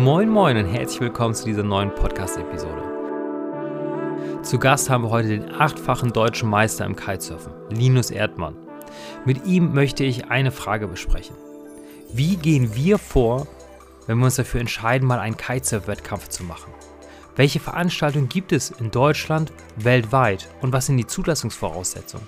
Moin 0.00 0.30
Moin 0.30 0.56
und 0.56 0.64
herzlich 0.64 1.02
willkommen 1.02 1.34
zu 1.34 1.44
dieser 1.44 1.62
neuen 1.62 1.94
Podcast-Episode. 1.94 2.82
Zu 4.42 4.58
Gast 4.58 4.88
haben 4.88 5.04
wir 5.04 5.10
heute 5.10 5.28
den 5.28 5.52
achtfachen 5.52 6.14
deutschen 6.14 6.48
Meister 6.48 6.86
im 6.86 6.96
Kitesurfen, 6.96 7.52
Linus 7.68 8.10
Erdmann. 8.10 8.56
Mit 9.26 9.44
ihm 9.44 9.74
möchte 9.74 10.02
ich 10.04 10.30
eine 10.30 10.52
Frage 10.52 10.88
besprechen. 10.88 11.36
Wie 12.14 12.36
gehen 12.36 12.74
wir 12.74 12.96
vor, 12.96 13.46
wenn 14.06 14.16
wir 14.16 14.24
uns 14.24 14.36
dafür 14.36 14.60
entscheiden, 14.60 15.06
mal 15.06 15.18
einen 15.18 15.36
Kitesurf-Wettkampf 15.36 16.28
zu 16.28 16.44
machen? 16.44 16.72
Welche 17.36 17.60
Veranstaltungen 17.60 18.30
gibt 18.30 18.52
es 18.52 18.70
in 18.70 18.90
Deutschland, 18.90 19.52
weltweit 19.76 20.48
und 20.62 20.72
was 20.72 20.86
sind 20.86 20.96
die 20.96 21.06
Zulassungsvoraussetzungen? 21.06 22.26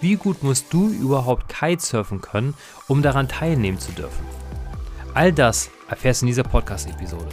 Wie 0.00 0.16
gut 0.16 0.42
musst 0.42 0.72
du 0.72 0.88
überhaupt 0.88 1.48
Kitesurfen 1.48 2.20
können, 2.20 2.54
um 2.88 3.00
daran 3.00 3.28
teilnehmen 3.28 3.78
zu 3.78 3.92
dürfen? 3.92 4.41
All 5.14 5.30
das 5.30 5.70
erfährst 5.90 6.22
du 6.22 6.24
in 6.24 6.28
dieser 6.28 6.42
Podcast-Episode. 6.42 7.28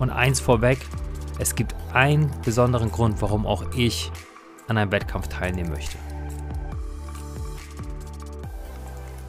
Und 0.00 0.10
eins 0.10 0.40
vorweg, 0.40 0.78
es 1.38 1.54
gibt 1.54 1.76
einen 1.92 2.28
besonderen 2.44 2.90
Grund, 2.90 3.22
warum 3.22 3.46
auch 3.46 3.72
ich 3.76 4.10
an 4.66 4.78
einem 4.78 4.90
Wettkampf 4.90 5.28
teilnehmen 5.28 5.70
möchte. 5.70 5.96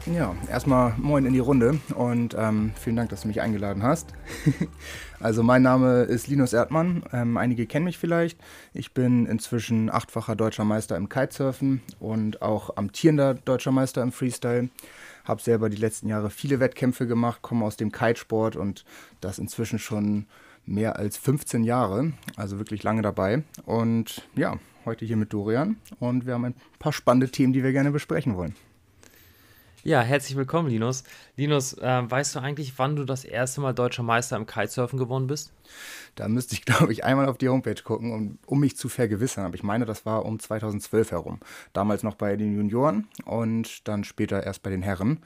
Ja, 0.06 0.34
erstmal 0.50 0.94
moin 0.98 1.26
in 1.26 1.32
die 1.32 1.38
Runde 1.38 1.78
und 1.94 2.34
ähm, 2.36 2.72
vielen 2.78 2.96
Dank, 2.96 3.10
dass 3.10 3.22
du 3.22 3.28
mich 3.28 3.40
eingeladen 3.40 3.84
hast. 3.84 4.12
also 5.20 5.44
mein 5.44 5.62
Name 5.62 6.02
ist 6.02 6.26
Linus 6.26 6.52
Erdmann, 6.52 7.04
ähm, 7.12 7.36
einige 7.36 7.66
kennen 7.66 7.84
mich 7.84 7.98
vielleicht. 7.98 8.38
Ich 8.74 8.92
bin 8.92 9.26
inzwischen 9.26 9.90
achtfacher 9.90 10.34
deutscher 10.34 10.64
Meister 10.64 10.96
im 10.96 11.08
Kitesurfen 11.08 11.82
und 12.00 12.42
auch 12.42 12.76
amtierender 12.76 13.34
deutscher 13.34 13.70
Meister 13.70 14.02
im 14.02 14.10
Freestyle. 14.10 14.68
Habe 15.24 15.42
selber 15.42 15.68
die 15.70 15.76
letzten 15.76 16.08
Jahre 16.08 16.30
viele 16.30 16.60
Wettkämpfe 16.60 17.06
gemacht, 17.06 17.42
komme 17.42 17.64
aus 17.64 17.76
dem 17.76 17.92
Kitesport 17.92 18.56
und 18.56 18.84
das 19.20 19.38
inzwischen 19.38 19.78
schon 19.78 20.26
mehr 20.66 20.96
als 20.96 21.16
15 21.16 21.64
Jahre, 21.64 22.12
also 22.36 22.58
wirklich 22.58 22.82
lange 22.82 23.02
dabei. 23.02 23.42
Und 23.66 24.28
ja, 24.34 24.58
heute 24.84 25.04
hier 25.04 25.16
mit 25.16 25.32
Dorian 25.32 25.76
und 25.98 26.26
wir 26.26 26.34
haben 26.34 26.44
ein 26.44 26.54
paar 26.78 26.92
spannende 26.92 27.30
Themen, 27.30 27.52
die 27.52 27.62
wir 27.62 27.72
gerne 27.72 27.90
besprechen 27.90 28.36
wollen. 28.36 28.54
Ja, 29.86 30.00
herzlich 30.00 30.34
willkommen, 30.34 30.70
Linus. 30.70 31.04
Linus, 31.36 31.74
äh, 31.74 32.10
weißt 32.10 32.34
du 32.34 32.40
eigentlich, 32.40 32.78
wann 32.78 32.96
du 32.96 33.04
das 33.04 33.22
erste 33.22 33.60
Mal 33.60 33.74
deutscher 33.74 34.02
Meister 34.02 34.34
im 34.38 34.46
Kitesurfen 34.46 34.98
geworden 34.98 35.26
bist? 35.26 35.52
Da 36.14 36.26
müsste 36.26 36.54
ich, 36.54 36.64
glaube 36.64 36.90
ich, 36.90 37.04
einmal 37.04 37.28
auf 37.28 37.36
die 37.36 37.50
Homepage 37.50 37.82
gucken, 37.82 38.10
um, 38.10 38.38
um 38.46 38.60
mich 38.60 38.78
zu 38.78 38.88
vergewissern. 38.88 39.44
Aber 39.44 39.56
ich 39.56 39.62
meine, 39.62 39.84
das 39.84 40.06
war 40.06 40.24
um 40.24 40.40
2012 40.40 41.10
herum. 41.10 41.38
Damals 41.74 42.02
noch 42.02 42.14
bei 42.14 42.34
den 42.36 42.56
Junioren 42.56 43.08
und 43.26 43.86
dann 43.86 44.04
später 44.04 44.42
erst 44.42 44.62
bei 44.62 44.70
den 44.70 44.80
Herren. 44.80 45.18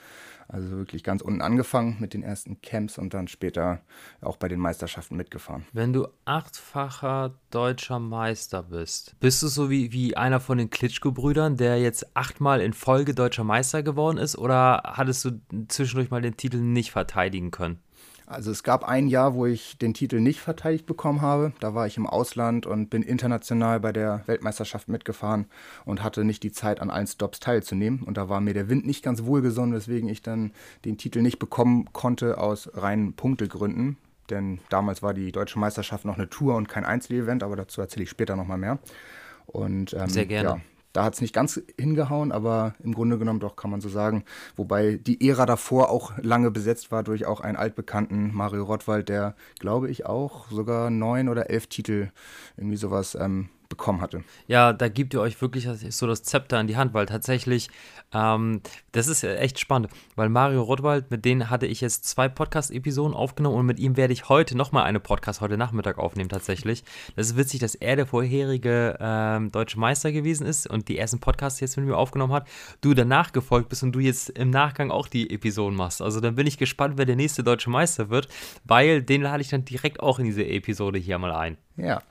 Also 0.48 0.70
wirklich 0.70 1.04
ganz 1.04 1.20
unten 1.20 1.42
angefangen 1.42 1.98
mit 2.00 2.14
den 2.14 2.22
ersten 2.22 2.62
Camps 2.62 2.96
und 2.96 3.12
dann 3.12 3.28
später 3.28 3.82
auch 4.22 4.38
bei 4.38 4.48
den 4.48 4.58
Meisterschaften 4.58 5.14
mitgefahren. 5.16 5.66
Wenn 5.74 5.92
du 5.92 6.08
achtfacher 6.24 7.34
deutscher 7.50 7.98
Meister 7.98 8.62
bist, 8.62 9.14
bist 9.20 9.42
du 9.42 9.48
so 9.48 9.69
wie, 9.69 9.92
wie 9.92 10.16
einer 10.16 10.41
von 10.41 10.56
den 10.56 10.70
Klitschko-Brüdern, 10.70 11.58
der 11.58 11.78
jetzt 11.78 12.16
achtmal 12.16 12.62
in 12.62 12.72
Folge 12.72 13.14
deutscher 13.14 13.44
Meister 13.44 13.82
geworden 13.82 14.16
ist? 14.16 14.38
Oder 14.38 14.82
hattest 14.84 15.26
du 15.26 15.41
zwischendurch 15.69 16.10
mal 16.10 16.22
den 16.22 16.38
Titel 16.38 16.58
nicht 16.58 16.92
verteidigen 16.92 17.50
können? 17.50 17.80
Also 18.29 18.51
es 18.51 18.62
gab 18.62 18.84
ein 18.87 19.09
Jahr, 19.09 19.34
wo 19.34 19.47
ich 19.47 19.79
den 19.79 19.95
Titel 19.95 20.21
nicht 20.21 20.41
verteidigt 20.41 20.84
bekommen 20.84 21.23
habe. 21.23 21.53
Da 21.61 21.75
war 21.75 21.87
ich 21.87 21.97
im 21.97 22.07
Ausland 22.07 22.67
und 22.67 22.91
bin 22.91 23.03
international 23.03 23.81
bei 23.81 23.91
der 23.91 24.23
Weltmeisterschaft 24.27 24.89
mitgefahren 24.89 25.47
und 25.87 26.03
hatte 26.03 26.25
nicht 26.25 26.43
die 26.43 26.53
Zeit, 26.53 26.81
an 26.81 26.91
allen 26.91 27.06
Stops 27.06 27.41
teilzunehmen. 27.41 28.03
Und 28.03 28.19
da 28.19 28.29
war 28.29 28.43
mir 28.43 28.53
der 28.53 28.69
Wind 28.69 28.87
nicht 28.87 29.03
ganz 29.03 29.25
wohlgesonnen, 29.25 29.75
weswegen 29.75 30.11
ich 30.11 30.21
dann 30.21 30.53
den 30.84 30.99
Titel 30.99 31.23
nicht 31.23 31.39
bekommen 31.39 31.89
konnte 31.95 32.37
aus 32.37 32.71
reinen 32.75 33.15
Punktegründen. 33.15 33.97
Denn 34.28 34.61
damals 34.69 35.03
war 35.03 35.15
die 35.15 35.33
deutsche 35.33 35.59
Meisterschaft 35.59 36.05
noch 36.05 36.19
eine 36.19 36.28
Tour 36.28 36.56
und 36.56 36.69
kein 36.69 36.84
Einzelevent, 36.84 37.43
aber 37.43 37.56
dazu 37.56 37.81
erzähle 37.81 38.03
ich 38.03 38.11
später 38.11 38.37
nochmal 38.37 38.59
mehr. 38.59 38.78
Und, 39.47 39.94
ähm, 39.94 40.11
Sehr 40.11 40.27
gerne. 40.27 40.49
Ja, 40.49 40.61
da 40.93 41.04
hat 41.04 41.15
es 41.15 41.21
nicht 41.21 41.34
ganz 41.34 41.60
hingehauen, 41.78 42.32
aber 42.32 42.75
im 42.82 42.94
Grunde 42.94 43.19
genommen 43.19 43.41
doch 43.41 43.56
kann 43.56 43.71
man 43.71 43.81
so 43.81 43.88
sagen. 43.88 44.25
Wobei 44.56 44.97
die 44.97 45.28
Ära 45.28 45.47
davor 45.47 45.91
auch 45.91 46.12
lange 46.19 46.50
besetzt 46.50 46.91
war 46.91 47.03
durch 47.03 47.26
auch 47.26 47.41
einen 47.41 47.56
altbekannten 47.56 48.34
Mario 48.34 48.65
Rottwald, 48.65 49.09
der, 49.09 49.34
glaube 49.59 49.91
ich, 49.91 50.06
auch 50.06 50.50
sogar 50.50 50.91
neun 50.91 51.28
oder 51.28 51.50
elf 51.50 51.66
Titel 51.66 52.10
irgendwie 52.56 52.76
sowas 52.76 53.16
ähm, 53.21 53.50
bekommen 53.69 54.01
hatte. 54.01 54.25
Ja, 54.47 54.73
da 54.73 54.89
gibt 54.89 55.15
ihr 55.15 55.21
euch 55.21 55.41
wirklich 55.43 55.69
so 55.91 56.06
das 56.06 56.23
Zepter 56.23 56.61
in 56.61 56.67
die 56.67 56.77
Hand, 56.77 56.95
weil 56.95 57.06
tatsächlich, 57.06 57.69
ähm, 58.12 58.62
das 58.93 59.09
ist 59.09 59.25
echt 59.25 59.59
spannend, 59.59 59.91
weil 60.17 60.31
Mario 60.31 60.62
Rottwald, 60.62 61.11
mit 61.11 61.25
denen 61.25 61.51
hatte 61.51 61.67
ich 61.67 61.81
jetzt 61.81 62.06
zwei 62.06 62.29
Podcast-Episoden 62.29 63.15
aufgenommen 63.15 63.56
und 63.56 63.67
mit 63.67 63.79
ihm 63.79 63.97
werde 63.97 64.15
ich 64.15 64.29
heute 64.29 64.56
nochmal 64.56 64.84
eine 64.84 65.01
Podcast 65.01 65.41
heute 65.41 65.59
Nachmittag 65.59 65.99
aufnehmen 65.99 66.31
tatsächlich. 66.31 66.83
Das 67.17 67.27
ist 67.27 67.37
witzig, 67.37 67.61
dass 67.61 67.75
er 67.75 67.97
der 67.97 68.06
vorherige 68.06 68.97
ähm, 69.01 69.53
deutsche 69.53 69.79
Meister 69.79 70.12
gewesen 70.12 70.47
ist 70.47 70.67
und 70.67 70.89
die 70.89 70.97
ersten 70.97 71.21
Podcasts 71.21 71.61
jetzt 71.61 71.77
mit 71.77 71.87
mir 71.87 71.97
aufgenommen 71.97 72.33
hat, 72.33 72.49
du 72.81 72.95
danach 72.95 73.33
gefolgt 73.33 73.69
bist 73.69 73.83
und 73.83 73.93
du 73.93 74.00
jetzt 74.00 74.31
im 74.31 74.49
Nachgang 74.50 74.91
auch 74.91 75.09
die 75.09 75.31
Episoden 75.31 75.77
machst. 75.77 76.00
Also 76.00 76.21
dann 76.21 76.37
bin 76.37 76.47
ich 76.47 76.56
gespannt, 76.56 76.95
wer 76.97 77.05
der 77.05 77.17
nächste 77.17 77.43
deutsche 77.43 77.69
Meister 77.69 78.09
wird, 78.09 78.29
weil 78.65 79.03
den 79.03 79.21
lade 79.21 79.43
ich 79.43 79.49
dann 79.49 79.67
direkt 79.67 80.00
auch 80.00 80.19
in 80.19 80.25
diese 80.25 80.47
Episode 80.47 80.99
hier 80.99 81.19
mal 81.19 81.33
ein. 81.33 81.59
Ja, 81.77 82.03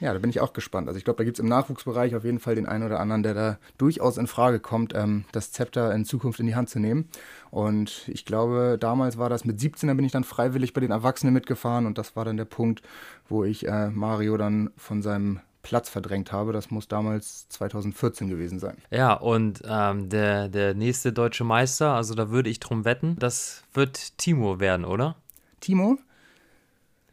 ja, 0.00 0.12
da 0.12 0.18
bin 0.18 0.30
ich 0.30 0.40
auch 0.40 0.52
gespannt. 0.52 0.88
Also 0.88 0.98
ich 0.98 1.04
glaube, 1.04 1.18
da 1.18 1.24
gibt 1.24 1.38
es 1.38 1.40
im 1.42 1.48
Nachwuchsbereich 1.48 2.14
auf 2.14 2.24
jeden 2.24 2.38
Fall 2.38 2.54
den 2.54 2.66
einen 2.66 2.84
oder 2.84 3.00
anderen, 3.00 3.22
der 3.22 3.34
da 3.34 3.58
durchaus 3.78 4.18
in 4.18 4.26
Frage 4.26 4.60
kommt, 4.60 4.94
ähm, 4.94 5.24
das 5.32 5.52
Zepter 5.52 5.94
in 5.94 6.04
Zukunft 6.04 6.40
in 6.40 6.46
die 6.46 6.54
Hand 6.54 6.68
zu 6.68 6.78
nehmen. 6.78 7.08
Und 7.50 8.08
ich 8.08 8.24
glaube, 8.24 8.76
damals 8.78 9.16
war 9.16 9.30
das 9.30 9.44
mit 9.44 9.58
17, 9.58 9.88
da 9.88 9.94
bin 9.94 10.04
ich 10.04 10.12
dann 10.12 10.24
freiwillig 10.24 10.74
bei 10.74 10.80
den 10.80 10.90
Erwachsenen 10.90 11.32
mitgefahren 11.32 11.86
und 11.86 11.96
das 11.96 12.14
war 12.16 12.24
dann 12.24 12.36
der 12.36 12.44
Punkt, 12.44 12.82
wo 13.28 13.44
ich 13.44 13.66
äh, 13.66 13.88
Mario 13.90 14.36
dann 14.36 14.70
von 14.76 15.02
seinem 15.02 15.40
Platz 15.62 15.88
verdrängt 15.88 16.30
habe. 16.30 16.52
Das 16.52 16.70
muss 16.70 16.86
damals 16.86 17.48
2014 17.48 18.28
gewesen 18.28 18.60
sein. 18.60 18.76
Ja, 18.90 19.14
und 19.14 19.62
ähm, 19.66 20.08
der, 20.08 20.48
der 20.48 20.74
nächste 20.74 21.12
deutsche 21.12 21.42
Meister, 21.42 21.94
also 21.94 22.14
da 22.14 22.30
würde 22.30 22.50
ich 22.50 22.60
drum 22.60 22.84
wetten, 22.84 23.16
das 23.18 23.64
wird 23.72 24.16
Timo 24.18 24.60
werden, 24.60 24.84
oder? 24.84 25.16
Timo? 25.60 25.98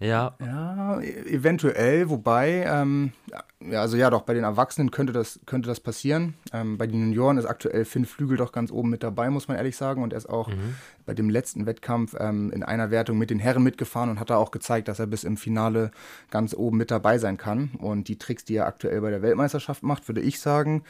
Ja. 0.04 0.36
Ja, 0.40 1.00
e-, 1.00 1.34
eventuell, 1.34 2.10
wobei, 2.10 2.66
ähm, 2.68 3.14
ja, 3.26 3.80
also 3.80 3.96
ja, 3.96 4.10
doch, 4.10 4.24
bei 4.24 4.34
den 4.34 4.44
Erwachsenen 4.44 4.92
könnte 4.92 5.14
das, 5.14 5.40
könnte 5.46 5.70
das 5.70 5.80
passieren. 5.80 6.34
Ähm, 6.52 6.78
bei 6.78 6.88
den 6.88 7.00
Junioren 7.00 7.38
ist 7.38 7.46
aktuell 7.46 7.86
Finn 7.86 8.06
Flügel 8.06 8.36
doch 8.38 8.52
ganz 8.52 8.72
oben 8.72 8.90
mit 8.90 9.02
dabei, 9.02 9.30
muss 9.30 9.48
man 9.48 9.56
ehrlich 9.56 9.78
sagen. 9.78 10.04
Und 10.04 10.12
er 10.12 10.18
ist 10.18 10.30
auch 10.30 10.50
mhm. 10.50 10.76
bei 11.06 11.14
dem 11.14 11.30
letzten 11.30 11.66
Wettkampf 11.66 12.16
ähm, 12.20 12.52
in 12.52 12.64
einer 12.64 12.92
Wertung 12.92 13.18
mit 13.18 13.30
den 13.30 13.40
Herren 13.40 13.64
mitgefahren 13.64 14.10
und 14.10 14.20
hat 14.20 14.30
da 14.30 14.36
auch 14.36 14.52
gezeigt, 14.52 14.90
dass 14.90 15.00
er 15.00 15.08
bis 15.08 15.24
im 15.24 15.38
Finale 15.38 15.92
ganz 16.30 16.54
oben 16.54 16.78
mit 16.78 16.92
dabei 16.92 17.18
sein 17.18 17.38
kann. 17.38 17.72
Und 17.80 18.10
die 18.10 18.18
Tricks, 18.18 18.44
die 18.44 18.56
er 18.56 18.68
aktuell 18.68 19.00
bei 19.00 19.10
der 19.10 19.22
Weltmeisterschaft 19.22 19.84
macht, 19.84 20.08
würde 20.10 20.22
ich 20.22 20.42
sagen, 20.42 20.84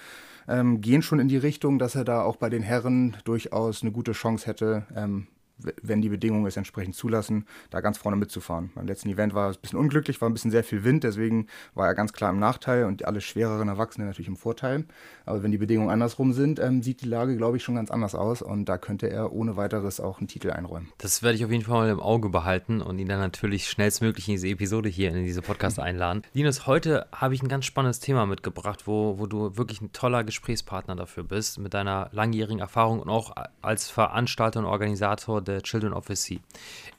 ähm, 0.47 0.81
gehen 0.81 1.03
schon 1.03 1.19
in 1.19 1.27
die 1.27 1.37
Richtung, 1.37 1.77
dass 1.77 1.95
er 1.95 2.03
da 2.03 2.23
auch 2.23 2.37
bei 2.37 2.49
den 2.49 2.63
Herren 2.63 3.15
durchaus 3.23 3.83
eine 3.83 3.91
gute 3.91 4.13
Chance 4.13 4.47
hätte, 4.47 4.87
ähm, 4.95 5.27
wenn 5.57 6.01
die 6.01 6.09
Bedingungen 6.09 6.45
es 6.45 6.57
entsprechend 6.57 6.95
zulassen, 6.95 7.45
da 7.69 7.81
ganz 7.81 7.97
vorne 7.97 8.17
mitzufahren. 8.17 8.71
Beim 8.75 8.87
letzten 8.87 9.09
Event 9.09 9.33
war 9.33 9.49
es 9.49 9.57
ein 9.57 9.61
bisschen 9.61 9.79
unglücklich, 9.79 10.19
war 10.21 10.29
ein 10.29 10.33
bisschen 10.33 10.51
sehr 10.51 10.63
viel 10.63 10.83
Wind, 10.83 11.03
deswegen 11.03 11.47
war 11.73 11.87
er 11.87 11.95
ganz 11.95 12.13
klar 12.13 12.31
im 12.31 12.39
Nachteil 12.39 12.85
und 12.85 13.05
alle 13.05 13.21
schwereren 13.21 13.67
Erwachsenen 13.67 14.07
natürlich 14.07 14.27
im 14.27 14.35
Vorteil. 14.35 14.85
Aber 15.25 15.43
wenn 15.43 15.51
die 15.51 15.57
Bedingungen 15.57 15.89
andersrum 15.89 16.33
sind, 16.33 16.59
ähm, 16.59 16.81
sieht 16.81 17.01
die 17.01 17.07
Lage, 17.07 17.37
glaube 17.37 17.57
ich, 17.57 17.63
schon 17.63 17.75
ganz 17.75 17.91
anders 17.91 18.15
aus 18.15 18.41
und 18.41 18.65
da 18.65 18.77
könnte 18.77 19.09
er 19.09 19.31
ohne 19.31 19.55
weiteres 19.55 19.99
auch 19.99 20.19
einen 20.19 20.27
Titel 20.27 20.51
einräumen. 20.51 20.89
Das 20.97 21.23
werde 21.23 21.37
ich 21.37 21.45
auf 21.45 21.51
jeden 21.51 21.63
Fall 21.63 21.73
mal 21.73 21.89
im 21.89 21.99
Auge 21.99 22.29
behalten 22.29 22.81
und 22.81 22.99
ihn 22.99 23.07
dann 23.07 23.19
natürlich 23.19 23.69
schnellstmöglich 23.69 24.27
in 24.27 24.33
diese 24.33 24.47
Episode 24.47 24.89
hier 24.89 25.09
in 25.13 25.23
diese 25.23 25.41
Podcast 25.41 25.79
einladen. 25.79 26.23
Linus, 26.33 26.67
heute 26.67 27.07
habe 27.11 27.35
ich 27.35 27.43
ein 27.43 27.47
ganz 27.47 27.65
spannendes 27.65 27.99
Thema 27.99 28.25
mitgebracht, 28.25 28.87
wo, 28.87 29.19
wo 29.19 29.27
du 29.27 29.57
wirklich 29.57 29.81
ein 29.81 29.91
toller 29.93 30.23
Gesprächspartner 30.23 30.95
dafür 30.95 31.23
bist, 31.23 31.59
mit 31.59 31.73
deiner 31.73 32.09
langjährigen 32.11 32.59
Erfahrung 32.59 32.99
und 32.99 33.09
auch 33.09 33.33
als 33.61 33.89
Veranstalter 33.89 34.59
und 34.59 34.65
Organisator 34.65 35.42
der 35.43 35.61
Children 35.61 35.93
of 35.93 36.07
the 36.07 36.15
Sea. 36.15 36.39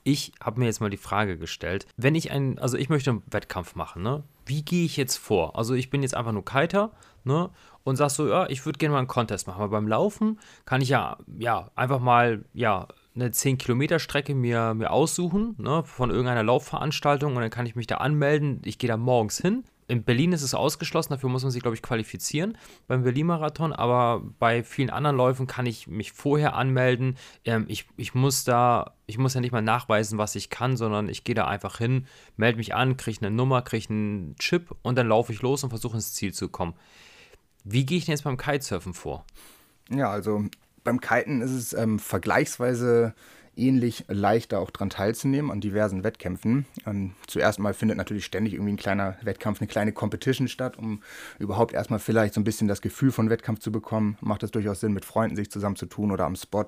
Ich 0.03 0.31
habe 0.41 0.59
mir 0.59 0.65
jetzt 0.65 0.81
mal 0.81 0.89
die 0.89 0.97
Frage 0.97 1.37
gestellt, 1.37 1.87
wenn 1.97 2.15
ich 2.15 2.31
einen, 2.31 2.59
also 2.59 2.77
ich 2.77 2.89
möchte 2.89 3.11
einen 3.11 3.23
Wettkampf 3.29 3.75
machen, 3.75 4.01
ne? 4.01 4.23
Wie 4.45 4.63
gehe 4.63 4.85
ich 4.85 4.97
jetzt 4.97 5.17
vor? 5.17 5.57
Also 5.57 5.73
ich 5.73 5.89
bin 5.89 6.03
jetzt 6.03 6.15
einfach 6.15 6.31
nur 6.31 6.45
Kiter, 6.45 6.91
ne? 7.23 7.49
Und 7.83 7.97
sagst 7.97 8.15
so, 8.15 8.27
ja, 8.27 8.47
ich 8.49 8.65
würde 8.65 8.79
gerne 8.79 8.93
mal 8.93 8.99
einen 8.99 9.07
Contest 9.07 9.47
machen. 9.47 9.61
Aber 9.61 9.69
beim 9.69 9.87
Laufen 9.87 10.39
kann 10.65 10.81
ich 10.81 10.89
ja, 10.89 11.17
ja, 11.37 11.69
einfach 11.75 11.99
mal, 11.99 12.45
ja, 12.53 12.87
eine 13.15 13.29
10-Kilometer-Strecke 13.29 14.35
mir, 14.35 14.73
mir 14.73 14.91
aussuchen, 14.91 15.55
ne, 15.57 15.83
von 15.85 16.09
irgendeiner 16.09 16.43
Laufveranstaltung 16.43 17.35
und 17.35 17.41
dann 17.41 17.49
kann 17.49 17.65
ich 17.65 17.75
mich 17.75 17.87
da 17.87 17.97
anmelden. 17.97 18.61
Ich 18.65 18.77
gehe 18.77 18.87
da 18.89 18.97
morgens 18.97 19.37
hin, 19.39 19.63
in 19.87 20.03
Berlin 20.03 20.31
ist 20.31 20.41
es 20.41 20.53
ausgeschlossen, 20.53 21.13
dafür 21.13 21.29
muss 21.29 21.43
man 21.43 21.51
sich, 21.51 21.61
glaube 21.61 21.75
ich, 21.75 21.81
qualifizieren 21.81 22.57
beim 22.87 23.03
Berlin-Marathon, 23.03 23.71
aber 23.71 24.23
bei 24.39 24.63
vielen 24.63 24.89
anderen 24.89 25.15
Läufen 25.15 25.45
kann 25.45 25.65
ich 25.65 25.87
mich 25.87 26.11
vorher 26.11 26.55
anmelden. 26.55 27.17
Ähm, 27.43 27.65
ich, 27.67 27.87
ich, 27.95 28.15
muss 28.15 28.43
da, 28.43 28.95
ich 29.05 29.17
muss 29.17 29.35
ja 29.35 29.41
nicht 29.41 29.51
mal 29.51 29.61
nachweisen, 29.61 30.17
was 30.17 30.35
ich 30.35 30.49
kann, 30.49 30.75
sondern 30.75 31.07
ich 31.07 31.23
gehe 31.23 31.35
da 31.35 31.47
einfach 31.47 31.77
hin, 31.77 32.07
melde 32.35 32.57
mich 32.57 32.73
an, 32.73 32.97
kriege 32.97 33.19
eine 33.21 33.35
Nummer, 33.35 33.61
kriege 33.61 33.89
einen 33.89 34.35
Chip 34.37 34.75
und 34.81 34.97
dann 34.97 35.07
laufe 35.07 35.31
ich 35.31 35.41
los 35.41 35.63
und 35.63 35.69
versuche 35.69 35.95
ins 35.95 36.13
Ziel 36.13 36.33
zu 36.33 36.49
kommen. 36.49 36.73
Wie 37.63 37.85
gehe 37.85 37.97
ich 37.97 38.05
denn 38.05 38.13
jetzt 38.13 38.23
beim 38.23 38.37
Kitesurfen 38.37 38.93
vor? 38.93 39.25
Ja, 39.89 40.09
also 40.09 40.45
beim 40.83 40.99
Kiten 40.99 41.41
ist 41.41 41.51
es 41.51 41.73
ähm, 41.73 41.99
vergleichsweise 41.99 43.13
ähnlich 43.57 44.05
leichter 44.07 44.59
auch 44.59 44.69
daran 44.69 44.89
teilzunehmen 44.89 45.51
an 45.51 45.61
diversen 45.61 46.03
Wettkämpfen. 46.03 46.65
Und 46.85 47.15
zuerst 47.27 47.59
mal 47.59 47.73
findet 47.73 47.97
natürlich 47.97 48.25
ständig 48.25 48.53
irgendwie 48.53 48.73
ein 48.73 48.77
kleiner 48.77 49.17
Wettkampf, 49.21 49.61
eine 49.61 49.67
kleine 49.67 49.91
Competition 49.91 50.47
statt, 50.47 50.77
um 50.77 51.01
überhaupt 51.39 51.73
erstmal 51.73 51.99
vielleicht 51.99 52.33
so 52.33 52.41
ein 52.41 52.43
bisschen 52.43 52.67
das 52.67 52.81
Gefühl 52.81 53.11
von 53.11 53.29
Wettkampf 53.29 53.59
zu 53.59 53.71
bekommen. 53.71 54.17
Macht 54.21 54.43
es 54.43 54.51
durchaus 54.51 54.79
Sinn, 54.79 54.93
mit 54.93 55.05
Freunden 55.05 55.35
sich 55.35 55.49
zusammen 55.51 55.75
zu 55.75 55.85
tun 55.85 56.11
oder 56.11 56.25
am 56.25 56.35
Spot 56.35 56.65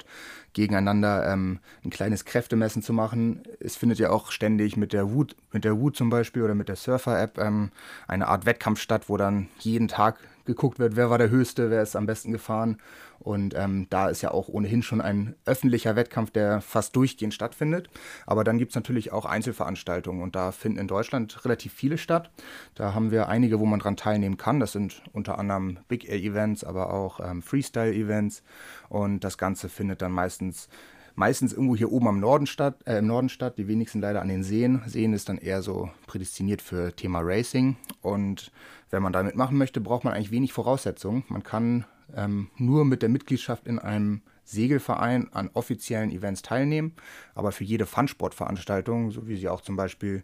gegeneinander 0.54 1.32
ähm, 1.32 1.60
ein 1.84 1.90
kleines 1.90 2.26
Kräftemessen 2.26 2.82
zu 2.82 2.94
machen. 2.94 3.44
Es 3.60 3.76
findet 3.76 4.00
ja 4.00 4.10
auch 4.10 4.32
ständig 4.32 4.78
mit 4.78 4.94
der 4.94 5.14
Wood, 5.14 5.36
mit 5.52 5.64
der 5.64 5.80
Wood 5.80 5.96
zum 5.96 6.10
Beispiel 6.10 6.44
oder 6.44 6.56
mit 6.56 6.70
der 6.70 6.76
Surfer-App 6.76 7.38
ähm, 7.38 7.72
eine 8.08 8.28
Art 8.28 8.46
Wettkampf 8.46 8.80
statt, 8.80 9.04
wo 9.08 9.18
dann 9.18 9.48
jeden 9.60 9.88
Tag 9.88 10.20
geguckt 10.48 10.80
wird, 10.80 10.96
wer 10.96 11.12
war 11.12 11.20
der 11.20 11.30
Höchste, 11.30 11.70
wer 11.70 11.84
ist 11.84 11.96
am 11.96 12.08
besten 12.08 12.32
gefahren. 12.32 12.78
Und 13.20 13.54
ähm, 13.56 13.88
da 13.90 14.10
ist 14.10 14.22
ja 14.22 14.32
auch 14.32 14.48
ohnehin 14.48 14.82
schon 14.84 15.02
ein 15.02 15.36
öffentlicher 15.46 15.96
Wettkampf, 15.96 16.32
der 16.32 16.62
fast 16.62 16.96
durchgehend 16.96 17.34
stattfindet. 17.34 17.90
Aber 18.26 18.44
dann 18.44 18.58
gibt 18.58 18.72
es 18.72 18.76
natürlich 18.76 19.12
auch 19.12 19.26
Einzelveranstaltungen 19.26 20.22
und 20.22 20.36
da 20.36 20.52
finden 20.52 20.80
in 20.80 20.88
Deutschland 20.88 21.44
relativ 21.46 21.74
viele 21.74 21.98
statt. 21.98 22.32
Da 22.76 22.94
haben 22.94 23.12
wir 23.12 23.28
einige, 23.28 23.60
wo 23.60 23.66
man 23.66 23.80
dran 23.80 23.98
teilnehmen 23.98 24.38
kann. 24.38 24.60
Das 24.60 24.72
sind 24.72 25.04
unter 25.14 25.38
anderem 25.38 25.80
Big 25.88 26.08
Air 26.08 26.20
Events, 26.20 26.64
aber 26.64 26.94
auch 26.94 27.20
ähm, 27.20 27.42
Freestyle 27.42 27.94
Events. 27.94 28.44
Und 28.90 29.24
das 29.24 29.38
Ganze 29.38 29.70
findet 29.70 30.02
dann 30.02 30.12
meistens 30.12 30.70
meistens 31.18 31.52
irgendwo 31.52 31.76
hier 31.76 31.92
oben 31.92 32.08
am 32.08 32.20
Norden 32.20 32.46
statt, 32.46 32.76
äh, 32.86 33.00
im 33.00 33.08
Norden 33.08 33.28
statt, 33.28 33.58
die 33.58 33.68
wenigsten 33.68 34.00
leider 34.00 34.22
an 34.22 34.30
den 34.30 34.44
Seen. 34.44 34.82
Seen 34.86 35.14
ist 35.14 35.28
dann 35.28 35.40
eher 35.40 35.62
so 35.62 35.90
prädestiniert 36.06 36.62
für 36.62 36.96
Thema 36.96 37.20
Racing. 37.22 37.76
Und 38.02 38.52
wenn 38.92 39.02
man 39.02 39.12
da 39.12 39.24
mitmachen 39.24 39.58
möchte, 39.58 39.82
braucht 39.82 40.04
man 40.04 40.14
eigentlich 40.14 40.32
wenig 40.32 40.54
Voraussetzungen. 40.54 41.24
Man 41.28 41.42
kann 41.42 41.86
ähm, 42.16 42.52
nur 42.58 42.86
mit 42.86 43.02
der 43.02 43.10
Mitgliedschaft 43.10 43.68
in 43.68 43.80
einem 43.80 44.22
Segelverein 44.44 45.34
an 45.34 45.50
offiziellen 45.54 46.12
Events 46.12 46.44
teilnehmen, 46.44 46.94
aber 47.36 47.52
für 47.52 47.66
jede 47.66 47.86
Funsportveranstaltung, 47.86 49.12
so 49.12 49.28
wie 49.28 49.36
sie 49.36 49.50
auch 49.50 49.62
zum 49.62 49.76
Beispiel 49.76 50.24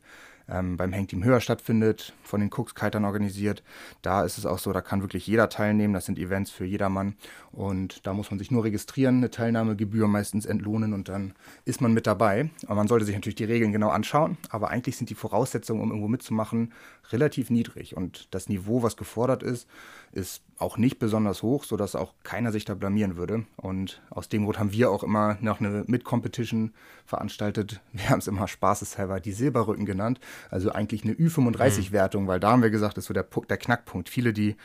ähm, 0.50 0.78
beim 0.78 0.94
Hangteam 0.94 1.24
Höher 1.24 1.40
stattfindet, 1.40 2.13
von 2.24 2.40
den 2.40 2.50
Cooks-Kitern 2.51 3.06
organisiert. 3.06 3.63
Da 4.01 4.24
ist 4.24 4.38
es 4.38 4.45
auch 4.45 4.60
so, 4.60 4.74
da 4.74 4.81
kann 4.81 5.01
wirklich 5.01 5.28
jeder 5.28 5.50
teilnehmen. 5.50 5.94
Das 5.94 6.06
sind 6.06 6.19
Events 6.19 6.51
für 6.51 6.66
jedermann. 6.66 7.16
Und 7.51 8.06
da 8.06 8.13
muss 8.13 8.31
man 8.31 8.40
sich 8.40 8.51
nur 8.51 8.63
registrieren, 8.63 9.18
eine 9.18 9.30
Teilnahmegebühr 9.30 10.07
meistens 10.07 10.45
entlohnen 10.45 10.94
und 10.94 11.10
dann 11.10 11.34
ist 11.66 11.81
man 11.81 11.94
mit 11.94 12.07
dabei. 12.07 12.50
Aber 12.66 12.75
man 12.75 12.88
sollte 12.88 13.06
sich 13.06 13.16
natürlich 13.16 13.36
die 13.36 13.44
Regeln 13.44 13.72
genau 13.72 13.90
anschauen. 13.90 14.38
Aber 14.50 14.69
eigentlich 14.69 14.98
sind 14.98 15.10
die 15.10 15.16
Voraussetzungen, 15.16 15.81
um 15.81 15.90
irgendwo 15.90 16.07
mitzumachen, 16.07 16.74
relativ 17.11 17.50
niedrig. 17.50 17.95
Und 17.95 18.27
das 18.31 18.50
Niveau, 18.50 18.81
was 18.81 18.97
gefordert 18.97 19.44
ist, 19.44 19.67
ist 20.11 20.41
auch 20.57 20.77
nicht 20.77 21.00
besonders 21.00 21.44
hoch, 21.44 21.63
sodass 21.63 21.95
auch 21.95 22.13
keiner 22.23 22.51
sich 22.51 22.65
da 22.65 22.73
blamieren 22.75 23.17
würde. 23.17 23.45
Und 23.57 24.01
aus 24.09 24.29
dem 24.29 24.44
Grund 24.44 24.59
haben 24.59 24.71
wir 24.71 24.89
auch 24.89 25.03
immer 25.03 25.38
noch 25.41 25.59
eine 25.59 25.83
Mid-Competition 25.88 26.73
veranstaltet. 27.05 27.81
Wir 27.91 28.09
haben 28.09 28.19
es 28.19 28.27
immer 28.27 28.47
spaßeshalber 28.47 29.19
die 29.19 29.33
Silberrücken 29.33 29.85
genannt. 29.85 30.19
Also 30.50 30.71
eigentlich 30.71 31.03
eine 31.03 31.13
Ü35-Wertung, 31.13 32.23
mhm. 32.23 32.27
weil 32.27 32.39
da 32.39 32.51
haben 32.51 32.61
wir 32.61 32.69
gesagt, 32.69 32.97
das 32.97 33.03
ist 33.03 33.07
so 33.07 33.13
der, 33.13 33.27
der 33.49 33.57
Knackpunkt. 33.57 34.09
Viele, 34.09 34.33
die, 34.33 34.56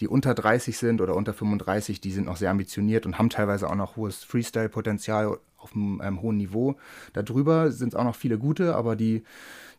die 0.00 0.08
unter 0.08 0.34
30 0.34 0.78
sind 0.78 1.00
oder 1.00 1.14
unter 1.14 1.34
35, 1.34 2.00
die 2.00 2.12
sind 2.12 2.26
noch 2.26 2.36
sehr 2.36 2.50
ambitioniert 2.50 3.04
und 3.06 3.18
haben 3.18 3.30
teilweise 3.30 3.68
auch 3.68 3.74
noch 3.74 3.96
hohes 3.96 4.24
Freestyle-Potenzial 4.24 5.38
auf 5.58 5.74
einem, 5.74 6.00
einem 6.00 6.22
hohen 6.22 6.36
Niveau. 6.36 6.76
Darüber 7.12 7.70
sind 7.70 7.92
es 7.92 7.94
auch 7.94 8.04
noch 8.04 8.16
viele 8.16 8.38
gute, 8.38 8.74
aber 8.74 8.96
die 8.96 9.22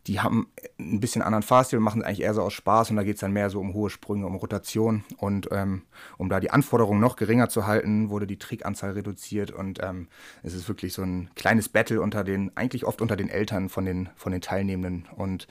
die 0.08 0.20
haben 0.20 0.48
ein 0.80 1.00
bisschen 1.00 1.22
anderen 1.22 1.44
Fahrstil 1.44 1.78
und 1.78 1.84
machen 1.84 2.02
es 2.02 2.08
eigentlich 2.08 2.22
eher 2.22 2.34
so 2.34 2.42
aus 2.42 2.54
Spaß 2.54 2.90
und 2.90 2.98
da 2.98 3.04
geht 3.04 3.16
es 3.16 3.22
dann 3.22 3.32
mehr 3.32 3.50
so 3.50 3.60
um 3.60 3.74
hohe 3.74 3.90
Sprünge, 3.90 4.26
um 4.26 4.36
Rotation 4.36 5.04
und 5.18 5.48
ähm, 5.52 5.84
um 6.18 6.30
da 6.30 6.40
die 6.40 6.52
Anforderungen 6.52 7.00
noch 7.00 7.16
geringer 7.16 7.50
zu 7.50 7.66
halten, 7.66 8.10
wurde 8.10 8.28
die 8.28 8.38
Trickanzahl 8.38 8.92
reduziert 8.92 9.52
und 9.52 9.82
ähm, 9.82 10.08
es 10.42 10.54
ist 10.54 10.68
wirklich 10.68 10.94
so 10.94 11.04
ein 11.04 11.30
kleines 11.36 11.70
Battle 11.70 12.02
unter 12.02 12.24
den, 12.24 12.52
eigentlich 12.56 12.86
oft 12.86 13.02
unter 13.02 13.16
den 13.16 13.30
Eltern 13.30 13.70
von 13.70 13.86
den, 13.86 14.10
von 14.16 14.32
den 14.32 14.42
Teilnehmenden 14.42 15.08
und 15.16 15.48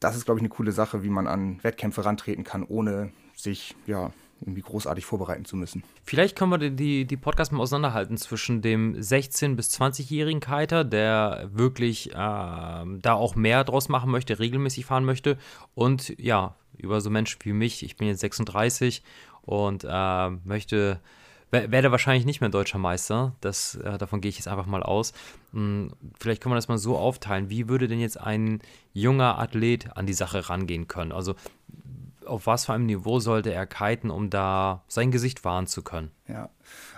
das 0.00 0.16
ist, 0.16 0.26
glaube 0.26 0.38
ich, 0.38 0.42
eine 0.42 0.48
coole 0.48 0.72
Sache, 0.72 1.02
wie 1.02 1.08
man 1.08 1.26
an 1.26 1.58
Wettkämpfe 1.62 2.04
rantreten 2.04 2.44
kann, 2.44 2.62
ohne 2.62 3.10
sich, 3.34 3.74
ja, 3.86 4.12
irgendwie 4.42 4.62
großartig 4.62 5.04
vorbereiten 5.04 5.44
zu 5.44 5.56
müssen. 5.56 5.82
Vielleicht 6.04 6.36
können 6.36 6.50
wir 6.50 6.70
die, 6.70 7.04
die 7.06 7.16
Podcast 7.16 7.52
mal 7.52 7.60
auseinanderhalten 7.60 8.16
zwischen 8.16 8.60
dem 8.60 8.94
16- 8.94 9.56
bis 9.56 9.70
20-jährigen 9.70 10.40
Kiter, 10.40 10.84
der 10.84 11.48
wirklich 11.52 12.10
äh, 12.10 12.14
da 12.14 13.12
auch 13.14 13.34
mehr 13.34 13.64
draus 13.64 13.88
machen 13.88 14.10
möchte, 14.10 14.38
regelmäßig 14.38 14.84
fahren 14.84 15.04
möchte, 15.04 15.38
und 15.74 16.14
ja, 16.18 16.54
über 16.76 17.00
so 17.00 17.10
Menschen 17.10 17.38
wie 17.44 17.52
mich, 17.52 17.82
ich 17.82 17.96
bin 17.96 18.08
jetzt 18.08 18.20
36 18.20 19.02
und 19.42 19.84
äh, 19.88 20.30
möchte 20.44 21.00
werde 21.52 21.90
wahrscheinlich 21.90 22.24
nicht 22.24 22.40
mehr 22.40 22.48
deutscher 22.48 22.78
Meister. 22.78 23.34
Das, 23.42 23.74
äh, 23.74 23.98
davon 23.98 24.22
gehe 24.22 24.30
ich 24.30 24.36
jetzt 24.36 24.48
einfach 24.48 24.64
mal 24.64 24.82
aus. 24.82 25.12
Hm, 25.52 25.92
vielleicht 26.18 26.42
können 26.42 26.52
wir 26.52 26.56
das 26.56 26.68
mal 26.68 26.78
so 26.78 26.96
aufteilen. 26.96 27.50
Wie 27.50 27.68
würde 27.68 27.88
denn 27.88 28.00
jetzt 28.00 28.18
ein 28.18 28.62
junger 28.94 29.38
Athlet 29.38 29.94
an 29.94 30.06
die 30.06 30.14
Sache 30.14 30.48
rangehen 30.48 30.88
können? 30.88 31.12
Also 31.12 31.34
auf 32.26 32.46
was 32.46 32.66
für 32.66 32.72
einem 32.72 32.86
Niveau 32.86 33.20
sollte 33.20 33.52
er 33.52 33.66
kiten, 33.66 34.10
um 34.10 34.30
da 34.30 34.84
sein 34.88 35.10
Gesicht 35.10 35.44
wahren 35.44 35.66
zu 35.66 35.82
können? 35.82 36.10
Ja, 36.28 36.50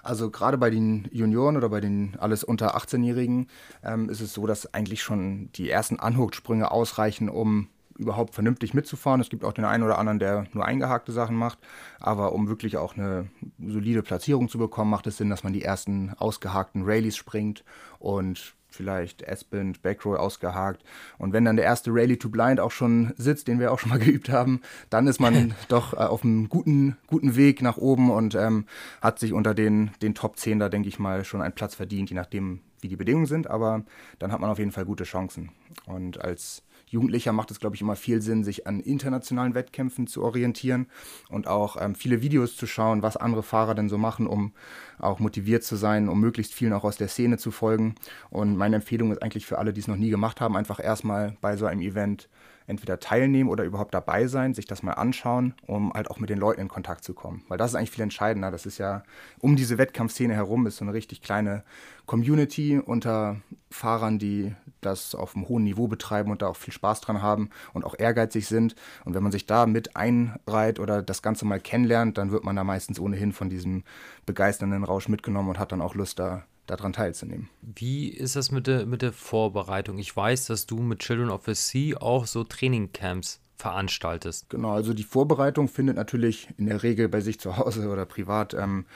also 0.03 0.31
gerade 0.31 0.59
bei 0.59 0.71
den 0.71 1.09
Junioren 1.13 1.57
oder 1.57 1.69
bei 1.69 1.81
den 1.81 2.17
alles 2.19 2.45
unter 2.45 2.77
18-Jährigen 2.77 3.49
ähm, 3.83 4.09
ist 4.09 4.21
es 4.21 4.33
so, 4.33 4.47
dass 4.47 4.73
eigentlich 4.75 5.03
schon 5.03 5.51
die 5.53 5.71
ersten 5.71 5.99
Anhochsprünge 5.99 6.71
ausreichen, 6.71 7.29
um 7.29 7.69
überhaupt 7.97 8.35
vernünftig 8.35 8.75
mitzufahren. 8.75 9.21
Es 9.21 9.31
gibt 9.31 9.45
auch 9.45 9.53
den 9.53 9.65
einen 9.65 9.85
oder 9.85 9.99
anderen, 9.99 10.19
der 10.19 10.47
nur 10.53 10.65
eingehakte 10.65 11.13
Sachen 11.13 11.37
macht. 11.37 11.59
Aber 12.01 12.33
um 12.33 12.49
wirklich 12.49 12.77
auch 12.77 12.97
eine 12.97 13.29
solide 13.59 14.03
Platzierung 14.03 14.49
zu 14.49 14.59
bekommen, 14.59 14.91
macht 14.91 15.07
es 15.07 15.17
Sinn, 15.17 15.31
dass 15.31 15.45
man 15.45 15.53
die 15.53 15.63
ersten 15.63 16.13
ausgehakten 16.19 16.83
Rallyes 16.85 17.17
springt 17.17 17.65
und 17.99 18.55
vielleicht 18.75 19.23
S-Bend, 19.23 19.83
Backroll 19.83 20.17
ausgehakt. 20.17 20.83
Und 21.19 21.33
wenn 21.33 21.45
dann 21.45 21.57
der 21.57 21.65
erste 21.65 21.91
Rally 21.93 22.19
to 22.19 22.29
Blind 22.29 22.61
auch 22.61 22.71
schon 22.71 23.15
sitzt, 23.17 23.49
den 23.49 23.61
wir 23.61 23.73
auch 23.73 23.79
schon 23.79 23.91
mal 23.91 23.99
geübt 24.01 24.29
haben, 24.29 24.61
dann 24.91 25.07
ist 25.07 25.21
man 25.21 25.55
doch 25.69 25.95
äh, 25.95 25.97
auf 25.97 26.25
einem 26.25 26.49
guten, 26.49 26.97
guten 27.07 27.37
Weg 27.37 27.63
nach 27.63 27.77
oben 27.77 28.11
und 28.11 28.35
ähm, 28.35 28.67
hat 29.01 29.19
sich 29.19 29.33
unter 29.33 29.55
den, 29.55 29.91
den 30.03 30.15
Top 30.15 30.39
10 30.39 30.59
da, 30.59 30.69
denke 30.69 30.89
ich 30.89 30.99
mal, 30.99 31.25
schon 31.25 31.43
einen 31.43 31.55
Platz 31.55 31.75
verdient, 31.75 32.11
je 32.11 32.17
nachdem, 32.17 32.61
wie 32.81 32.89
die 32.89 32.97
Bedingungen 32.97 33.27
sind. 33.27 33.49
Aber 33.49 33.85
dann 34.19 34.33
hat 34.33 34.41
man 34.41 34.51
auf 34.51 34.59
jeden 34.59 34.73
Fall 34.73 34.85
gute 34.85 35.05
Chancen. 35.05 35.51
Und 35.87 36.21
als 36.21 36.63
Jugendlicher 36.87 37.33
macht 37.33 37.51
es, 37.51 37.61
glaube 37.61 37.77
ich, 37.77 37.83
immer 37.83 37.97
viel 37.97 38.21
Sinn, 38.21 38.45
sich 38.45 38.67
an 38.67 38.81
internationalen 38.81 39.55
Wettkämpfen 39.55 40.07
zu 40.07 40.23
orientieren 40.23 40.87
und 41.29 41.47
auch 41.47 41.77
ähm, 41.81 41.95
viele 41.95 42.23
Videos 42.23 42.57
zu 42.57 42.67
schauen, 42.67 43.03
was 43.03 43.17
andere 43.17 43.43
Fahrer 43.43 43.75
denn 43.75 43.89
so 43.89 43.99
machen, 43.99 44.27
um 44.27 44.53
auch 44.99 45.19
motiviert 45.19 45.65
zu 45.65 45.77
sein, 45.77 46.09
um 46.09 46.21
möglichst 46.21 46.55
vielen 46.55 46.73
auch 46.73 46.85
aus 46.85 46.97
der 46.97 47.09
Szene 47.09 47.39
zu 47.39 47.51
folgen. 47.51 47.95
Und 48.31 48.57
meine 48.57 48.77
Empfehlung 48.77 49.13
ist 49.13 49.23
eigentlich 49.23 49.47
für 49.47 49.59
alle, 49.59 49.73
die 49.73 49.81
es 49.81 49.89
noch 49.89 49.97
nie 49.97 50.11
gemacht 50.11 50.41
haben, 50.41 50.57
einfach 50.57 50.83
erstmal 50.83 51.37
bei 51.41 51.57
so 51.57 51.67
einem 51.67 51.81
Event 51.81 52.29
entweder 52.67 52.99
teilnehmen 52.99 53.51
oder 53.51 53.65
überhaupt 53.65 53.95
dabei 53.95 54.27
sein, 54.27 54.55
sich 54.55 54.67
das 54.67 54.83
mal 54.83 54.93
anschauen, 54.93 55.55
um 55.67 55.93
halt 55.93 56.11
auch 56.11 56.19
mit 56.19 56.31
den 56.31 56.39
Leuten 56.39 56.63
in 56.63 56.69
Kontakt 56.69 57.05
zu 57.05 57.13
kommen. 57.13 57.43
Weil 57.49 57.59
das 57.59 57.73
ist 57.73 57.75
eigentlich 57.77 57.91
viel 57.91 58.03
entscheidender. 58.03 58.51
Das 58.51 58.67
ist 58.67 58.79
ja 58.79 59.03
um 59.41 59.57
diese 59.57 59.79
Wettkampfszene 59.79 60.35
herum 60.35 60.67
ist 60.67 60.79
so 60.79 60.85
eine 60.85 60.95
richtig 60.95 61.23
kleine 61.23 61.63
Community 62.07 62.79
unter 62.79 63.37
Fahrern, 63.71 64.19
die 64.19 64.55
das 64.81 65.15
auf 65.15 65.35
einem 65.35 65.49
hohen 65.49 65.65
Niveau 65.65 65.89
betreiben 65.89 66.31
und 66.31 66.43
da 66.43 66.49
auch 66.49 66.57
viel 66.57 66.73
Spaß 66.73 67.01
dran 67.01 67.23
haben 67.23 67.51
und 67.73 67.85
auch 67.85 67.95
ehrgeizig 67.99 68.47
sind. 68.47 68.75
Und 69.05 69.15
wenn 69.15 69.23
man 69.23 69.33
sich 69.33 69.47
da 69.47 69.67
mit 69.67 69.97
einreiht 69.97 70.79
oder 70.79 71.03
das 71.03 71.23
Ganze 71.23 71.45
mal 71.45 71.61
kennenlernt, 71.61 72.19
dann 72.19 72.31
wird 72.31 72.45
man 72.45 72.57
da 72.57 72.65
meistens 72.65 73.01
ohnehin 73.01 73.33
von 73.33 73.49
diesem 73.51 73.85
begeisternden 74.27 74.85
Rausch 74.85 75.09
mitgenommen 75.09 75.51
und 75.51 75.59
hat 75.59 75.73
dann 75.73 75.83
auch 75.83 75.95
Lust, 75.95 76.19
da 76.19 76.45
daran 76.67 76.93
teilzunehmen. 76.93 77.49
Wie 77.63 78.09
ist 78.09 78.37
das 78.37 78.51
mit 78.51 78.67
der, 78.67 78.87
mit 78.87 79.03
der 79.03 79.13
Vorbereitung? 79.13 79.99
Ich 79.99 80.15
weiß, 80.15 80.47
dass 80.47 80.67
du 80.67 80.79
mit 80.79 81.01
Children 81.01 81.31
of 81.31 81.45
the 81.47 81.55
Sea 81.55 81.97
auch 81.99 82.27
so 82.27 82.45
Trainingcamps 82.45 83.41
veranstaltest. 83.57 84.51
Genau, 84.51 84.73
also 84.73 84.95
die 84.95 85.05
Vorbereitung 85.05 85.69
findet 85.69 85.97
natürlich 85.97 86.49
in 86.59 86.67
der 86.67 86.83
Regel 86.83 87.09
bei 87.09 87.21
sich 87.21 87.39
zu 87.39 87.57
Hause 87.57 87.89
oder 87.93 88.07
privat 88.07 88.55
ähm, 88.55 88.87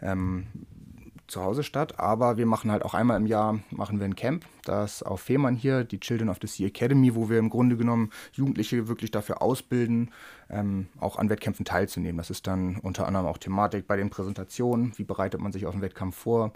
ähm, 0.00 0.46
zu 1.26 1.42
Hause 1.42 1.62
statt, 1.62 1.98
aber 1.98 2.36
wir 2.36 2.46
machen 2.46 2.70
halt 2.70 2.84
auch 2.84 2.94
einmal 2.94 3.16
im 3.16 3.26
Jahr 3.26 3.58
machen 3.70 3.98
wir 3.98 4.04
ein 4.04 4.14
Camp, 4.14 4.44
das 4.64 5.02
auf 5.02 5.22
Fehmarn 5.22 5.56
hier, 5.56 5.84
die 5.84 5.98
Children 5.98 6.28
of 6.28 6.38
the 6.40 6.46
Sea 6.46 6.66
Academy, 6.66 7.14
wo 7.14 7.30
wir 7.30 7.38
im 7.38 7.48
Grunde 7.48 7.76
genommen 7.76 8.10
Jugendliche 8.32 8.88
wirklich 8.88 9.10
dafür 9.10 9.40
ausbilden, 9.40 10.10
ähm, 10.54 10.86
auch 11.00 11.16
an 11.16 11.28
Wettkämpfen 11.28 11.64
teilzunehmen. 11.64 12.16
Das 12.16 12.30
ist 12.30 12.46
dann 12.46 12.76
unter 12.76 13.06
anderem 13.06 13.26
auch 13.26 13.38
Thematik 13.38 13.86
bei 13.86 13.96
den 13.96 14.10
Präsentationen, 14.10 14.92
wie 14.96 15.04
bereitet 15.04 15.40
man 15.40 15.52
sich 15.52 15.66
auf 15.66 15.74
einen 15.74 15.82
Wettkampf 15.82 16.16
vor, 16.16 16.52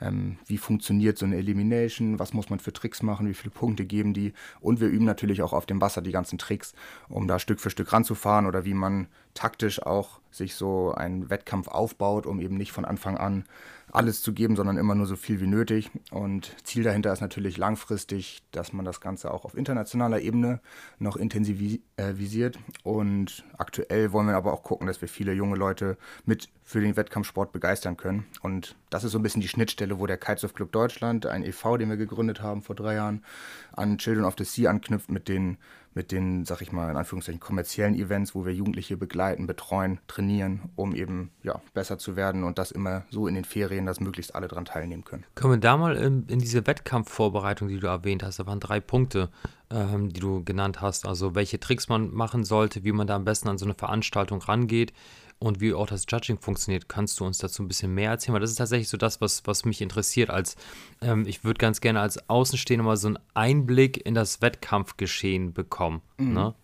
ähm, 0.00 0.38
wie 0.46 0.58
funktioniert 0.58 1.18
so 1.18 1.26
eine 1.26 1.36
Elimination, 1.36 2.18
was 2.18 2.32
muss 2.32 2.48
man 2.48 2.60
für 2.60 2.72
Tricks 2.72 3.02
machen, 3.02 3.28
wie 3.28 3.34
viele 3.34 3.50
Punkte 3.50 3.84
geben 3.84 4.14
die 4.14 4.32
und 4.60 4.80
wir 4.80 4.88
üben 4.88 5.04
natürlich 5.04 5.42
auch 5.42 5.52
auf 5.52 5.66
dem 5.66 5.80
Wasser 5.80 6.00
die 6.00 6.12
ganzen 6.12 6.38
Tricks, 6.38 6.74
um 7.08 7.26
da 7.26 7.38
Stück 7.38 7.60
für 7.60 7.70
Stück 7.70 7.92
ranzufahren 7.92 8.46
oder 8.46 8.64
wie 8.64 8.74
man 8.74 9.08
taktisch 9.34 9.82
auch 9.82 10.20
sich 10.30 10.54
so 10.54 10.92
einen 10.94 11.28
Wettkampf 11.30 11.68
aufbaut, 11.68 12.26
um 12.26 12.40
eben 12.40 12.56
nicht 12.56 12.72
von 12.72 12.84
Anfang 12.84 13.16
an 13.16 13.44
alles 13.92 14.22
zu 14.22 14.32
geben, 14.32 14.56
sondern 14.56 14.76
immer 14.76 14.94
nur 14.94 15.06
so 15.06 15.16
viel 15.16 15.40
wie 15.40 15.46
nötig. 15.46 15.90
Und 16.10 16.54
Ziel 16.64 16.84
dahinter 16.84 17.12
ist 17.12 17.20
natürlich 17.20 17.56
langfristig, 17.56 18.42
dass 18.52 18.72
man 18.72 18.84
das 18.84 19.00
Ganze 19.00 19.32
auch 19.32 19.44
auf 19.44 19.56
internationaler 19.56 20.20
Ebene 20.20 20.60
noch 20.98 21.16
intensivisiert. 21.16 22.58
Und 22.84 23.39
aktuell 23.58 24.12
wollen 24.12 24.26
wir 24.26 24.36
aber 24.36 24.52
auch 24.52 24.62
gucken, 24.62 24.86
dass 24.86 25.00
wir 25.00 25.08
viele 25.08 25.32
junge 25.32 25.56
Leute 25.56 25.96
mit 26.24 26.48
für 26.70 26.80
den 26.80 26.96
Wettkampfsport 26.96 27.50
begeistern 27.50 27.96
können. 27.96 28.26
Und 28.42 28.76
das 28.90 29.02
ist 29.02 29.10
so 29.10 29.18
ein 29.18 29.24
bisschen 29.24 29.42
die 29.42 29.48
Schnittstelle, 29.48 29.98
wo 29.98 30.06
der 30.06 30.18
Kitesurf 30.18 30.54
Club 30.54 30.70
Deutschland, 30.70 31.26
ein 31.26 31.42
e.V., 31.42 31.76
den 31.76 31.88
wir 31.88 31.96
gegründet 31.96 32.42
haben 32.42 32.62
vor 32.62 32.76
drei 32.76 32.94
Jahren, 32.94 33.24
an 33.72 33.98
Children 33.98 34.24
of 34.24 34.36
the 34.38 34.44
Sea 34.44 34.70
anknüpft 34.70 35.10
mit 35.10 35.26
den, 35.26 35.58
mit 35.94 36.12
den, 36.12 36.44
sag 36.44 36.62
ich 36.62 36.70
mal, 36.70 36.88
in 36.88 36.96
Anführungszeichen 36.96 37.40
kommerziellen 37.40 37.96
Events, 37.96 38.36
wo 38.36 38.46
wir 38.46 38.54
Jugendliche 38.54 38.96
begleiten, 38.96 39.48
betreuen, 39.48 39.98
trainieren, 40.06 40.70
um 40.76 40.94
eben 40.94 41.32
ja, 41.42 41.60
besser 41.74 41.98
zu 41.98 42.14
werden 42.14 42.44
und 42.44 42.56
das 42.56 42.70
immer 42.70 43.02
so 43.10 43.26
in 43.26 43.34
den 43.34 43.44
Ferien, 43.44 43.84
dass 43.84 43.98
möglichst 43.98 44.36
alle 44.36 44.46
daran 44.46 44.64
teilnehmen 44.64 45.02
können. 45.02 45.24
Können 45.34 45.54
wir 45.54 45.58
da 45.58 45.76
mal 45.76 45.96
in, 45.96 46.28
in 46.28 46.38
diese 46.38 46.68
Wettkampfvorbereitung, 46.68 47.66
die 47.66 47.80
du 47.80 47.88
erwähnt 47.88 48.22
hast, 48.22 48.38
da 48.38 48.46
waren 48.46 48.60
drei 48.60 48.78
Punkte, 48.78 49.28
ähm, 49.70 50.12
die 50.12 50.20
du 50.20 50.44
genannt 50.44 50.80
hast, 50.80 51.04
also 51.04 51.34
welche 51.34 51.58
Tricks 51.58 51.88
man 51.88 52.14
machen 52.14 52.44
sollte, 52.44 52.84
wie 52.84 52.92
man 52.92 53.08
da 53.08 53.16
am 53.16 53.24
besten 53.24 53.48
an 53.48 53.58
so 53.58 53.64
eine 53.64 53.74
Veranstaltung 53.74 54.40
rangeht 54.40 54.92
und 55.40 55.60
wie 55.60 55.72
auch 55.72 55.86
das 55.86 56.04
Judging 56.08 56.38
funktioniert. 56.38 56.88
Kannst 56.88 57.18
du 57.18 57.24
uns 57.24 57.38
dazu 57.38 57.62
ein 57.62 57.68
bisschen 57.68 57.94
mehr 57.94 58.10
erzählen? 58.10 58.34
Weil 58.34 58.40
das 58.40 58.50
ist 58.50 58.56
tatsächlich 58.56 58.88
so 58.88 58.98
das, 58.98 59.20
was, 59.20 59.46
was 59.46 59.64
mich 59.64 59.80
interessiert. 59.80 60.30
Als 60.30 60.54
ähm, 61.00 61.24
ich 61.26 61.44
würde 61.44 61.58
ganz 61.58 61.80
gerne 61.80 62.00
als 62.00 62.28
Außenstehender 62.28 62.84
mal 62.84 62.96
so 62.98 63.08
einen 63.08 63.18
Einblick 63.32 64.04
in 64.06 64.14
das 64.14 64.42
Wettkampfgeschehen 64.42 65.54
bekommen. 65.54 66.02
Mhm. 66.18 66.34
Ne? 66.34 66.54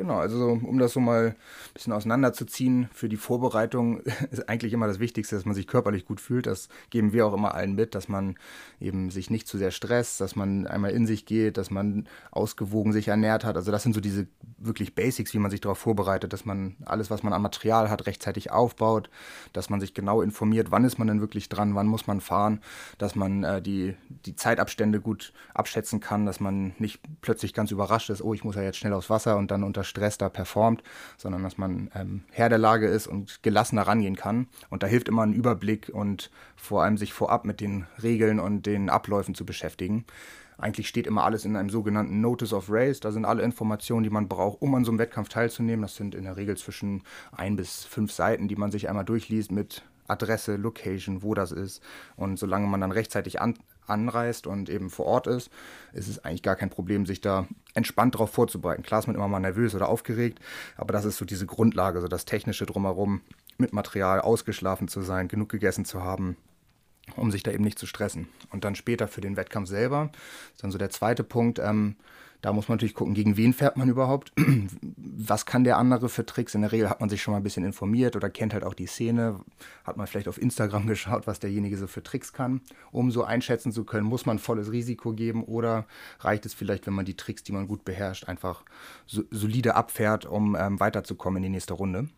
Genau, 0.00 0.16
also 0.16 0.58
um 0.62 0.78
das 0.78 0.94
so 0.94 1.00
mal 1.00 1.26
ein 1.26 1.34
bisschen 1.74 1.92
auseinanderzuziehen, 1.92 2.88
für 2.90 3.10
die 3.10 3.18
Vorbereitung 3.18 4.00
ist 4.30 4.48
eigentlich 4.48 4.72
immer 4.72 4.86
das 4.86 4.98
Wichtigste, 4.98 5.36
dass 5.36 5.44
man 5.44 5.54
sich 5.54 5.66
körperlich 5.66 6.06
gut 6.06 6.22
fühlt. 6.22 6.46
Das 6.46 6.70
geben 6.88 7.12
wir 7.12 7.26
auch 7.26 7.34
immer 7.34 7.54
allen 7.54 7.74
mit, 7.74 7.94
dass 7.94 8.08
man 8.08 8.36
eben 8.80 9.10
sich 9.10 9.28
nicht 9.28 9.46
zu 9.46 9.58
sehr 9.58 9.70
stresst, 9.70 10.22
dass 10.22 10.36
man 10.36 10.66
einmal 10.66 10.92
in 10.92 11.06
sich 11.06 11.26
geht, 11.26 11.58
dass 11.58 11.70
man 11.70 12.08
ausgewogen 12.30 12.94
sich 12.94 13.08
ernährt 13.08 13.44
hat. 13.44 13.56
Also 13.56 13.70
das 13.70 13.82
sind 13.82 13.92
so 13.92 14.00
diese 14.00 14.26
wirklich 14.56 14.94
Basics, 14.94 15.34
wie 15.34 15.38
man 15.38 15.50
sich 15.50 15.60
darauf 15.60 15.76
vorbereitet, 15.76 16.32
dass 16.32 16.46
man 16.46 16.76
alles, 16.86 17.10
was 17.10 17.22
man 17.22 17.34
an 17.34 17.42
Material 17.42 17.90
hat, 17.90 18.06
rechtzeitig 18.06 18.50
aufbaut, 18.50 19.10
dass 19.52 19.68
man 19.68 19.80
sich 19.80 19.92
genau 19.92 20.22
informiert, 20.22 20.70
wann 20.70 20.84
ist 20.84 20.98
man 20.98 21.08
denn 21.08 21.20
wirklich 21.20 21.50
dran, 21.50 21.74
wann 21.74 21.86
muss 21.86 22.06
man 22.06 22.22
fahren, 22.22 22.62
dass 22.96 23.16
man 23.16 23.44
äh, 23.44 23.60
die, 23.60 23.96
die 24.08 24.34
Zeitabstände 24.34 25.02
gut 25.02 25.34
abschätzen 25.52 26.00
kann, 26.00 26.24
dass 26.24 26.40
man 26.40 26.72
nicht 26.78 27.02
plötzlich 27.20 27.52
ganz 27.52 27.70
überrascht 27.70 28.08
ist, 28.08 28.22
oh, 28.22 28.32
ich 28.32 28.44
muss 28.44 28.56
ja 28.56 28.62
jetzt 28.62 28.78
schnell 28.78 28.94
aufs 28.94 29.10
Wasser 29.10 29.36
und 29.36 29.50
dann 29.50 29.62
unter 29.62 29.84
Stress 29.90 30.16
da 30.16 30.28
performt, 30.28 30.82
sondern 31.18 31.42
dass 31.42 31.58
man 31.58 31.90
ähm, 31.94 32.22
Herr 32.30 32.48
der 32.48 32.58
Lage 32.58 32.86
ist 32.86 33.06
und 33.06 33.42
gelassener 33.42 33.82
rangehen 33.82 34.16
kann. 34.16 34.48
Und 34.70 34.82
da 34.82 34.86
hilft 34.86 35.08
immer 35.08 35.22
ein 35.22 35.34
Überblick 35.34 35.90
und 35.92 36.30
vor 36.56 36.82
allem 36.82 36.96
sich 36.96 37.12
vorab 37.12 37.44
mit 37.44 37.60
den 37.60 37.86
Regeln 38.02 38.40
und 38.40 38.64
den 38.64 38.88
Abläufen 38.88 39.34
zu 39.34 39.44
beschäftigen. 39.44 40.06
Eigentlich 40.60 40.88
steht 40.88 41.06
immer 41.06 41.24
alles 41.24 41.44
in 41.44 41.56
einem 41.56 41.70
sogenannten 41.70 42.20
Notice 42.20 42.52
of 42.52 42.66
Race. 42.68 43.00
Da 43.00 43.12
sind 43.12 43.24
alle 43.24 43.42
Informationen, 43.42 44.02
die 44.02 44.10
man 44.10 44.28
braucht, 44.28 44.60
um 44.60 44.74
an 44.74 44.84
so 44.84 44.90
einem 44.90 44.98
Wettkampf 44.98 45.30
teilzunehmen. 45.30 45.82
Das 45.82 45.96
sind 45.96 46.14
in 46.14 46.24
der 46.24 46.36
Regel 46.36 46.56
zwischen 46.56 47.02
ein 47.32 47.56
bis 47.56 47.84
fünf 47.84 48.12
Seiten, 48.12 48.46
die 48.46 48.56
man 48.56 48.70
sich 48.70 48.88
einmal 48.88 49.06
durchliest 49.06 49.52
mit 49.52 49.82
Adresse, 50.06 50.56
Location, 50.56 51.22
wo 51.22 51.34
das 51.34 51.52
ist. 51.52 51.82
Und 52.16 52.38
solange 52.38 52.66
man 52.66 52.80
dann 52.80 52.92
rechtzeitig 52.92 53.40
an, 53.40 53.54
anreist 53.90 54.46
und 54.46 54.68
eben 54.68 54.90
vor 54.90 55.06
Ort 55.06 55.26
ist, 55.26 55.50
ist 55.92 56.08
es 56.08 56.24
eigentlich 56.24 56.42
gar 56.42 56.56
kein 56.56 56.70
Problem, 56.70 57.06
sich 57.06 57.20
da 57.20 57.46
entspannt 57.74 58.14
darauf 58.14 58.30
vorzubereiten. 58.30 58.82
Klar 58.82 59.00
ist 59.00 59.06
man 59.06 59.16
immer 59.16 59.28
mal 59.28 59.40
nervös 59.40 59.74
oder 59.74 59.88
aufgeregt, 59.88 60.40
aber 60.76 60.92
das 60.92 61.04
ist 61.04 61.18
so 61.18 61.24
diese 61.24 61.46
Grundlage, 61.46 62.00
so 62.00 62.08
das 62.08 62.24
Technische 62.24 62.66
drumherum, 62.66 63.20
mit 63.58 63.72
Material 63.72 64.20
ausgeschlafen 64.20 64.88
zu 64.88 65.02
sein, 65.02 65.28
genug 65.28 65.50
gegessen 65.50 65.84
zu 65.84 66.02
haben, 66.02 66.36
um 67.16 67.30
sich 67.30 67.42
da 67.42 67.50
eben 67.50 67.64
nicht 67.64 67.78
zu 67.78 67.86
stressen. 67.86 68.28
Und 68.50 68.64
dann 68.64 68.74
später 68.74 69.06
für 69.08 69.20
den 69.20 69.36
Wettkampf 69.36 69.68
selber, 69.68 70.10
ist 70.54 70.64
dann 70.64 70.70
so 70.70 70.78
der 70.78 70.90
zweite 70.90 71.24
Punkt, 71.24 71.58
ähm, 71.58 71.96
da 72.42 72.52
muss 72.52 72.68
man 72.68 72.76
natürlich 72.76 72.94
gucken, 72.94 73.14
gegen 73.14 73.36
wen 73.36 73.52
fährt 73.52 73.76
man 73.76 73.88
überhaupt, 73.88 74.32
was 74.96 75.46
kann 75.46 75.64
der 75.64 75.76
andere 75.76 76.08
für 76.08 76.24
Tricks. 76.24 76.54
In 76.54 76.62
der 76.62 76.72
Regel 76.72 76.88
hat 76.88 77.00
man 77.00 77.08
sich 77.08 77.22
schon 77.22 77.32
mal 77.32 77.38
ein 77.38 77.42
bisschen 77.42 77.64
informiert 77.64 78.16
oder 78.16 78.30
kennt 78.30 78.54
halt 78.54 78.64
auch 78.64 78.74
die 78.74 78.86
Szene, 78.86 79.40
hat 79.84 79.96
man 79.96 80.06
vielleicht 80.06 80.28
auf 80.28 80.40
Instagram 80.40 80.86
geschaut, 80.88 81.26
was 81.26 81.38
derjenige 81.38 81.76
so 81.76 81.86
für 81.86 82.02
Tricks 82.02 82.32
kann. 82.32 82.60
Um 82.92 83.10
so 83.10 83.24
einschätzen 83.24 83.72
zu 83.72 83.84
können, 83.84 84.06
muss 84.06 84.26
man 84.26 84.38
volles 84.38 84.72
Risiko 84.72 85.12
geben 85.12 85.44
oder 85.44 85.86
reicht 86.20 86.46
es 86.46 86.54
vielleicht, 86.54 86.86
wenn 86.86 86.94
man 86.94 87.04
die 87.04 87.16
Tricks, 87.16 87.42
die 87.42 87.52
man 87.52 87.68
gut 87.68 87.84
beherrscht, 87.84 88.28
einfach 88.28 88.64
so, 89.06 89.22
solide 89.30 89.74
abfährt, 89.74 90.26
um 90.26 90.56
ähm, 90.58 90.80
weiterzukommen 90.80 91.38
in 91.38 91.44
die 91.44 91.56
nächste 91.56 91.74
Runde. 91.74 92.08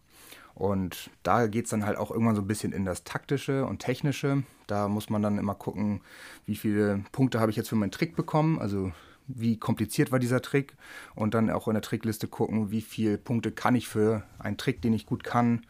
Und 0.55 1.11
da 1.23 1.47
geht 1.47 1.65
es 1.65 1.71
dann 1.71 1.87
halt 1.87 1.97
auch 1.97 2.11
irgendwann 2.11 2.37
so 2.37 2.43
ein 2.43 2.47
bisschen 2.47 2.73
in 2.73 2.85
das 2.85 3.05
Taktische 3.05 3.65
und 3.65 3.79
Technische. 3.79 4.43
Da 4.67 4.87
muss 4.89 5.09
man 5.09 5.23
dann 5.23 5.39
immer 5.39 5.55
gucken, 5.55 6.03
wie 6.45 6.57
viele 6.57 7.05
Punkte 7.11 7.41
habe 7.41 7.51
ich 7.51 7.57
jetzt 7.57 7.71
für 7.71 7.77
meinen 7.77 7.91
Trick 7.91 8.17
bekommen. 8.17 8.59
Also 8.59 8.93
wie 9.35 9.59
kompliziert 9.59 10.13
war 10.13 10.19
dieser 10.19 10.43
Trick 10.43 10.77
und 11.15 11.35
dann 11.35 11.51
auch 11.51 11.69
in 11.69 11.75
der 11.75 11.83
Trickliste 11.83 12.29
gucken, 12.29 12.71
wie 12.71 12.81
viele 12.81 13.19
Punkte 13.19 13.53
kann 13.53 13.75
ich 13.75 13.89
für 13.89 14.23
einen 14.39 14.57
Trick, 14.57 14.83
den 14.83 14.93
ich 14.93 15.07
gut 15.07 15.25
kann, 15.25 15.67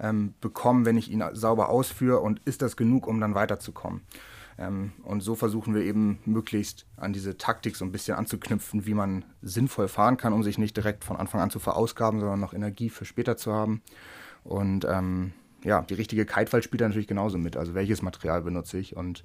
ähm, 0.00 0.34
bekommen, 0.40 0.84
wenn 0.84 0.96
ich 0.96 1.10
ihn 1.10 1.22
sauber 1.32 1.68
ausführe 1.68 2.20
und 2.20 2.40
ist 2.44 2.62
das 2.62 2.76
genug, 2.76 3.06
um 3.06 3.20
dann 3.20 3.34
weiterzukommen. 3.34 4.02
Ähm, 4.58 4.92
und 5.02 5.20
so 5.20 5.34
versuchen 5.34 5.74
wir 5.74 5.82
eben 5.82 6.18
möglichst 6.24 6.86
an 6.96 7.12
diese 7.12 7.36
Taktik 7.36 7.76
so 7.76 7.84
ein 7.84 7.92
bisschen 7.92 8.16
anzuknüpfen, 8.16 8.86
wie 8.86 8.94
man 8.94 9.24
sinnvoll 9.42 9.88
fahren 9.88 10.16
kann, 10.16 10.32
um 10.32 10.42
sich 10.42 10.58
nicht 10.58 10.76
direkt 10.76 11.04
von 11.04 11.16
Anfang 11.16 11.40
an 11.40 11.50
zu 11.50 11.58
verausgaben, 11.58 12.20
sondern 12.20 12.40
noch 12.40 12.54
Energie 12.54 12.90
für 12.90 13.04
später 13.04 13.36
zu 13.36 13.52
haben. 13.52 13.82
Und 14.44 14.84
ähm, 14.84 15.32
ja, 15.64 15.82
die 15.82 15.94
richtige 15.94 16.26
Kitewahl 16.26 16.62
spielt 16.62 16.82
da 16.82 16.88
natürlich 16.88 17.08
genauso 17.08 17.38
mit. 17.38 17.56
Also 17.56 17.74
welches 17.74 18.02
Material 18.02 18.42
benutze 18.42 18.78
ich 18.78 18.96
und 18.96 19.24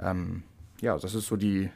ähm, 0.00 0.44
ja, 0.80 0.98
das 0.98 1.14
ist 1.14 1.26
so 1.26 1.36
die, 1.36 1.70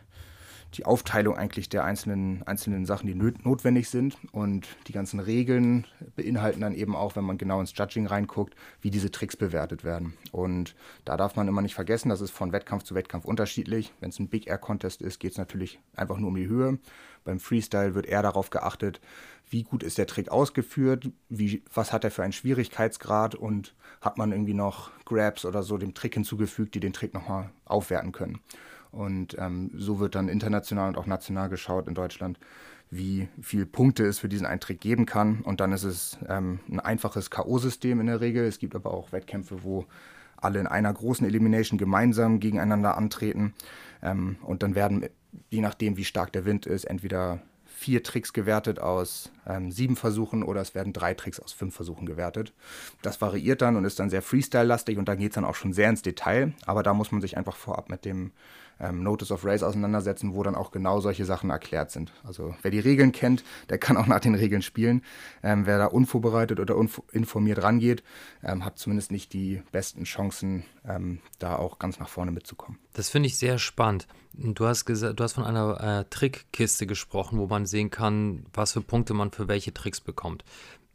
die 0.74 0.84
Aufteilung 0.84 1.36
eigentlich 1.36 1.68
der 1.68 1.84
einzelnen, 1.84 2.42
einzelnen 2.44 2.84
Sachen, 2.84 3.06
die 3.06 3.14
notwendig 3.14 3.88
sind. 3.88 4.16
Und 4.32 4.66
die 4.86 4.92
ganzen 4.92 5.20
Regeln 5.20 5.86
beinhalten 6.16 6.60
dann 6.60 6.74
eben 6.74 6.94
auch, 6.94 7.16
wenn 7.16 7.24
man 7.24 7.38
genau 7.38 7.60
ins 7.60 7.72
Judging 7.76 8.06
reinguckt, 8.06 8.54
wie 8.80 8.90
diese 8.90 9.10
Tricks 9.10 9.36
bewertet 9.36 9.84
werden. 9.84 10.14
Und 10.32 10.74
da 11.04 11.16
darf 11.16 11.36
man 11.36 11.48
immer 11.48 11.62
nicht 11.62 11.74
vergessen, 11.74 12.08
das 12.08 12.20
ist 12.20 12.30
von 12.30 12.52
Wettkampf 12.52 12.82
zu 12.84 12.94
Wettkampf 12.94 13.24
unterschiedlich. 13.24 13.92
Wenn 14.00 14.10
es 14.10 14.18
ein 14.18 14.28
Big 14.28 14.46
Air 14.46 14.58
Contest 14.58 15.02
ist, 15.02 15.20
geht 15.20 15.32
es 15.32 15.38
natürlich 15.38 15.80
einfach 15.94 16.18
nur 16.18 16.28
um 16.28 16.36
die 16.36 16.48
Höhe. 16.48 16.78
Beim 17.24 17.40
Freestyle 17.40 17.94
wird 17.94 18.06
eher 18.06 18.22
darauf 18.22 18.50
geachtet, 18.50 19.00
wie 19.48 19.62
gut 19.62 19.82
ist 19.82 19.98
der 19.98 20.06
Trick 20.06 20.28
ausgeführt, 20.28 21.10
wie, 21.28 21.62
was 21.72 21.92
hat 21.92 22.04
er 22.04 22.10
für 22.10 22.22
einen 22.22 22.32
Schwierigkeitsgrad 22.32 23.34
und 23.34 23.74
hat 24.00 24.18
man 24.18 24.32
irgendwie 24.32 24.54
noch 24.54 24.90
Grabs 25.04 25.44
oder 25.44 25.62
so 25.62 25.78
dem 25.78 25.94
Trick 25.94 26.14
hinzugefügt, 26.14 26.74
die 26.74 26.80
den 26.80 26.92
Trick 26.92 27.14
nochmal 27.14 27.50
aufwerten 27.64 28.12
können. 28.12 28.40
Und 28.96 29.36
ähm, 29.38 29.70
so 29.74 30.00
wird 30.00 30.14
dann 30.14 30.28
international 30.28 30.88
und 30.88 30.96
auch 30.96 31.06
national 31.06 31.48
geschaut 31.48 31.86
in 31.86 31.94
Deutschland, 31.94 32.38
wie 32.90 33.28
viel 33.42 33.66
Punkte 33.66 34.04
es 34.06 34.18
für 34.18 34.28
diesen 34.28 34.46
Eintritt 34.46 34.80
geben 34.80 35.04
kann. 35.04 35.42
Und 35.42 35.60
dann 35.60 35.72
ist 35.72 35.84
es 35.84 36.18
ähm, 36.28 36.60
ein 36.70 36.80
einfaches 36.80 37.30
K.O.-System 37.30 38.00
in 38.00 38.06
der 38.06 38.20
Regel. 38.20 38.44
Es 38.46 38.58
gibt 38.58 38.74
aber 38.74 38.94
auch 38.94 39.12
Wettkämpfe, 39.12 39.62
wo 39.62 39.84
alle 40.36 40.60
in 40.60 40.66
einer 40.66 40.92
großen 40.92 41.26
Elimination 41.26 41.78
gemeinsam 41.78 42.40
gegeneinander 42.40 42.96
antreten. 42.96 43.54
Ähm, 44.02 44.36
und 44.42 44.62
dann 44.62 44.74
werden, 44.74 45.06
je 45.50 45.60
nachdem, 45.60 45.96
wie 45.96 46.04
stark 46.04 46.32
der 46.32 46.44
Wind 46.44 46.64
ist, 46.66 46.84
entweder 46.84 47.40
vier 47.76 48.02
Tricks 48.02 48.32
gewertet 48.32 48.78
aus 48.78 49.30
ähm, 49.46 49.70
sieben 49.70 49.96
Versuchen 49.96 50.42
oder 50.42 50.62
es 50.62 50.74
werden 50.74 50.94
drei 50.94 51.12
Tricks 51.12 51.38
aus 51.38 51.52
fünf 51.52 51.74
Versuchen 51.74 52.06
gewertet. 52.06 52.54
Das 53.02 53.20
variiert 53.20 53.60
dann 53.60 53.76
und 53.76 53.84
ist 53.84 53.98
dann 53.98 54.08
sehr 54.08 54.22
Freestyle-lastig 54.22 54.96
und 54.96 55.08
da 55.08 55.14
geht 55.14 55.32
es 55.32 55.34
dann 55.34 55.44
auch 55.44 55.54
schon 55.54 55.74
sehr 55.74 55.90
ins 55.90 56.00
Detail. 56.00 56.54
Aber 56.64 56.82
da 56.82 56.94
muss 56.94 57.12
man 57.12 57.20
sich 57.20 57.36
einfach 57.36 57.56
vorab 57.56 57.90
mit 57.90 58.06
dem 58.06 58.32
ähm, 58.80 59.02
Notice 59.02 59.32
of 59.32 59.44
Race 59.44 59.62
auseinandersetzen, 59.62 60.34
wo 60.34 60.42
dann 60.42 60.54
auch 60.54 60.70
genau 60.70 61.00
solche 61.00 61.24
Sachen 61.24 61.50
erklärt 61.50 61.90
sind. 61.90 62.12
Also 62.24 62.54
wer 62.62 62.70
die 62.70 62.78
Regeln 62.78 63.12
kennt, 63.12 63.44
der 63.70 63.78
kann 63.78 63.96
auch 63.96 64.06
nach 64.06 64.20
den 64.20 64.34
Regeln 64.34 64.62
spielen. 64.62 65.02
Ähm, 65.42 65.66
wer 65.66 65.78
da 65.78 65.86
unvorbereitet 65.86 66.60
oder 66.60 66.76
uninformiert 66.76 67.62
rangeht, 67.62 68.02
ähm, 68.42 68.64
hat 68.64 68.78
zumindest 68.78 69.10
nicht 69.10 69.32
die 69.32 69.62
besten 69.72 70.04
Chancen, 70.04 70.64
ähm, 70.86 71.20
da 71.38 71.56
auch 71.56 71.78
ganz 71.78 71.98
nach 71.98 72.08
vorne 72.08 72.30
mitzukommen. 72.30 72.78
Das 72.92 73.08
finde 73.08 73.28
ich 73.28 73.38
sehr 73.38 73.58
spannend. 73.58 74.06
Du 74.32 74.66
hast, 74.66 74.86
du 74.86 75.16
hast 75.18 75.32
von 75.32 75.44
einer 75.44 75.80
äh, 75.80 76.04
Trickkiste 76.10 76.86
gesprochen, 76.86 77.38
wo 77.38 77.46
man 77.46 77.64
sehen 77.64 77.90
kann, 77.90 78.44
was 78.52 78.72
für 78.72 78.82
Punkte 78.82 79.14
man 79.14 79.30
für 79.30 79.48
welche 79.48 79.72
Tricks 79.72 80.00
bekommt. 80.00 80.44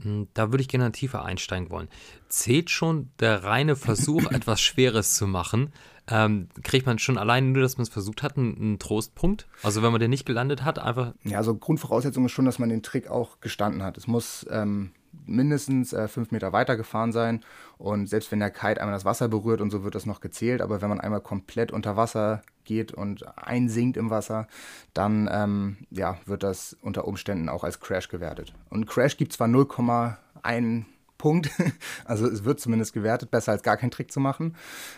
Hm, 0.02 0.28
da 0.34 0.52
würde 0.52 0.62
ich 0.62 0.68
gerne 0.68 0.92
tiefer 0.92 1.26
einsteigen 1.26 1.70
wollen. 1.70 1.90
Zählt 2.30 2.70
schon 2.70 3.12
der 3.20 3.44
reine 3.44 3.76
Versuch, 3.76 4.26
etwas 4.32 4.62
Schweres 4.62 5.16
zu 5.16 5.28
machen, 5.28 5.74
ähm, 6.08 6.50
kriegt 6.64 6.86
man 6.86 7.00
schon 7.00 7.18
allein 7.18 7.52
nur, 7.52 7.62
dass 7.62 7.78
man 7.78 7.84
es 7.84 7.90
versucht 7.90 8.24
hat, 8.24 8.38
einen, 8.38 8.80
Trostpunkt? 8.80 9.48
Also 9.64 9.82
wenn 9.84 9.92
man 9.92 10.02
den 10.02 10.10
nicht 10.10 10.26
gelandet 10.26 10.64
hat, 10.64 10.80
einfach. 10.80 11.14
Ja, 11.24 11.38
also 11.38 11.56
Grundvoraussetzung 11.56 12.26
ist 12.26 12.32
schon, 12.32 12.46
dass 12.46 12.60
man 12.60 12.70
den 12.70 12.84
Trick 12.84 13.10
auch 13.10 13.40
gestanden 13.40 13.84
hat. 13.84 13.98
Es 13.98 14.08
muss 14.08 14.46
ähm, 14.50 14.92
mindestens 15.26 15.94
äh, 15.94 16.08
fünf 16.08 16.32
Meter 16.32 16.54
weiter 16.54 16.78
gefahren 16.78 17.12
sein 17.12 17.42
und 17.78 18.08
selbst 18.08 18.32
wenn 18.32 18.40
der 18.40 18.50
Kite 18.50 18.80
einmal 18.80 18.96
das 18.96 19.06
Wasser 19.06 19.28
berührt 19.28 19.62
und 19.62 19.70
so 19.70 19.84
wird 19.84 19.96
das 19.96 20.06
noch 20.06 20.22
gezählt, 20.22 20.62
aber 20.62 20.82
wenn 20.82 20.90
man 20.90 21.00
einmal 21.00 21.22
komplett 21.22 21.72
unter 21.72 21.98
Wasser 21.98 22.42
geht 22.64 22.94
und 22.94 23.26
einsinkt 23.38 23.98
im 23.98 24.10
Wasser, 24.10 24.48
dann 24.94 25.30
ähm, 25.32 25.78
ja, 25.90 26.18
wird 26.26 26.44
das 26.44 26.78
unter 26.82 27.08
Umständen 27.08 27.50
auch 27.50 27.64
als 27.64 27.80
Crash 27.80 28.08
gewertet. 28.08 28.54
Und 28.70 28.86
Crash 28.86 29.18
gibt 29.18 29.34
zwar 29.34 29.48
0,1 29.48 30.86
Punkt. 31.22 31.52
Also 32.04 32.28
es 32.28 32.44
wird 32.44 32.60
zumindest 32.60 32.94
gewertet, 32.94 33.30
besser 33.32 33.52
als 33.52 33.62
gar 33.62 33.78
keinen 33.78 33.92
Trick 33.92 34.12
zu 34.12 34.20
machen. 34.20 34.56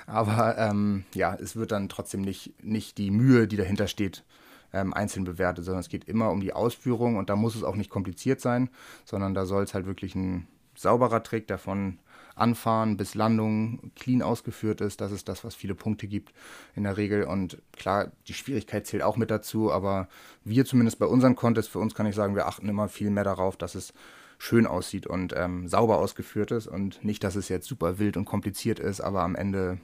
Aber 0.08 0.58
ähm, 0.58 1.04
ja, 1.14 1.36
es 1.36 1.56
wird 1.56 1.72
dann 1.72 1.90
trotzdem 1.90 2.22
nicht, 2.22 2.54
nicht 2.64 2.98
die 2.98 3.12
Mühe, 3.12 3.48
die 3.48 3.58
dahinter 3.58 3.88
steht, 3.88 4.24
ähm, 4.72 4.94
einzeln 4.94 5.26
bewertet, 5.26 5.66
sondern 5.66 5.82
es 5.82 5.90
geht 5.90 6.06
immer 6.06 6.32
um 6.32 6.40
die 6.40 6.54
Ausführung 6.54 7.18
und 7.18 7.30
da 7.30 7.36
muss 7.36 7.56
es 7.56 7.64
auch 7.64 7.76
nicht 7.76 7.90
kompliziert 7.90 8.40
sein, 8.40 8.70
sondern 9.04 9.34
da 9.34 9.46
soll 9.46 9.64
es 9.64 9.74
halt 9.74 9.86
wirklich 9.86 10.16
ein 10.16 10.48
sauberer 10.76 11.24
Trick, 11.24 11.48
der 11.48 11.58
von 11.58 12.00
Anfahren 12.36 12.96
bis 12.98 13.16
Landung 13.16 13.92
clean 13.96 14.22
ausgeführt 14.22 14.82
ist. 14.82 15.02
Das 15.02 15.12
ist 15.12 15.28
das, 15.28 15.44
was 15.44 15.56
viele 15.56 15.76
Punkte 15.76 16.08
gibt 16.08 16.34
in 16.74 16.84
der 16.84 16.98
Regel. 16.98 17.26
Und 17.26 17.62
klar, 17.74 18.12
die 18.28 18.34
Schwierigkeit 18.34 18.88
zählt 18.88 19.04
auch 19.04 19.18
mit 19.18 19.30
dazu, 19.30 19.72
aber 19.72 20.08
wir 20.44 20.66
zumindest 20.66 21.00
bei 21.00 21.06
unseren 21.06 21.36
Contests, 21.36 21.72
für 21.72 21.80
uns 21.80 21.94
kann 21.94 22.08
ich 22.08 22.16
sagen, 22.16 22.36
wir 22.36 22.48
achten 22.48 22.70
immer 22.70 22.88
viel 22.88 23.12
mehr 23.12 23.26
darauf, 23.26 23.58
dass 23.58 23.76
es 23.76 23.94
schön 24.44 24.68
aussieht 24.68 25.08
und 25.08 25.34
ähm, 25.38 25.70
sauber 25.70 26.00
ausgeführt 26.00 26.52
ist 26.52 26.68
und 26.68 27.04
nicht, 27.06 27.24
dass 27.24 27.36
es 27.36 27.48
jetzt 27.48 27.66
super 27.66 27.98
wild 27.98 28.18
und 28.18 28.26
kompliziert 28.26 28.78
ist, 28.78 29.00
aber 29.00 29.22
am 29.22 29.36
Ende 29.36 29.78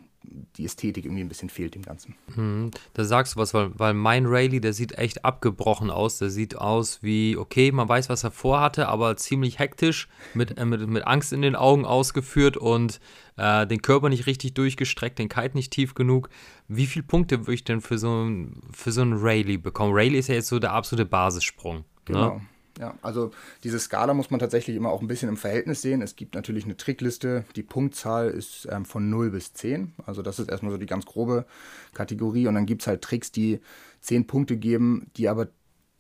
die 0.57 0.65
Ästhetik 0.65 1.05
irgendwie 1.05 1.23
ein 1.23 1.29
bisschen 1.29 1.49
fehlt 1.49 1.75
dem 1.75 1.81
Ganzen. 1.81 2.15
Hm, 2.35 2.71
da 2.93 3.05
sagst 3.05 3.35
du 3.35 3.39
was, 3.39 3.53
weil, 3.53 3.71
weil 3.79 3.93
mein 3.93 4.25
Rayleigh, 4.25 4.59
der 4.59 4.73
sieht 4.73 4.97
echt 4.97 5.23
abgebrochen 5.23 5.89
aus. 5.89 6.17
Der 6.17 6.29
sieht 6.29 6.57
aus 6.57 7.01
wie, 7.01 7.37
okay, 7.37 7.71
man 7.71 7.87
weiß, 7.87 8.09
was 8.09 8.25
er 8.25 8.31
vorhatte, 8.31 8.89
aber 8.89 9.15
ziemlich 9.15 9.59
hektisch, 9.59 10.09
mit, 10.33 10.57
äh, 10.57 10.65
mit, 10.65 10.85
mit 10.89 11.07
Angst 11.07 11.31
in 11.31 11.41
den 11.41 11.55
Augen 11.55 11.85
ausgeführt 11.85 12.57
und 12.57 12.99
äh, 13.37 13.65
den 13.65 13.81
Körper 13.81 14.09
nicht 14.09 14.27
richtig 14.27 14.55
durchgestreckt, 14.55 15.19
den 15.19 15.29
Kite 15.29 15.55
nicht 15.55 15.71
tief 15.71 15.93
genug. 15.93 16.29
Wie 16.67 16.85
viele 16.85 17.03
Punkte 17.03 17.47
würde 17.47 17.53
ich 17.53 17.63
denn 17.63 17.79
für 17.79 17.97
so, 17.97 18.25
ein, 18.25 18.61
für 18.73 18.91
so 18.91 19.01
einen 19.01 19.13
Rayleigh 19.13 19.57
bekommen? 19.57 19.93
Rayleigh 19.93 20.19
ist 20.19 20.27
ja 20.27 20.35
jetzt 20.35 20.49
so 20.49 20.59
der 20.59 20.73
absolute 20.73 21.05
Basissprung. 21.05 21.77
Ne? 21.77 21.83
Genau. 22.03 22.35
Ne? 22.35 22.41
Ja, 22.79 22.95
also 23.01 23.31
diese 23.65 23.77
Skala 23.77 24.13
muss 24.13 24.31
man 24.31 24.39
tatsächlich 24.39 24.77
immer 24.77 24.89
auch 24.89 25.01
ein 25.01 25.07
bisschen 25.07 25.27
im 25.27 25.35
Verhältnis 25.35 25.81
sehen. 25.81 26.01
Es 26.01 26.15
gibt 26.15 26.33
natürlich 26.33 26.63
eine 26.63 26.77
Trickliste. 26.77 27.43
Die 27.57 27.63
Punktzahl 27.63 28.29
ist 28.29 28.69
ähm, 28.71 28.85
von 28.85 29.09
0 29.09 29.31
bis 29.31 29.53
10. 29.53 29.93
Also 30.05 30.21
das 30.21 30.39
ist 30.39 30.49
erstmal 30.49 30.71
so 30.71 30.77
die 30.77 30.85
ganz 30.85 31.05
grobe 31.05 31.45
Kategorie. 31.93 32.47
Und 32.47 32.55
dann 32.55 32.65
gibt 32.65 32.81
es 32.81 32.87
halt 32.87 33.01
Tricks, 33.01 33.33
die 33.33 33.59
10 33.99 34.27
Punkte 34.27 34.55
geben, 34.55 35.11
die 35.17 35.27
aber 35.27 35.49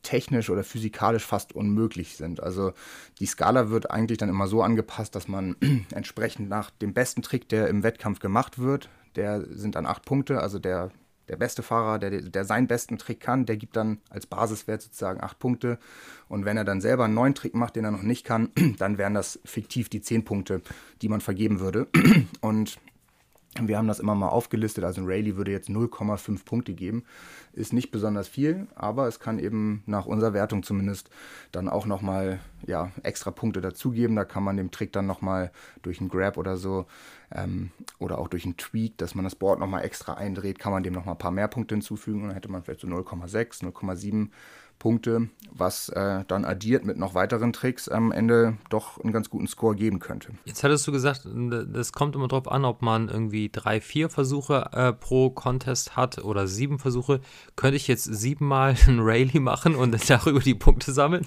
technisch 0.03 0.49
oder 0.49 0.63
physikalisch 0.63 1.25
fast 1.25 1.53
unmöglich 1.53 2.15
sind. 2.15 2.41
Also 2.41 2.71
die 3.19 3.25
Skala 3.25 3.69
wird 3.69 3.91
eigentlich 3.91 4.17
dann 4.17 4.29
immer 4.29 4.47
so 4.47 4.63
angepasst, 4.63 5.15
dass 5.15 5.27
man 5.27 5.57
entsprechend 5.91 6.47
nach 6.47 6.69
dem 6.69 6.93
besten 6.93 7.21
Trick, 7.23 7.49
der 7.49 7.67
im 7.67 7.83
Wettkampf 7.83 8.19
gemacht 8.19 8.57
wird, 8.57 8.89
der 9.17 9.45
sind 9.49 9.75
dann 9.75 9.85
8 9.85 10.05
Punkte. 10.05 10.39
Also 10.39 10.59
der 10.59 10.91
der 11.29 11.37
beste 11.37 11.63
Fahrer, 11.63 11.99
der, 11.99 12.21
der 12.21 12.43
seinen 12.43 12.67
besten 12.67 12.97
Trick 12.97 13.19
kann, 13.19 13.45
der 13.45 13.55
gibt 13.55 13.75
dann 13.75 13.99
als 14.09 14.25
Basiswert 14.25 14.81
sozusagen 14.81 15.21
acht 15.21 15.39
Punkte. 15.39 15.77
Und 16.27 16.45
wenn 16.45 16.57
er 16.57 16.65
dann 16.65 16.81
selber 16.81 17.05
einen 17.05 17.13
neuen 17.13 17.35
Trick 17.35 17.55
macht, 17.55 17.75
den 17.75 17.85
er 17.85 17.91
noch 17.91 18.01
nicht 18.01 18.25
kann, 18.25 18.49
dann 18.79 18.97
wären 18.97 19.13
das 19.13 19.39
fiktiv 19.45 19.89
die 19.89 20.01
zehn 20.01 20.25
Punkte, 20.25 20.61
die 21.01 21.09
man 21.09 21.21
vergeben 21.21 21.59
würde. 21.59 21.87
Und 22.41 22.79
wir 23.59 23.77
haben 23.77 23.87
das 23.87 23.99
immer 23.99 24.15
mal 24.15 24.29
aufgelistet. 24.29 24.83
Also 24.83 25.01
ein 25.01 25.07
Rayleigh 25.07 25.35
würde 25.35 25.51
jetzt 25.51 25.69
0,5 25.69 26.45
Punkte 26.45 26.73
geben. 26.73 27.03
Ist 27.51 27.73
nicht 27.73 27.91
besonders 27.91 28.27
viel, 28.27 28.67
aber 28.75 29.07
es 29.07 29.19
kann 29.19 29.39
eben 29.39 29.83
nach 29.85 30.05
unserer 30.05 30.33
Wertung 30.33 30.61
zumindest 30.63 31.09
dann 31.51 31.67
auch 31.67 31.85
nochmal 31.85 32.39
ja, 32.67 32.91
extra 33.01 33.31
Punkte 33.31 33.59
dazugeben. 33.59 34.15
Da 34.15 34.23
kann 34.23 34.43
man 34.43 34.55
dem 34.55 34.71
Trick 34.71 34.93
dann 34.93 35.07
nochmal 35.07 35.51
durch 35.81 35.99
einen 35.99 36.09
Grab 36.09 36.37
oder 36.37 36.57
so 36.57 36.85
ähm, 37.31 37.71
oder 37.97 38.19
auch 38.19 38.27
durch 38.27 38.45
einen 38.45 38.57
Tweak, 38.57 38.97
dass 38.97 39.15
man 39.15 39.23
das 39.23 39.35
Board 39.35 39.59
nochmal 39.59 39.83
extra 39.83 40.13
eindreht, 40.13 40.59
kann 40.59 40.71
man 40.71 40.83
dem 40.83 40.93
nochmal 40.93 41.15
ein 41.15 41.19
paar 41.19 41.31
mehr 41.31 41.47
Punkte 41.47 41.75
hinzufügen. 41.75 42.21
Und 42.21 42.27
dann 42.27 42.35
hätte 42.35 42.51
man 42.51 42.63
vielleicht 42.63 42.81
so 42.81 42.87
0,6, 42.87 43.63
0,7 43.63 44.29
Punkte, 44.79 45.29
was 45.51 45.89
äh, 45.89 46.23
dann 46.27 46.45
addiert 46.45 46.85
mit 46.85 46.97
noch 46.97 47.13
weiteren 47.13 47.53
Tricks 47.53 47.89
am 47.89 48.11
Ende 48.11 48.57
doch 48.69 48.99
einen 48.99 49.11
ganz 49.11 49.29
guten 49.29 49.47
Score 49.47 49.75
geben 49.75 49.99
könnte. 49.99 50.31
Jetzt 50.45 50.63
hattest 50.63 50.87
du 50.87 50.91
gesagt, 50.91 51.27
das 51.27 51.91
kommt 51.91 52.15
immer 52.15 52.29
darauf 52.29 52.49
an, 52.49 52.65
ob 52.65 52.81
man 52.81 53.09
irgendwie 53.09 53.49
drei, 53.51 53.81
vier 53.81 54.09
Versuche 54.09 54.69
äh, 54.71 54.93
pro 54.93 55.29
Contest 55.29 55.95
hat 55.95 56.19
oder 56.19 56.47
sieben 56.47 56.79
Versuche. 56.79 57.19
Könnte 57.55 57.75
ich 57.75 57.87
jetzt 57.87 58.05
siebenmal 58.05 58.75
einen 58.87 59.01
Rayleigh 59.01 59.39
machen 59.39 59.75
und 59.75 60.09
darüber 60.09 60.39
die 60.39 60.55
Punkte 60.55 60.93
sammeln? 60.93 61.25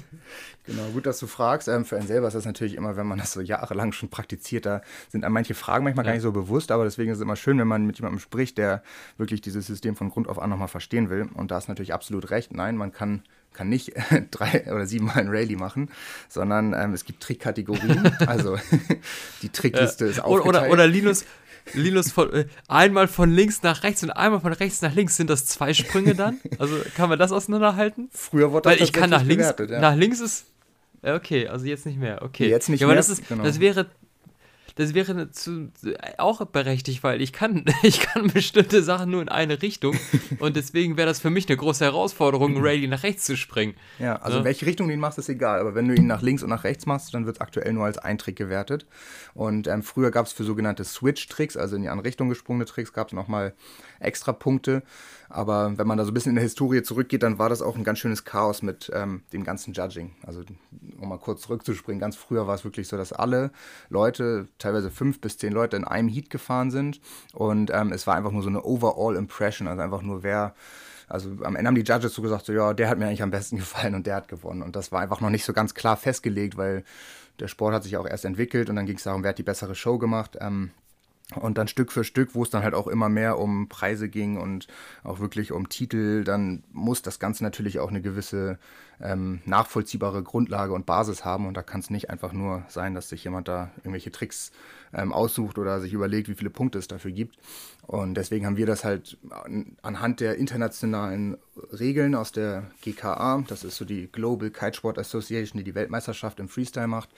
Genau, 0.65 0.85
gut, 0.93 1.07
dass 1.07 1.19
du 1.19 1.27
fragst. 1.27 1.69
Ähm, 1.69 1.85
für 1.85 1.97
einen 1.97 2.07
selber 2.07 2.29
ist 2.29 2.35
das 2.35 2.47
natürlich 2.47 2.75
immer, 2.75 2.97
wenn 2.97 3.07
man 3.07 3.19
das 3.19 3.33
so 3.33 3.41
jahrelang 3.41 3.93
schon 3.93 4.09
praktiziert, 4.09 4.65
da 4.65 4.81
sind 5.09 5.25
einem 5.25 5.35
manche 5.35 5.55
Fragen 5.55 5.85
manchmal 5.85 6.05
ja. 6.07 6.11
gar 6.11 6.15
nicht 6.15 6.23
so 6.23 6.33
bewusst, 6.33 6.71
aber 6.71 6.85
deswegen 6.85 7.11
ist 7.11 7.19
es 7.19 7.23
immer 7.23 7.37
schön, 7.37 7.59
wenn 7.59 7.69
man 7.69 7.85
mit 7.85 7.99
jemandem 7.99 8.21
spricht, 8.21 8.59
der 8.59 8.83
wirklich 9.19 9.41
dieses 9.41 9.67
System 9.67 9.97
von 9.97 10.09
Grund 10.09 10.29
auf 10.29 10.39
an 10.39 10.51
nochmal 10.51 10.69
verstehen 10.69 11.11
will. 11.11 11.29
Und 11.35 11.51
da 11.51 11.59
ist 11.59 11.69
natürlich 11.69 11.93
absolut 11.93 12.31
recht. 12.31 12.55
Nein, 12.55 12.77
man 12.77 12.93
kann 12.93 13.23
kann 13.53 13.69
nicht 13.69 13.93
drei 14.31 14.65
oder 14.73 14.87
siebenmal 14.87 15.19
ein 15.19 15.29
Rallye 15.29 15.57
machen, 15.57 15.91
sondern 16.29 16.75
ähm, 16.75 16.93
es 16.93 17.05
gibt 17.05 17.23
Trickkategorien. 17.23 18.17
also 18.27 18.59
die 19.43 19.49
Trickliste 19.49 20.05
ja. 20.05 20.11
ist 20.11 20.21
aufgeteilt. 20.21 20.65
Oder, 20.65 20.73
oder 20.73 20.87
Linus, 20.87 21.25
Linus 21.75 22.13
von, 22.13 22.33
äh, 22.33 22.47
einmal 22.69 23.09
von 23.09 23.31
links 23.31 23.63
nach 23.63 23.83
rechts 23.83 24.03
und 24.03 24.11
einmal 24.11 24.41
von 24.41 24.53
rechts 24.53 24.83
nach 24.83 24.95
links. 24.95 25.17
Sind 25.17 25.31
das 25.31 25.47
zwei 25.47 25.75
Sprünge 25.75 26.15
dann? 26.15 26.41
Also 26.59 26.77
kann 26.97 27.09
man 27.09 27.19
das 27.19 27.33
auseinanderhalten? 27.33 28.09
Früher 28.13 28.53
wurde 28.53 28.71
das 28.71 28.79
Weil 28.79 28.85
ich 28.85 28.93
kann 28.93 29.11
nach 29.11 29.25
links, 29.25 29.55
ja. 29.59 29.81
nach 29.81 29.95
links 29.95 30.21
ist 30.21 30.47
Okay, 31.05 31.49
also 31.49 31.67
jetzt 31.67 31.85
nicht 31.85 31.99
mehr. 31.99 32.23
Okay. 32.23 32.49
Jetzt 32.49 32.69
nicht 32.69 32.81
ja, 32.81 32.87
mehr. 32.87 32.93
Aber 32.93 32.97
das, 32.97 33.09
ist, 33.09 33.29
genau. 33.29 33.43
das 33.43 33.59
wäre 33.59 33.87
das 34.77 34.95
wäre 34.95 35.31
zu, 35.31 35.71
auch 36.19 36.45
berechtigt, 36.47 37.03
weil 37.03 37.21
ich 37.21 37.33
kann, 37.33 37.65
ich 37.83 38.01
kann 38.01 38.29
bestimmte 38.29 38.83
Sachen 38.83 39.11
nur 39.11 39.23
in 39.23 39.29
eine 39.29 39.63
Richtung 39.63 39.97
und 40.39 40.57
deswegen 40.57 40.97
wäre 40.97 41.07
das 41.07 41.21
für 41.21 41.31
mich 41.31 41.49
eine 41.49 41.57
große 41.57 41.85
Herausforderung, 41.85 42.57
Rayleigh 42.63 42.89
nach 42.89 43.03
rechts 43.03 43.25
zu 43.25 43.37
springen. 43.37 43.75
Ja, 43.99 44.17
also 44.17 44.39
ja? 44.39 44.45
welche 44.45 44.67
Richtung 44.67 44.89
du 44.89 44.95
ihn 44.95 45.01
machst, 45.01 45.19
ist 45.19 45.29
egal, 45.29 45.61
aber 45.61 45.75
wenn 45.75 45.89
du 45.89 45.95
ihn 45.95 46.07
nach 46.07 46.23
links 46.23 46.43
und 46.43 46.51
nach 46.51 46.65
rechts 46.65 46.87
machst, 46.87 47.13
dann 47.15 47.27
wird 47.27 47.37
es 47.37 47.41
aktuell 47.41 47.73
nur 47.73 47.85
als 47.85 47.99
ein 47.99 48.19
Trick 48.19 48.37
gewertet 48.37 48.87
und 49.35 49.67
ähm, 49.67 49.83
früher 49.83 50.11
gab 50.11 50.27
es 50.27 50.33
für 50.33 50.45
sogenannte 50.45 50.85
Switch-Tricks, 50.85 51.57
also 51.57 51.77
in 51.77 51.83
die 51.83 51.89
andere 51.89 52.07
Richtung 52.07 52.29
gesprungene 52.29 52.65
Tricks, 52.65 52.93
gab 52.93 53.09
es 53.09 53.13
nochmal 53.13 53.55
extra 54.01 54.33
Punkte 54.33 54.83
aber 55.33 55.79
wenn 55.79 55.87
man 55.87 55.97
da 55.97 56.05
so 56.05 56.11
ein 56.11 56.15
bisschen 56.15 56.31
in 56.31 56.37
der 56.37 56.43
Historie 56.43 56.83
zurückgeht, 56.83 57.23
dann 57.23 57.39
war 57.39 57.49
das 57.49 57.63
auch 57.63 57.77
ein 57.77 57.85
ganz 57.85 57.99
schönes 57.99 58.25
Chaos 58.25 58.63
mit 58.63 58.91
ähm, 58.95 59.23
dem 59.33 59.45
ganzen 59.45 59.73
Judging. 59.73 60.15
Also, 60.27 60.43
um 61.01 61.09
mal 61.09 61.19
kurz 61.19 61.43
zurückzuspringen, 61.43 62.01
ganz 62.01 62.17
früher 62.17 62.47
war 62.47 62.55
es 62.55 62.65
wirklich 62.65 62.87
so, 62.87 62.99
dass 62.99 63.13
alle 63.13 63.51
Leute, 63.89 64.49
teilweise 64.59 64.91
fünf 64.91 65.21
bis 65.21 65.39
zehn 65.39 65.53
Leute, 65.53 65.77
in 65.77 65.85
einem 65.85 66.09
Heat 66.09 66.29
gefahren 66.29 66.71
sind. 66.71 67.01
Und 67.33 67.71
ähm, 67.73 67.93
es 67.93 68.07
war 68.07 68.15
einfach 68.15 68.31
nur 68.31 68.43
so 68.43 68.51
eine 68.51 68.63
Overall 68.63 69.17
Impression, 69.17 69.69
also 69.69 69.81
einfach 69.81 70.03
nur 70.03 70.23
wer. 70.23 70.55
Also 71.09 71.31
am 71.43 71.57
Ende 71.57 71.69
haben 71.69 71.75
die 71.75 71.83
Judges 71.83 72.15
so 72.15 72.23
gesagt, 72.23 72.47
so 72.47 72.53
ja, 72.53 72.75
der 72.75 72.89
hat 72.89 72.99
mir 72.99 73.07
eigentlich 73.07 73.23
am 73.23 73.31
besten 73.31 73.57
gefallen 73.59 73.95
und 73.95 74.07
der 74.07 74.17
hat 74.17 74.29
gewonnen. 74.29 74.63
Und 74.63 74.77
das 74.77 74.93
war 74.93 75.01
einfach 75.01 75.23
noch 75.23 75.31
nicht 75.31 75.45
so 75.45 75.55
ganz 75.55 75.75
klar 75.75 75.97
festgelegt, 75.97 76.57
weil 76.59 76.85
der 77.41 77.49
Sport 77.49 77.75
hat 77.75 77.85
sich 77.85 77.97
auch 77.97 78.07
erst 78.07 78.27
entwickelt 78.27 78.69
und 78.69 78.77
dann 78.77 78.87
ging 78.87 78.97
es 78.97 79.05
darum, 79.05 79.23
wer 79.23 79.31
hat 79.31 79.39
die 79.39 79.43
bessere 79.43 79.75
Show 79.75 79.99
gemacht. 79.99 80.37
Ähm, 80.41 80.73
und 81.37 81.59
dann 81.59 81.69
Stück 81.69 81.93
für 81.93 82.05
Stück, 82.05 82.35
wo 82.35 82.43
es 82.43 82.51
dann 82.51 82.63
halt 82.63 82.75
auch 82.75 82.87
immer 82.87 83.09
mehr 83.09 83.39
um 83.39 83.69
Preise 83.69 84.09
ging 84.09 84.37
und 84.37 84.67
auch 85.05 85.21
wirklich 85.21 85.53
um 85.53 85.69
Titel, 85.69 86.25
dann 86.25 86.65
muss 86.73 87.03
das 87.03 87.19
Ganze 87.19 87.45
natürlich 87.45 87.79
auch 87.79 87.91
eine 87.91 88.03
gewisse 88.03 88.59
ähm, 89.03 89.41
nachvollziehbare 89.45 90.23
Grundlage 90.23 90.73
und 90.73 90.87
Basis 90.87 91.25
haben. 91.25 91.47
Und 91.47 91.57
da 91.57 91.63
kann 91.63 91.81
es 91.81 91.91
nicht 91.91 92.11
einfach 92.11 92.33
nur 92.33 92.65
sein, 92.69 92.95
dass 92.95 93.09
sich 93.09 93.25
jemand 93.25 93.49
da 93.49 93.71
irgendwelche 93.79 94.13
Tricks 94.13 94.53
ähm, 94.95 95.13
aussucht 95.13 95.59
oder 95.59 95.81
sich 95.81 95.93
überlegt, 95.93 96.29
wie 96.29 96.35
viele 96.35 96.51
Punkte 96.51 96.79
es 96.79 96.89
dafür 96.89 97.11
gibt. 97.11 97.37
Und 97.87 98.15
deswegen 98.15 98.47
haben 98.47 98.57
wir 98.57 98.67
das 98.67 98.85
halt 98.85 99.19
anhand 99.83 100.21
der 100.21 100.37
internationalen 100.37 101.37
Regeln 101.79 102.15
aus 102.15 102.31
der 102.31 102.71
GKA, 102.81 103.45
das 103.49 103.65
ist 103.65 103.77
so 103.77 103.85
die 103.85 104.07
Global 104.11 104.51
Kitesport 104.51 104.99
Association, 104.99 105.59
die 105.59 105.65
die 105.65 105.75
Weltmeisterschaft 105.75 106.39
im 106.39 106.49
Freestyle 106.49 106.87
macht, 106.87 107.11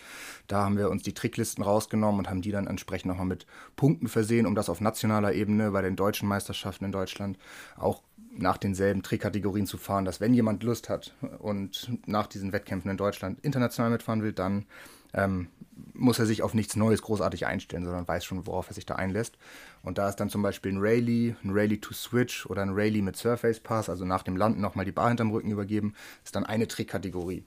da 0.48 0.64
haben 0.64 0.78
wir 0.78 0.90
uns 0.90 1.02
die 1.02 1.12
Tricklisten 1.12 1.62
rausgenommen 1.62 2.20
und 2.20 2.30
haben 2.30 2.40
die 2.40 2.50
dann 2.50 2.66
entsprechend 2.66 3.10
nochmal 3.10 3.26
mit 3.26 3.46
Punkten 3.76 4.08
versehen, 4.08 4.46
um 4.46 4.54
das 4.54 4.68
auf 4.70 4.80
nationaler 4.80 5.34
Ebene 5.34 5.70
bei 5.70 5.82
den 5.82 5.96
deutschen 5.96 6.28
Meisterschaften 6.28 6.86
in 6.86 6.92
Deutschland 6.92 7.38
auch 7.76 8.02
nach 8.36 8.56
denselben 8.56 9.02
Trickkategorien 9.02 9.66
zu 9.66 9.78
fahren, 9.78 10.04
dass 10.04 10.20
wenn 10.20 10.34
jemand 10.34 10.62
Lust 10.62 10.88
hat 10.88 11.14
und 11.38 11.90
nach 12.06 12.26
diesen 12.26 12.52
Wettkämpfen 12.52 12.90
in 12.90 12.96
Deutschland 12.96 13.38
international 13.42 13.90
mitfahren 13.90 14.22
will, 14.22 14.32
dann 14.32 14.66
ähm, 15.12 15.48
muss 15.92 16.18
er 16.18 16.26
sich 16.26 16.42
auf 16.42 16.54
nichts 16.54 16.76
Neues 16.76 17.02
großartig 17.02 17.46
einstellen, 17.46 17.84
sondern 17.84 18.06
weiß 18.06 18.24
schon, 18.24 18.46
worauf 18.46 18.68
er 18.68 18.74
sich 18.74 18.86
da 18.86 18.96
einlässt. 18.96 19.38
Und 19.82 19.98
da 19.98 20.08
ist 20.08 20.16
dann 20.16 20.30
zum 20.30 20.42
Beispiel 20.42 20.72
ein 20.72 20.80
Rayleigh, 20.80 21.36
ein 21.44 21.50
Rayleigh 21.50 21.80
to 21.80 21.94
Switch 21.94 22.46
oder 22.46 22.62
ein 22.62 22.70
Rayleigh 22.70 23.02
mit 23.02 23.16
Surface 23.16 23.60
Pass, 23.60 23.88
also 23.88 24.04
nach 24.04 24.22
dem 24.22 24.36
Landen 24.36 24.60
nochmal 24.60 24.84
die 24.84 24.92
Bar 24.92 25.08
hinterm 25.08 25.30
Rücken 25.30 25.50
übergeben, 25.50 25.94
ist 26.24 26.34
dann 26.34 26.44
eine 26.44 26.66
Trickkategorie. 26.66 27.44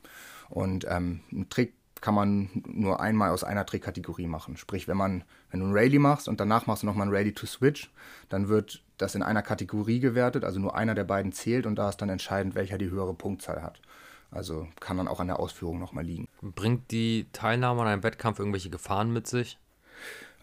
Und 0.49 0.85
ähm, 0.89 1.21
ein 1.31 1.49
Trick 1.49 1.73
kann 2.01 2.13
man 2.13 2.49
nur 2.65 2.99
einmal 2.99 3.31
aus 3.31 3.43
einer 3.43 3.65
Trickkategorie 3.65 4.27
machen. 4.27 4.57
Sprich, 4.57 4.87
wenn 4.87 4.97
man, 4.97 5.23
wenn 5.51 5.59
du 5.59 5.67
ein 5.67 5.73
Rayleigh 5.73 5.99
machst 5.99 6.27
und 6.27 6.39
danach 6.39 6.67
machst 6.67 6.83
du 6.83 6.87
nochmal 6.87 7.07
ein 7.07 7.13
Rayleigh 7.13 7.33
to 7.33 7.45
Switch, 7.45 7.91
dann 8.29 8.49
wird 8.49 8.83
das 8.97 9.15
in 9.15 9.23
einer 9.23 9.41
Kategorie 9.41 9.99
gewertet, 9.99 10.43
also 10.43 10.59
nur 10.59 10.75
einer 10.75 10.95
der 10.95 11.03
beiden 11.03 11.31
zählt 11.31 11.65
und 11.65 11.75
da 11.75 11.89
ist 11.89 11.97
dann 11.97 12.09
entscheidend, 12.09 12.55
welcher 12.55 12.77
die 12.77 12.89
höhere 12.89 13.13
Punktzahl 13.13 13.61
hat. 13.61 13.81
Also 14.31 14.67
kann 14.79 14.97
dann 14.97 15.07
auch 15.07 15.19
an 15.19 15.27
der 15.27 15.39
Ausführung 15.39 15.79
nochmal 15.79 16.03
liegen. 16.03 16.27
Bringt 16.41 16.91
die 16.91 17.27
Teilnahme 17.31 17.81
an 17.81 17.87
einem 17.87 18.03
Wettkampf 18.03 18.39
irgendwelche 18.39 18.69
Gefahren 18.69 19.13
mit 19.13 19.27
sich? 19.27 19.57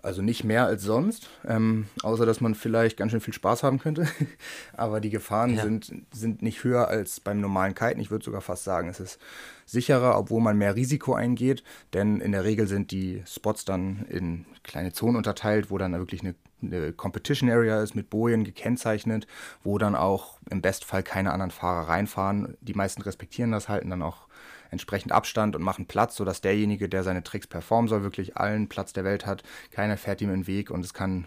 Also 0.04 0.20
nicht 0.20 0.44
mehr 0.44 0.66
als 0.66 0.82
sonst, 0.82 1.30
ähm, 1.48 1.86
außer 2.02 2.26
dass 2.26 2.42
man 2.42 2.54
vielleicht 2.54 2.98
ganz 2.98 3.10
schön 3.10 3.22
viel 3.22 3.32
Spaß 3.32 3.62
haben 3.62 3.78
könnte. 3.78 4.06
Aber 4.76 5.00
die 5.00 5.08
Gefahren 5.08 5.54
ja. 5.54 5.62
sind, 5.62 5.94
sind 6.12 6.42
nicht 6.42 6.62
höher 6.62 6.88
als 6.88 7.20
beim 7.20 7.40
normalen 7.40 7.74
Kiten. 7.74 8.00
Ich 8.00 8.10
würde 8.10 8.22
sogar 8.22 8.42
fast 8.42 8.64
sagen, 8.64 8.90
es 8.90 9.00
ist 9.00 9.18
sicherer, 9.64 10.18
obwohl 10.18 10.42
man 10.42 10.58
mehr 10.58 10.76
Risiko 10.76 11.14
eingeht. 11.14 11.64
Denn 11.94 12.20
in 12.20 12.32
der 12.32 12.44
Regel 12.44 12.66
sind 12.66 12.90
die 12.90 13.22
Spots 13.26 13.64
dann 13.64 14.04
in 14.10 14.44
kleine 14.62 14.92
Zonen 14.92 15.16
unterteilt, 15.16 15.70
wo 15.70 15.78
dann 15.78 15.94
wirklich 15.94 16.20
eine, 16.20 16.34
eine 16.60 16.92
Competition 16.92 17.48
Area 17.48 17.82
ist, 17.82 17.94
mit 17.94 18.10
Bojen 18.10 18.44
gekennzeichnet, 18.44 19.26
wo 19.62 19.78
dann 19.78 19.96
auch 19.96 20.38
im 20.50 20.60
Bestfall 20.60 21.02
keine 21.02 21.32
anderen 21.32 21.50
Fahrer 21.50 21.88
reinfahren. 21.88 22.58
Die 22.60 22.74
meisten 22.74 23.00
respektieren 23.00 23.52
das, 23.52 23.70
halten 23.70 23.88
dann 23.88 24.02
auch 24.02 24.26
entsprechend 24.70 25.12
Abstand 25.12 25.56
und 25.56 25.62
machen 25.62 25.86
Platz, 25.86 26.16
sodass 26.16 26.40
derjenige, 26.40 26.88
der 26.88 27.02
seine 27.02 27.22
Tricks 27.22 27.46
performen 27.46 27.88
soll, 27.88 28.02
wirklich 28.02 28.36
allen 28.36 28.68
Platz 28.68 28.92
der 28.92 29.04
Welt 29.04 29.26
hat. 29.26 29.42
Keiner 29.70 29.96
fährt 29.96 30.20
ihm 30.20 30.30
in 30.30 30.40
den 30.40 30.46
Weg 30.46 30.70
und 30.70 30.84
es 30.84 30.94
kann 30.94 31.26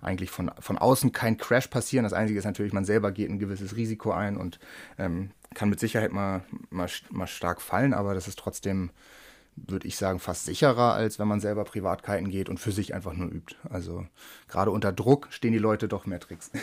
eigentlich 0.00 0.30
von, 0.30 0.50
von 0.60 0.78
außen 0.78 1.12
kein 1.12 1.36
Crash 1.36 1.68
passieren. 1.68 2.04
Das 2.04 2.12
Einzige 2.12 2.38
ist 2.38 2.44
natürlich, 2.44 2.72
man 2.72 2.84
selber 2.84 3.10
geht 3.10 3.30
ein 3.30 3.38
gewisses 3.38 3.76
Risiko 3.76 4.12
ein 4.12 4.36
und 4.36 4.58
ähm, 4.96 5.30
kann 5.54 5.70
mit 5.70 5.80
Sicherheit 5.80 6.12
mal, 6.12 6.42
mal, 6.70 6.88
mal 7.10 7.26
stark 7.26 7.60
fallen, 7.60 7.94
aber 7.94 8.14
das 8.14 8.28
ist 8.28 8.38
trotzdem 8.38 8.90
würde 9.66 9.88
ich 9.88 9.96
sagen, 9.96 10.18
fast 10.18 10.44
sicherer, 10.44 10.94
als 10.94 11.18
wenn 11.18 11.28
man 11.28 11.40
selber 11.40 11.64
Privatkiten 11.64 12.30
geht 12.30 12.48
und 12.48 12.58
für 12.58 12.72
sich 12.72 12.94
einfach 12.94 13.14
nur 13.14 13.28
übt. 13.28 13.56
Also 13.68 14.06
gerade 14.46 14.70
unter 14.70 14.92
Druck 14.92 15.28
stehen 15.30 15.52
die 15.52 15.58
Leute 15.58 15.88
doch 15.88 16.06
mehr 16.06 16.20
Tricks. 16.20 16.50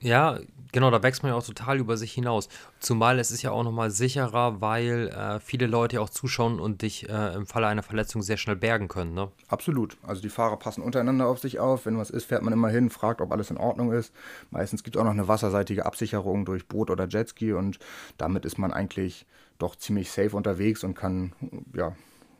Ja, 0.00 0.38
genau, 0.74 0.90
da 0.90 1.02
wächst 1.02 1.22
man 1.22 1.30
ja 1.30 1.38
auch 1.38 1.46
total 1.46 1.78
über 1.78 1.96
sich 1.96 2.12
hinaus. 2.12 2.48
Zumal 2.80 3.18
es 3.18 3.30
ist 3.30 3.42
ja 3.42 3.52
auch 3.52 3.62
nochmal 3.62 3.90
sicherer, 3.90 4.60
weil 4.60 5.08
äh, 5.08 5.40
viele 5.40 5.66
Leute 5.66 5.96
ja 5.96 6.02
auch 6.02 6.10
zuschauen 6.10 6.60
und 6.60 6.82
dich 6.82 7.08
äh, 7.08 7.34
im 7.34 7.46
Falle 7.46 7.68
einer 7.68 7.84
Verletzung 7.84 8.22
sehr 8.22 8.36
schnell 8.36 8.56
bergen 8.56 8.88
können. 8.88 9.14
Ne? 9.14 9.30
Absolut. 9.48 9.96
Also 10.02 10.20
die 10.20 10.28
Fahrer 10.28 10.58
passen 10.58 10.82
untereinander 10.82 11.26
auf 11.26 11.38
sich 11.38 11.60
auf. 11.60 11.86
Wenn 11.86 11.96
was 11.96 12.10
ist, 12.10 12.24
fährt 12.24 12.42
man 12.42 12.52
immer 12.52 12.68
hin, 12.68 12.90
fragt, 12.90 13.20
ob 13.20 13.32
alles 13.32 13.50
in 13.50 13.56
Ordnung 13.56 13.92
ist. 13.92 14.12
Meistens 14.50 14.82
gibt 14.82 14.96
es 14.96 15.00
auch 15.00 15.04
noch 15.04 15.12
eine 15.12 15.28
wasserseitige 15.28 15.86
Absicherung 15.86 16.44
durch 16.44 16.66
Boot 16.66 16.90
oder 16.90 17.06
Jetski 17.08 17.52
und 17.52 17.78
damit 18.18 18.44
ist 18.44 18.58
man 18.58 18.72
eigentlich 18.72 19.26
doch 19.58 19.76
ziemlich 19.76 20.10
safe 20.10 20.36
unterwegs 20.36 20.82
und 20.82 20.94
kann 20.94 21.32
ja 21.72 21.94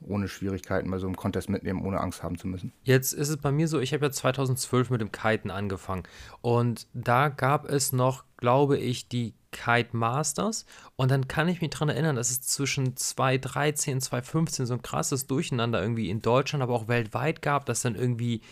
ohne 0.06 0.28
Schwierigkeiten 0.28 0.90
bei 0.90 0.98
so 0.98 1.06
einem 1.06 1.16
Contest 1.16 1.48
mitnehmen, 1.48 1.84
ohne 1.84 2.00
Angst 2.00 2.22
haben 2.22 2.38
zu 2.38 2.46
müssen. 2.46 2.72
Jetzt 2.82 3.12
ist 3.12 3.28
es 3.28 3.36
bei 3.36 3.52
mir 3.52 3.68
so, 3.68 3.80
ich 3.80 3.92
habe 3.92 4.06
ja 4.06 4.12
2012 4.12 4.90
mit 4.90 5.00
dem 5.00 5.12
Kiten 5.12 5.50
angefangen 5.50 6.04
und 6.40 6.86
da 6.94 7.28
gab 7.28 7.68
es 7.68 7.92
noch, 7.92 8.24
glaube 8.36 8.78
ich, 8.78 9.08
die 9.08 9.34
Kite 9.50 9.96
Masters 9.96 10.66
und 10.96 11.10
dann 11.10 11.28
kann 11.28 11.48
ich 11.48 11.60
mich 11.60 11.70
daran 11.70 11.88
erinnern, 11.88 12.16
dass 12.16 12.30
es 12.30 12.42
zwischen 12.42 12.96
2013 12.96 13.94
und 13.94 14.00
2015 14.00 14.66
so 14.66 14.74
ein 14.74 14.82
krasses 14.82 15.26
Durcheinander 15.26 15.80
irgendwie 15.80 16.10
in 16.10 16.22
Deutschland, 16.22 16.62
aber 16.62 16.74
auch 16.74 16.88
weltweit 16.88 17.40
gab, 17.40 17.66
dass 17.66 17.82
dann 17.82 17.94
irgendwie 17.94 18.42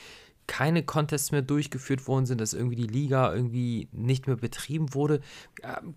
keine 0.46 0.82
Contests 0.82 1.32
mehr 1.32 1.42
durchgeführt 1.42 2.06
worden 2.06 2.26
sind, 2.26 2.40
dass 2.40 2.52
irgendwie 2.52 2.76
die 2.76 2.86
Liga 2.86 3.32
irgendwie 3.32 3.88
nicht 3.92 4.26
mehr 4.26 4.36
betrieben 4.36 4.92
wurde. 4.92 5.20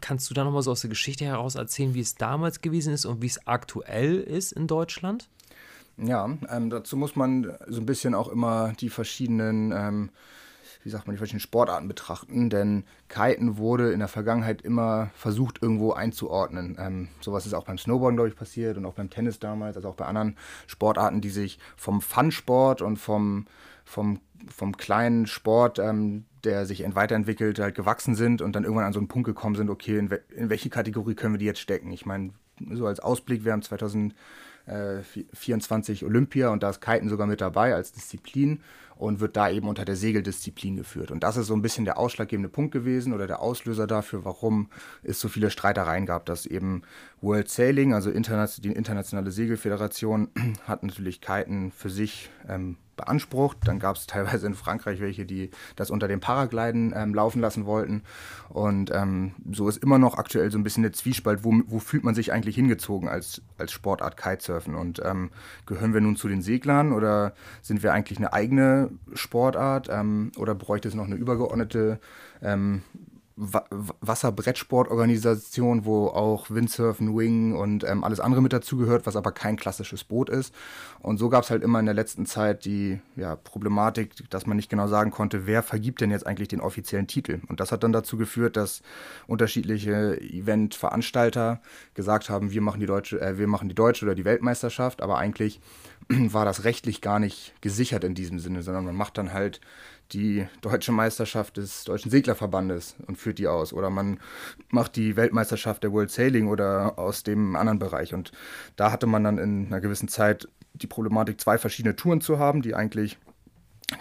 Kannst 0.02 0.30
du 0.30 0.34
da 0.34 0.44
nochmal 0.44 0.62
so 0.62 0.72
aus 0.72 0.82
der 0.82 0.90
Geschichte 0.90 1.26
heraus 1.26 1.56
erzählen, 1.56 1.94
wie 1.94 2.00
es 2.00 2.16
damals 2.16 2.62
gewesen 2.62 2.94
ist 2.94 3.06
und 3.06 3.22
wie 3.22 3.28
es 3.28 3.48
aktuell 3.48 4.18
ist 4.18 4.52
in 4.52 4.68
Deutschland? 4.68 5.30
Ja, 5.98 6.30
ähm, 6.50 6.70
dazu 6.70 6.98
muss 6.98 7.16
man 7.16 7.56
so 7.68 7.80
ein 7.80 7.86
bisschen 7.86 8.16
auch 8.16 8.28
immer 8.28 8.74
die 8.80 8.90
verschiedenen, 8.90 9.72
ähm, 9.72 10.10
wie 10.84 10.90
sagt 10.90 11.08
man, 11.08 11.16
die 11.16 11.18
verschiedenen 11.18 11.42
Sportarten 11.42 11.88
betrachten, 11.88 12.50
denn 12.50 12.84
Kiten 13.08 13.58
wurde 13.58 13.92
in 13.92 14.00
der 14.00 14.10
Vergangenheit 14.10 14.62
immer 14.62 15.10
versucht, 15.16 15.62
irgendwo 15.62 15.94
einzuordnen. 15.94 16.78
Ähm, 16.80 17.08
sowas 17.22 17.46
ist 17.46 17.54
auch 17.54 17.64
beim 17.64 17.78
Snowboarden, 17.78 18.18
glaube 18.18 18.30
ich, 18.30 18.36
passiert 18.36 18.78
und 18.78 18.86
auch 18.86 18.94
beim 18.94 19.10
Tennis 19.10 19.40
damals, 19.40 19.78
also 19.78 19.88
auch 19.88 19.96
bei 19.96 20.06
anderen 20.06 20.36
Sportarten, 20.68 21.22
die 21.22 21.30
sich 21.30 21.60
vom 21.78 22.02
Fun-Sport 22.02 22.82
und 22.82 22.98
vom, 22.98 23.46
vom, 23.86 24.20
vom 24.50 24.76
kleinen 24.76 25.28
Sport, 25.28 25.80
ähm, 25.80 26.26
der 26.44 26.66
sich 26.66 26.84
weiterentwickelt, 26.94 27.58
halt 27.58 27.74
gewachsen 27.74 28.16
sind 28.16 28.42
und 28.42 28.54
dann 28.54 28.64
irgendwann 28.66 28.86
an 28.86 28.94
so 28.94 29.00
einen 29.00 29.08
Punkt 29.08 29.28
gekommen 29.28 29.56
sind, 29.56 29.70
okay, 29.70 29.98
in, 29.98 30.12
we 30.12 30.22
in 30.36 30.50
welche 30.50 30.70
Kategorie 30.70 31.16
können 31.16 31.36
wir 31.36 31.40
die 31.40 31.46
jetzt 31.46 31.62
stecken? 31.62 31.92
Ich 31.94 32.06
meine, 32.06 32.32
so 32.74 32.86
als 32.86 33.00
Ausblick, 33.00 33.46
wir 33.46 33.54
haben 33.54 33.62
2000 33.62 34.14
äh, 34.66 35.02
24 35.34 36.06
Olympia 36.06 36.50
und 36.50 36.64
da 36.64 36.70
ist 36.70 36.82
Kiten 36.82 37.10
sogar 37.10 37.28
mit 37.28 37.42
dabei 37.42 37.74
als 37.74 37.92
Disziplin 37.92 38.62
und 38.98 39.20
wird 39.20 39.36
da 39.36 39.50
eben 39.50 39.68
unter 39.68 39.86
der 39.86 39.96
Segeldisziplin 39.96 40.78
geführt. 40.78 41.12
Und 41.12 41.24
das 41.24 41.38
ist 41.38 41.48
so 41.48 41.54
ein 41.54 41.62
bisschen 41.62 41.86
der 41.86 41.98
ausschlaggebende 41.98 42.50
Punkt 42.50 42.72
gewesen 42.72 43.14
oder 43.14 43.28
der 43.28 43.42
Auslöser 43.42 43.88
dafür, 43.88 44.26
warum 44.26 44.70
es 45.04 45.20
so 45.20 45.28
viele 45.28 45.50
Streitereien 45.50 46.06
gab, 46.06 46.26
dass 46.26 46.46
eben 46.46 46.84
World 47.22 47.50
Sailing, 47.50 47.94
also 47.94 48.12
die 48.12 48.72
internationale 48.72 49.32
Segelföderation, 49.32 50.30
hat 50.68 50.84
natürlich 50.84 51.22
Kiten 51.22 51.72
für 51.72 51.90
sich 51.90 52.30
ähm, 52.48 52.78
beansprucht. 52.96 53.58
Dann 53.66 53.80
gab 53.80 53.96
es 53.96 54.08
teilweise 54.08 54.48
in 54.48 54.56
Frankreich 54.56 55.00
welche, 55.00 55.26
die 55.26 55.50
das 55.76 55.90
unter 55.90 56.08
dem 56.08 56.20
Paragliden 56.20 56.94
ähm, 56.96 57.14
laufen 57.14 57.42
lassen 57.42 57.66
wollten. 57.66 58.04
Und 58.50 58.92
ähm, 58.94 59.34
so 59.52 59.68
ist 59.68 59.84
immer 59.84 59.98
noch 59.98 60.18
aktuell 60.18 60.52
so 60.52 60.58
ein 60.58 60.64
bisschen 60.64 60.84
der 60.84 60.94
Zwiespalt, 60.94 61.44
wo, 61.44 61.54
wo 61.68 61.80
fühlt 61.80 62.04
man 62.04 62.16
sich 62.16 62.32
eigentlich 62.32 62.56
hingezogen 62.56 63.10
als, 63.10 63.42
als 63.58 63.72
Sportart 63.72 64.18
Kitesurfen? 64.18 64.76
Und 64.76 65.02
ähm, 65.04 65.32
gehören 65.66 65.94
wir 65.94 66.02
nun 66.02 66.16
zu 66.16 66.28
den 66.28 66.42
Seglern 66.42 66.92
oder 66.92 67.34
sind 67.62 67.84
wir 67.84 67.94
eigentlich 67.94 68.18
eine 68.18 68.34
eigene 68.34 68.85
Sportart 69.14 69.90
ähm, 69.92 70.32
oder 70.38 70.56
bräuchte 70.56 70.88
es 70.88 70.96
noch 70.96 71.06
eine 71.06 71.16
übergeordnete 71.16 72.00
ähm, 72.42 72.82
Wasserbrettsportorganisation, 73.38 75.84
wo 75.84 76.08
auch 76.08 76.50
Windsurfen, 76.50 77.18
Wing 77.18 77.54
und 77.54 77.84
ähm, 77.84 78.06
alles 78.06 78.22
andere 78.22 78.42
mit 78.42 78.54
dazugehört, 78.54 79.06
was 79.06 79.18
aber 79.18 79.34
kein 79.34 79.58
klassisches 79.58 80.06
Boot 80.06 80.30
ist. 80.30 80.56
Und 81.00 81.18
so 81.18 81.28
gab 81.28 81.44
es 81.44 81.50
halt 81.50 81.62
immer 81.62 81.80
in 81.80 81.86
der 81.86 81.96
letzten 81.96 82.26
Zeit 82.26 82.64
die 82.64 83.02
ja, 83.18 83.36
Problematik, 83.36 84.30
dass 84.30 84.46
man 84.46 84.56
nicht 84.56 84.70
genau 84.70 84.88
sagen 84.88 85.12
konnte, 85.12 85.48
wer 85.48 85.64
vergibt 85.64 86.00
denn 86.00 86.12
jetzt 86.12 86.26
eigentlich 86.26 86.48
den 86.48 86.62
offiziellen 86.62 87.08
Titel. 87.08 87.42
Und 87.50 87.60
das 87.60 87.74
hat 87.74 87.84
dann 87.84 87.92
dazu 87.92 88.16
geführt, 88.16 88.56
dass 88.56 88.82
unterschiedliche 89.28 90.18
Eventveranstalter 90.22 91.60
gesagt 91.94 92.30
haben, 92.30 92.52
wir 92.52 92.62
machen 92.62 92.80
die 92.80 92.86
deutsche, 92.86 93.20
äh, 93.20 93.38
wir 93.38 93.48
machen 93.48 93.68
die 93.68 93.76
deutsche 93.76 94.06
oder 94.06 94.16
die 94.16 94.24
Weltmeisterschaft, 94.24 95.02
aber 95.02 95.18
eigentlich 95.18 95.60
war 96.08 96.46
das 96.46 96.64
rechtlich 96.64 97.02
gar 97.02 97.20
nicht 97.20 97.54
gesichert 97.60 98.06
in 98.06 98.16
diesem 98.16 98.40
Sinne, 98.40 98.64
sondern 98.64 98.86
man 98.86 98.96
macht 98.96 99.18
dann 99.18 99.34
halt 99.34 99.60
die 100.12 100.48
deutsche 100.62 100.92
Meisterschaft 100.92 101.58
des 101.58 101.84
Deutschen 101.84 102.12
Seglerverbandes 102.12 102.96
und 103.08 103.18
führt 103.18 103.40
die 103.40 103.48
aus. 103.48 103.74
Oder 103.74 103.90
man 103.90 104.20
macht 104.70 104.96
die 104.96 105.16
Weltmeisterschaft 105.16 105.84
der 105.84 105.92
World 105.92 106.12
Sailing 106.12 106.48
oder 106.48 106.98
aus 106.98 107.24
dem 107.24 107.56
anderen 107.56 107.80
Bereich. 107.80 108.14
Und 108.14 108.32
da 108.76 108.92
hatte 108.92 109.08
man 109.08 109.24
dann 109.24 109.38
in 109.38 109.68
einer 109.68 109.82
gewissen 109.82 110.08
Zeit 110.08 110.48
die 110.74 110.88
Problematik, 110.88 111.40
zwei 111.40 111.58
verschiedene 111.58 111.96
Touren 111.96 112.22
zu 112.22 112.38
haben, 112.40 112.62
die 112.62 112.76
eigentlich 112.76 113.18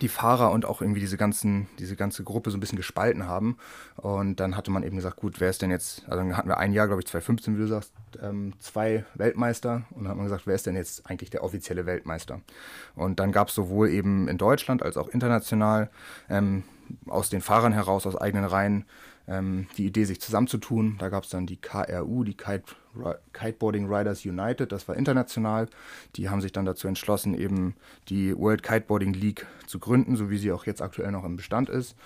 die 0.00 0.08
Fahrer 0.08 0.50
und 0.50 0.64
auch 0.64 0.80
irgendwie 0.80 1.00
diese 1.00 1.18
ganzen, 1.18 1.68
diese 1.78 1.94
ganze 1.94 2.24
Gruppe 2.24 2.50
so 2.50 2.56
ein 2.56 2.60
bisschen 2.60 2.76
gespalten 2.76 3.26
haben. 3.26 3.58
Und 3.96 4.40
dann 4.40 4.56
hatte 4.56 4.70
man 4.70 4.82
eben 4.82 4.96
gesagt, 4.96 5.16
gut, 5.16 5.40
wer 5.40 5.50
ist 5.50 5.60
denn 5.60 5.70
jetzt, 5.70 6.04
also 6.04 6.16
dann 6.16 6.36
hatten 6.36 6.48
wir 6.48 6.56
ein 6.56 6.72
Jahr, 6.72 6.86
glaube 6.86 7.02
ich, 7.02 7.06
2015, 7.06 7.56
wie 7.56 7.60
du 7.60 7.66
sagst, 7.66 7.92
ähm, 8.22 8.54
zwei 8.60 9.04
Weltmeister. 9.14 9.82
Und 9.90 10.04
dann 10.04 10.08
hat 10.08 10.16
man 10.16 10.24
gesagt, 10.24 10.46
wer 10.46 10.54
ist 10.54 10.66
denn 10.66 10.76
jetzt 10.76 11.08
eigentlich 11.08 11.30
der 11.30 11.44
offizielle 11.44 11.84
Weltmeister? 11.84 12.40
Und 12.96 13.20
dann 13.20 13.30
gab 13.30 13.48
es 13.48 13.54
sowohl 13.54 13.90
eben 13.90 14.26
in 14.26 14.38
Deutschland 14.38 14.82
als 14.82 14.96
auch 14.96 15.08
international 15.08 15.90
ähm, 16.30 16.64
aus 17.06 17.28
den 17.28 17.42
Fahrern 17.42 17.72
heraus, 17.72 18.06
aus 18.06 18.16
eigenen 18.16 18.44
Reihen, 18.44 18.86
ähm, 19.26 19.66
die 19.76 19.86
Idee, 19.86 20.04
sich 20.04 20.20
zusammenzutun. 20.20 20.96
Da 20.98 21.08
gab 21.08 21.24
es 21.24 21.30
dann 21.30 21.46
die 21.46 21.56
KRU, 21.56 22.24
die 22.24 22.36
Kite, 22.36 22.74
Kiteboarding 23.32 23.92
Riders 23.92 24.24
United, 24.24 24.70
das 24.70 24.86
war 24.86 24.96
international. 24.96 25.68
Die 26.16 26.28
haben 26.28 26.40
sich 26.40 26.52
dann 26.52 26.64
dazu 26.64 26.86
entschlossen, 26.86 27.34
eben 27.34 27.74
die 28.08 28.36
World 28.36 28.62
Kiteboarding 28.62 29.14
League 29.14 29.46
zu 29.66 29.78
gründen, 29.78 30.16
so 30.16 30.30
wie 30.30 30.38
sie 30.38 30.52
auch 30.52 30.66
jetzt 30.66 30.82
aktuell 30.82 31.10
noch 31.10 31.24
im 31.24 31.36
Bestand 31.36 31.68
ist. 31.68 31.96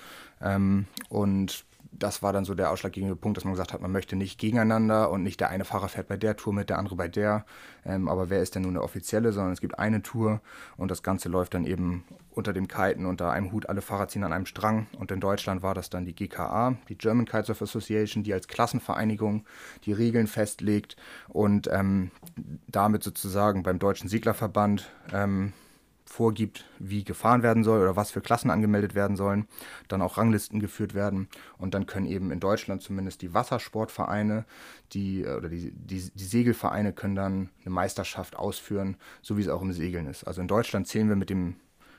Ähm, 0.40 0.86
und 1.08 1.64
das 1.92 2.22
war 2.22 2.32
dann 2.32 2.44
so 2.44 2.54
der 2.54 2.70
ausschlaggebende 2.70 3.16
Punkt, 3.16 3.36
dass 3.36 3.44
man 3.44 3.54
gesagt 3.54 3.72
hat, 3.72 3.80
man 3.80 3.92
möchte 3.92 4.16
nicht 4.16 4.38
gegeneinander 4.38 5.10
und 5.10 5.22
nicht 5.22 5.40
der 5.40 5.50
eine 5.50 5.64
Fahrer 5.64 5.88
fährt 5.88 6.08
bei 6.08 6.16
der 6.16 6.36
Tour 6.36 6.52
mit, 6.52 6.70
der 6.70 6.78
andere 6.78 6.96
bei 6.96 7.08
der. 7.08 7.44
Ähm, 7.84 8.08
aber 8.08 8.30
wer 8.30 8.40
ist 8.40 8.54
denn 8.54 8.62
nun 8.62 8.74
der 8.74 8.84
offizielle, 8.84 9.32
sondern 9.32 9.52
es 9.52 9.60
gibt 9.60 9.78
eine 9.78 10.02
Tour 10.02 10.40
und 10.76 10.90
das 10.90 11.02
Ganze 11.02 11.28
läuft 11.28 11.54
dann 11.54 11.64
eben 11.64 12.04
unter 12.30 12.52
dem 12.52 12.68
Kiten, 12.68 13.06
unter 13.06 13.30
einem 13.30 13.52
Hut, 13.52 13.68
alle 13.68 13.80
Fahrer 13.80 14.08
ziehen 14.08 14.24
an 14.24 14.32
einem 14.32 14.46
Strang. 14.46 14.86
Und 14.98 15.10
in 15.10 15.20
Deutschland 15.20 15.62
war 15.62 15.74
das 15.74 15.90
dann 15.90 16.04
die 16.04 16.14
GKA, 16.14 16.76
die 16.88 16.96
German 16.96 17.26
Kitesurf 17.26 17.62
Association, 17.62 18.22
die 18.22 18.32
als 18.32 18.48
Klassenvereinigung 18.48 19.44
die 19.84 19.92
Regeln 19.92 20.26
festlegt 20.26 20.96
und 21.28 21.68
ähm, 21.72 22.10
damit 22.66 23.02
sozusagen 23.02 23.62
beim 23.62 23.78
Deutschen 23.78 24.08
Seglerverband 24.08 24.90
ähm, 25.12 25.52
vorgibt, 26.08 26.64
wie 26.78 27.04
gefahren 27.04 27.42
werden 27.42 27.64
soll 27.64 27.80
oder 27.80 27.94
was 27.94 28.10
für 28.10 28.20
Klassen 28.20 28.50
angemeldet 28.50 28.94
werden 28.94 29.16
sollen, 29.16 29.46
dann 29.88 30.02
auch 30.02 30.16
Ranglisten 30.16 30.58
geführt 30.58 30.94
werden 30.94 31.28
und 31.58 31.74
dann 31.74 31.86
können 31.86 32.06
eben 32.06 32.30
in 32.30 32.40
Deutschland 32.40 32.82
zumindest 32.82 33.22
die 33.22 33.34
Wassersportvereine, 33.34 34.44
die 34.92 35.22
äh, 35.22 35.36
oder 35.36 35.48
die, 35.48 35.70
die, 35.72 36.10
die 36.14 36.24
Segelvereine 36.24 36.92
können 36.92 37.14
dann 37.14 37.50
eine 37.60 37.74
Meisterschaft 37.74 38.36
ausführen, 38.36 38.96
so 39.22 39.36
wie 39.36 39.42
es 39.42 39.48
auch 39.48 39.62
im 39.62 39.72
Segeln 39.72 40.06
ist. 40.06 40.24
Also 40.24 40.40
in 40.40 40.48
Deutschland 40.48 40.88
zählen 40.88 41.08
wir 41.08 41.16
mit 41.16 41.30
dem 41.30 41.56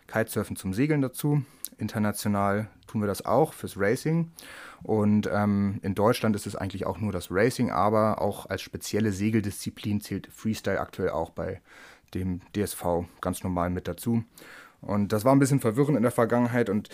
Kitesurfen 0.07 0.55
zum 0.55 0.73
Segeln 0.73 1.01
dazu. 1.01 1.43
International 1.77 2.67
tun 2.87 3.01
wir 3.01 3.07
das 3.07 3.25
auch 3.25 3.53
fürs 3.53 3.77
Racing. 3.77 4.31
Und 4.81 5.29
ähm, 5.31 5.79
in 5.83 5.93
Deutschland 5.93 6.35
ist 6.35 6.47
es 6.47 6.55
eigentlich 6.55 6.85
auch 6.85 6.99
nur 6.99 7.11
das 7.11 7.27
Racing, 7.29 7.69
aber 7.69 8.21
auch 8.21 8.47
als 8.47 8.61
spezielle 8.61 9.11
Segeldisziplin 9.11 10.01
zählt 10.01 10.27
Freestyle 10.27 10.79
aktuell 10.79 11.11
auch 11.11 11.29
bei 11.29 11.61
dem 12.15 12.41
DSV 12.55 13.05
ganz 13.21 13.43
normal 13.43 13.69
mit 13.69 13.87
dazu. 13.87 14.23
Und 14.81 15.11
das 15.11 15.25
war 15.25 15.33
ein 15.33 15.39
bisschen 15.39 15.59
verwirrend 15.59 15.97
in 15.97 16.03
der 16.03 16.11
Vergangenheit 16.11 16.69
und 16.69 16.89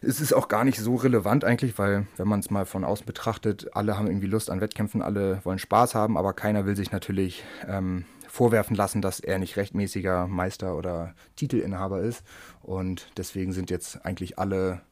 es 0.00 0.20
ist 0.20 0.32
auch 0.32 0.46
gar 0.46 0.64
nicht 0.64 0.78
so 0.78 0.94
relevant 0.94 1.44
eigentlich, 1.44 1.76
weil 1.78 2.06
wenn 2.16 2.28
man 2.28 2.40
es 2.40 2.50
mal 2.50 2.66
von 2.66 2.84
außen 2.84 3.04
betrachtet, 3.04 3.68
alle 3.72 3.98
haben 3.98 4.06
irgendwie 4.06 4.28
Lust 4.28 4.50
an 4.50 4.60
Wettkämpfen, 4.60 5.02
alle 5.02 5.44
wollen 5.44 5.58
Spaß 5.58 5.94
haben, 5.94 6.16
aber 6.16 6.34
keiner 6.34 6.66
will 6.66 6.76
sich 6.76 6.92
natürlich 6.92 7.42
ähm, 7.66 8.04
vorwerfen 8.28 8.76
lassen, 8.76 9.02
dass 9.02 9.18
er 9.18 9.38
nicht 9.38 9.56
rechtmäßiger 9.56 10.28
Meister 10.28 10.76
oder 10.76 11.14
Titelinhaber 11.34 12.00
ist. 12.00 12.22
Und 12.62 13.10
deswegen 13.16 13.52
sind 13.52 13.70
jetzt 13.70 14.04
eigentlich 14.04 14.38
alle 14.38 14.82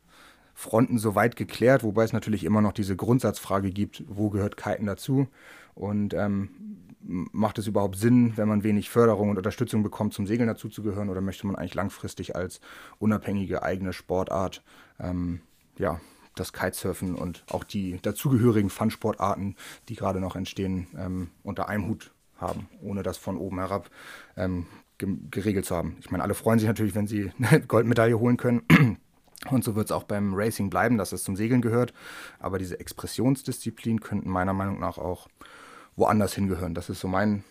Fronten 0.55 0.99
soweit 0.99 1.37
geklärt, 1.37 1.85
wobei 1.85 2.03
es 2.03 2.13
natürlich 2.13 2.43
immer 2.43 2.63
noch 2.63 2.73
diese 2.73 2.97
Grundsatzfrage 2.97 3.71
gibt, 3.71 4.03
wo 4.09 4.31
gehört 4.31 4.57
Kiten 4.57 4.87
dazu? 4.87 5.29
Und 5.75 6.15
ähm, 6.15 6.49
macht 7.07 7.59
es 7.59 7.67
überhaupt 7.67 7.97
Sinn, 7.97 8.33
wenn 8.37 8.49
man 8.49 8.65
wenig 8.65 8.91
Förderung 8.91 9.31
und 9.31 9.39
Unterstützung 9.39 9.83
bekommt, 9.83 10.15
zum 10.15 10.27
Segeln 10.27 10.49
dazuzugehören 10.49 11.09
oder 11.09 11.21
möchte 11.21 11.47
man 11.47 11.57
eigentlich 11.57 11.75
langfristig 11.75 12.37
als 12.37 12.61
unabhängige 12.99 13.63
eigene 13.63 13.93
Sportart 13.93 14.63
ähm, 14.99 15.41
ja, 15.79 16.01
das 16.35 16.53
Kitesurfen 16.53 17.15
und 17.15 17.45
auch 17.51 17.65
die 17.65 17.99
dazugehörigen 18.03 18.71
Fun-Sportarten, 18.71 19.57
die 19.89 19.97
gerade 19.97 20.21
noch 20.21 20.37
entstehen, 20.37 20.87
ähm, 20.97 21.31
unter 21.43 21.69
einem 21.69 21.89
Hut 21.89 22.13
haben, 22.37 22.69
ohne 22.83 23.03
das 23.03 23.17
von 23.17 23.37
oben 23.37 23.59
herab 23.59 23.91
ähm, 24.37 24.67
geregelt 24.99 25.67
zu 25.67 25.77
haben. 25.77 25.97
Ich 26.01 26.11
meine, 26.11 26.23
alle 26.23 26.35
freuen 26.35 26.59
sich 26.59 26.69
natürlich, 26.69 26.95
wenn 26.95 27.07
sie 27.07 27.33
eine 27.43 27.61
Goldmedaille 27.61 28.19
holen 28.19 28.37
können. 28.37 28.63
Und 29.51 29.65
so 29.65 29.77
wird 29.77 29.87
es 29.87 29.93
auch 29.93 30.05
beim 30.05 30.35
Racing 30.35 30.71
bleiben, 30.71 30.97
dass 30.99 31.13
es 31.13 31.23
zum 31.23 31.37
Segeln 31.37 31.61
gehört. 31.61 31.93
Aber 32.39 32.59
diese 32.59 32.81
Expressionsdisziplin 32.81 34.01
könnten 34.01 34.31
meiner 34.31 34.55
Meinung 34.55 34.81
nach 34.81 34.99
auch 34.99 35.29
woanders 35.97 36.35
hingehören. 36.35 36.75
Das 36.75 36.89
ist 36.89 37.01
so 37.01 37.09
mein, 37.09 37.45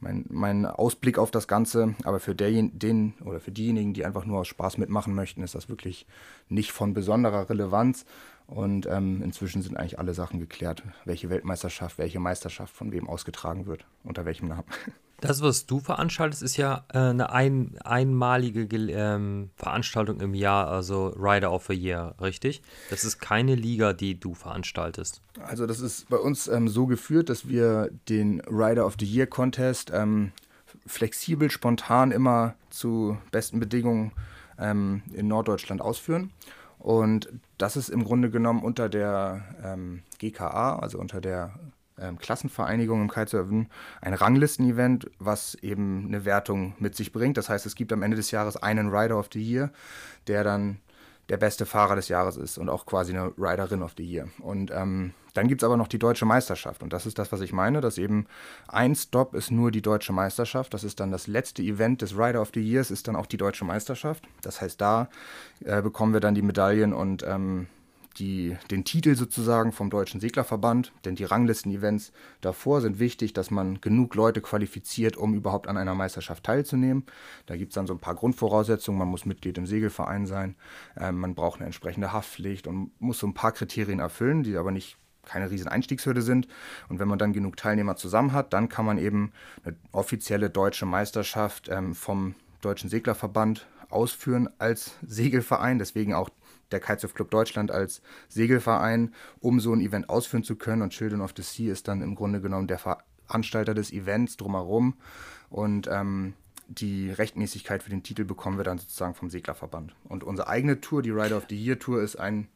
mein, 0.00 0.26
mein 0.28 0.66
Ausblick 0.66 1.18
auf 1.18 1.30
das 1.30 1.48
Ganze. 1.48 1.94
Aber 2.04 2.20
für 2.20 2.34
den, 2.34 2.78
den 2.78 3.14
oder 3.24 3.40
für 3.40 3.52
diejenigen, 3.52 3.94
die 3.94 4.04
einfach 4.04 4.24
nur 4.24 4.40
aus 4.40 4.48
Spaß 4.48 4.78
mitmachen 4.78 5.14
möchten, 5.14 5.42
ist 5.42 5.54
das 5.54 5.68
wirklich 5.68 6.06
nicht 6.48 6.72
von 6.72 6.94
besonderer 6.94 7.48
Relevanz. 7.48 8.04
Und 8.46 8.86
ähm, 8.86 9.22
inzwischen 9.22 9.62
sind 9.62 9.76
eigentlich 9.76 9.98
alle 9.98 10.14
Sachen 10.14 10.38
geklärt, 10.38 10.84
welche 11.04 11.30
Weltmeisterschaft, 11.30 11.98
welche 11.98 12.20
Meisterschaft 12.20 12.74
von 12.74 12.92
wem 12.92 13.08
ausgetragen 13.08 13.66
wird, 13.66 13.86
unter 14.04 14.24
welchem 14.24 14.48
Namen. 14.48 14.66
Das, 15.20 15.40
was 15.40 15.66
du 15.66 15.80
veranstaltest, 15.80 16.42
ist 16.42 16.56
ja 16.56 16.84
äh, 16.92 16.98
eine 16.98 17.30
ein, 17.30 17.78
einmalige 17.82 18.68
ähm, 18.92 19.50
Veranstaltung 19.56 20.20
im 20.20 20.34
Jahr, 20.34 20.68
also 20.68 21.08
Rider 21.08 21.52
of 21.52 21.66
the 21.66 21.74
Year, 21.74 22.14
richtig? 22.20 22.62
Das 22.90 23.04
ist 23.04 23.18
keine 23.18 23.54
Liga, 23.54 23.94
die 23.94 24.20
du 24.20 24.34
veranstaltest. 24.34 25.22
Also 25.42 25.66
das 25.66 25.80
ist 25.80 26.08
bei 26.10 26.18
uns 26.18 26.48
ähm, 26.48 26.68
so 26.68 26.86
geführt, 26.86 27.30
dass 27.30 27.48
wir 27.48 27.90
den 28.08 28.40
Rider 28.42 28.84
of 28.84 28.96
the 28.98 29.06
Year 29.06 29.26
Contest 29.26 29.90
ähm, 29.94 30.32
flexibel, 30.86 31.50
spontan 31.50 32.12
immer 32.12 32.54
zu 32.68 33.16
besten 33.30 33.58
Bedingungen 33.58 34.12
ähm, 34.58 35.02
in 35.14 35.28
Norddeutschland 35.28 35.80
ausführen. 35.80 36.30
Und 36.78 37.32
das 37.58 37.76
ist 37.76 37.88
im 37.88 38.04
Grunde 38.04 38.30
genommen 38.30 38.62
unter 38.62 38.88
der 38.88 39.44
ähm, 39.64 40.02
GKA, 40.18 40.78
also 40.78 40.98
unter 40.98 41.20
der 41.20 41.54
Klassenvereinigung 42.18 43.02
im 43.02 43.10
Kitesurfen 43.10 43.68
ein 44.00 44.14
Ranglisten-Event, 44.14 45.10
was 45.18 45.54
eben 45.56 46.06
eine 46.06 46.24
Wertung 46.24 46.74
mit 46.78 46.94
sich 46.94 47.12
bringt. 47.12 47.36
Das 47.36 47.48
heißt, 47.48 47.66
es 47.66 47.74
gibt 47.74 47.92
am 47.92 48.02
Ende 48.02 48.16
des 48.16 48.30
Jahres 48.30 48.56
einen 48.56 48.94
Rider 48.94 49.18
of 49.18 49.28
the 49.32 49.42
Year, 49.42 49.70
der 50.26 50.44
dann 50.44 50.78
der 51.28 51.36
beste 51.36 51.66
Fahrer 51.66 51.96
des 51.96 52.08
Jahres 52.08 52.36
ist 52.36 52.56
und 52.58 52.68
auch 52.68 52.86
quasi 52.86 53.12
eine 53.12 53.32
Riderin 53.36 53.82
of 53.82 53.94
the 53.96 54.04
Year. 54.04 54.28
Und 54.38 54.70
ähm, 54.70 55.12
dann 55.34 55.48
gibt 55.48 55.62
es 55.62 55.66
aber 55.66 55.76
noch 55.76 55.88
die 55.88 55.98
deutsche 55.98 56.24
Meisterschaft. 56.24 56.82
Und 56.82 56.92
das 56.92 57.04
ist 57.04 57.18
das, 57.18 57.32
was 57.32 57.40
ich 57.40 57.52
meine, 57.52 57.80
dass 57.80 57.98
eben 57.98 58.26
ein 58.68 58.94
Stop 58.94 59.34
ist 59.34 59.50
nur 59.50 59.70
die 59.70 59.82
deutsche 59.82 60.12
Meisterschaft. 60.12 60.72
Das 60.72 60.84
ist 60.84 61.00
dann 61.00 61.10
das 61.10 61.26
letzte 61.26 61.62
Event 61.62 62.00
des 62.00 62.16
Rider 62.16 62.40
of 62.40 62.52
the 62.54 62.60
Years, 62.60 62.90
ist 62.90 63.08
dann 63.08 63.16
auch 63.16 63.26
die 63.26 63.36
deutsche 63.36 63.64
Meisterschaft. 63.64 64.24
Das 64.42 64.60
heißt, 64.60 64.80
da 64.80 65.08
äh, 65.64 65.82
bekommen 65.82 66.12
wir 66.12 66.20
dann 66.20 66.34
die 66.34 66.42
Medaillen 66.42 66.92
und 66.92 67.24
ähm, 67.26 67.66
die, 68.18 68.56
den 68.70 68.84
Titel 68.84 69.14
sozusagen 69.14 69.72
vom 69.72 69.90
Deutschen 69.90 70.20
Seglerverband, 70.20 70.92
denn 71.04 71.14
die 71.16 71.24
Ranglisten-Events 71.24 72.12
davor 72.40 72.80
sind 72.80 72.98
wichtig, 72.98 73.32
dass 73.32 73.50
man 73.50 73.80
genug 73.80 74.14
Leute 74.14 74.40
qualifiziert, 74.40 75.16
um 75.16 75.34
überhaupt 75.34 75.68
an 75.68 75.76
einer 75.76 75.94
Meisterschaft 75.94 76.44
teilzunehmen. 76.44 77.04
Da 77.46 77.56
gibt 77.56 77.72
es 77.72 77.74
dann 77.74 77.86
so 77.86 77.94
ein 77.94 78.00
paar 78.00 78.14
Grundvoraussetzungen. 78.14 78.98
Man 78.98 79.08
muss 79.08 79.26
Mitglied 79.26 79.58
im 79.58 79.66
Segelverein 79.66 80.26
sein, 80.26 80.56
äh, 80.96 81.12
man 81.12 81.34
braucht 81.34 81.60
eine 81.60 81.66
entsprechende 81.66 82.12
Haftpflicht 82.12 82.66
und 82.66 82.90
muss 83.00 83.18
so 83.18 83.26
ein 83.26 83.34
paar 83.34 83.52
Kriterien 83.52 84.00
erfüllen, 84.00 84.42
die 84.42 84.56
aber 84.56 84.70
nicht 84.70 84.96
keine 85.24 85.50
riesen 85.50 85.68
Einstiegshürde 85.68 86.22
sind. 86.22 86.48
Und 86.88 86.98
wenn 86.98 87.08
man 87.08 87.18
dann 87.18 87.32
genug 87.32 87.56
Teilnehmer 87.56 87.96
zusammen 87.96 88.32
hat, 88.32 88.52
dann 88.52 88.68
kann 88.68 88.86
man 88.86 88.96
eben 88.96 89.32
eine 89.64 89.76
offizielle 89.92 90.48
deutsche 90.48 90.86
Meisterschaft 90.86 91.68
ähm, 91.68 91.94
vom 91.94 92.34
Deutschen 92.62 92.88
Seglerverband 92.88 93.66
ausführen 93.90 94.48
als 94.58 94.96
Segelverein. 95.06 95.78
Deswegen 95.78 96.14
auch 96.14 96.30
der 96.70 96.80
Kitesurf 96.80 97.14
Club 97.14 97.30
Deutschland 97.30 97.70
als 97.70 98.02
Segelverein, 98.28 99.14
um 99.40 99.60
so 99.60 99.72
ein 99.72 99.80
Event 99.80 100.08
ausführen 100.08 100.44
zu 100.44 100.56
können. 100.56 100.82
Und 100.82 100.90
Children 100.90 101.20
of 101.20 101.34
the 101.36 101.42
Sea 101.42 101.72
ist 101.72 101.88
dann 101.88 102.02
im 102.02 102.14
Grunde 102.14 102.40
genommen 102.40 102.66
der 102.66 102.78
Veranstalter 102.78 103.74
des 103.74 103.92
Events 103.92 104.36
drumherum. 104.36 104.94
Und 105.48 105.88
ähm, 105.90 106.34
die 106.68 107.10
Rechtmäßigkeit 107.10 107.82
für 107.82 107.90
den 107.90 108.02
Titel 108.02 108.24
bekommen 108.24 108.58
wir 108.58 108.64
dann 108.64 108.78
sozusagen 108.78 109.14
vom 109.14 109.30
Seglerverband. 109.30 109.94
Und 110.04 110.24
unsere 110.24 110.48
eigene 110.48 110.80
Tour, 110.80 111.02
die 111.02 111.10
Rider 111.10 111.36
of 111.36 111.46
the 111.48 111.56
Year 111.56 111.78
Tour, 111.78 112.02
ist 112.02 112.16
ein 112.16 112.48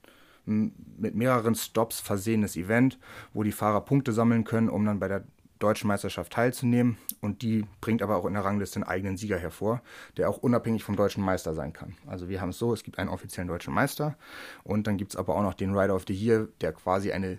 mit 0.46 1.14
mehreren 1.14 1.54
Stops 1.54 2.00
versehenes 2.00 2.56
Event, 2.56 2.98
wo 3.32 3.42
die 3.42 3.52
Fahrer 3.52 3.82
Punkte 3.82 4.12
sammeln 4.12 4.44
können, 4.44 4.68
um 4.68 4.84
dann 4.84 4.98
bei 4.98 5.06
der 5.06 5.24
deutschen 5.60 5.86
Meisterschaft 5.86 6.32
teilzunehmen. 6.32 6.98
Und 7.20 7.42
die 7.42 7.64
bringt 7.80 8.02
aber 8.02 8.16
auch 8.16 8.26
in 8.26 8.34
der 8.34 8.44
Rangliste 8.44 8.76
einen 8.76 8.84
eigenen 8.84 9.16
Sieger 9.16 9.38
hervor, 9.38 9.82
der 10.16 10.28
auch 10.28 10.38
unabhängig 10.38 10.82
vom 10.82 10.96
deutschen 10.96 11.22
Meister 11.22 11.54
sein 11.54 11.72
kann. 11.72 11.96
Also 12.06 12.28
wir 12.28 12.40
haben 12.40 12.48
es 12.48 12.58
so, 12.58 12.72
es 12.72 12.82
gibt 12.82 12.98
einen 12.98 13.10
offiziellen 13.10 13.48
deutschen 13.48 13.72
Meister 13.72 14.16
und 14.64 14.86
dann 14.86 14.96
gibt 14.96 15.12
es 15.12 15.16
aber 15.16 15.36
auch 15.36 15.42
noch 15.42 15.54
den 15.54 15.76
Rider 15.76 15.94
of 15.94 16.04
the 16.08 16.14
Year, 16.14 16.48
der 16.60 16.72
quasi 16.72 17.12
eine 17.12 17.38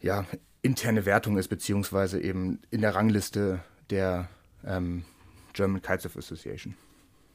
ja, 0.00 0.26
interne 0.62 1.06
Wertung 1.06 1.38
ist, 1.38 1.48
beziehungsweise 1.48 2.20
eben 2.20 2.60
in 2.70 2.80
der 2.80 2.94
Rangliste 2.94 3.60
der 3.90 4.28
ähm, 4.64 5.04
German 5.52 5.80
Kitesurf 5.80 6.16
Association. 6.16 6.74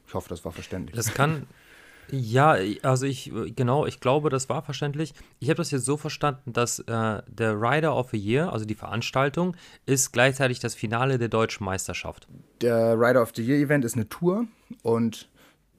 Ich 0.06 0.14
hoffe, 0.14 0.28
das 0.28 0.44
war 0.44 0.52
verständlich. 0.52 0.96
Das 0.96 1.14
kann, 1.14 1.46
ja, 2.10 2.56
also 2.82 3.06
ich, 3.06 3.32
genau, 3.56 3.86
ich 3.86 4.00
glaube, 4.00 4.30
das 4.30 4.48
war 4.48 4.62
verständlich. 4.62 5.14
Ich 5.40 5.48
habe 5.48 5.56
das 5.56 5.70
jetzt 5.70 5.84
so 5.84 5.96
verstanden, 5.96 6.52
dass 6.52 6.80
äh, 6.80 7.22
der 7.26 7.60
Rider 7.60 7.96
of 7.96 8.10
the 8.10 8.18
Year, 8.18 8.52
also 8.52 8.64
die 8.64 8.74
Veranstaltung, 8.74 9.56
ist 9.86 10.12
gleichzeitig 10.12 10.60
das 10.60 10.74
Finale 10.74 11.18
der 11.18 11.28
deutschen 11.28 11.64
Meisterschaft. 11.64 12.28
Der 12.60 12.94
Rider 12.98 13.22
of 13.22 13.32
the 13.34 13.42
Year 13.42 13.58
Event 13.58 13.84
ist 13.84 13.94
eine 13.94 14.08
Tour 14.08 14.46
und 14.82 15.28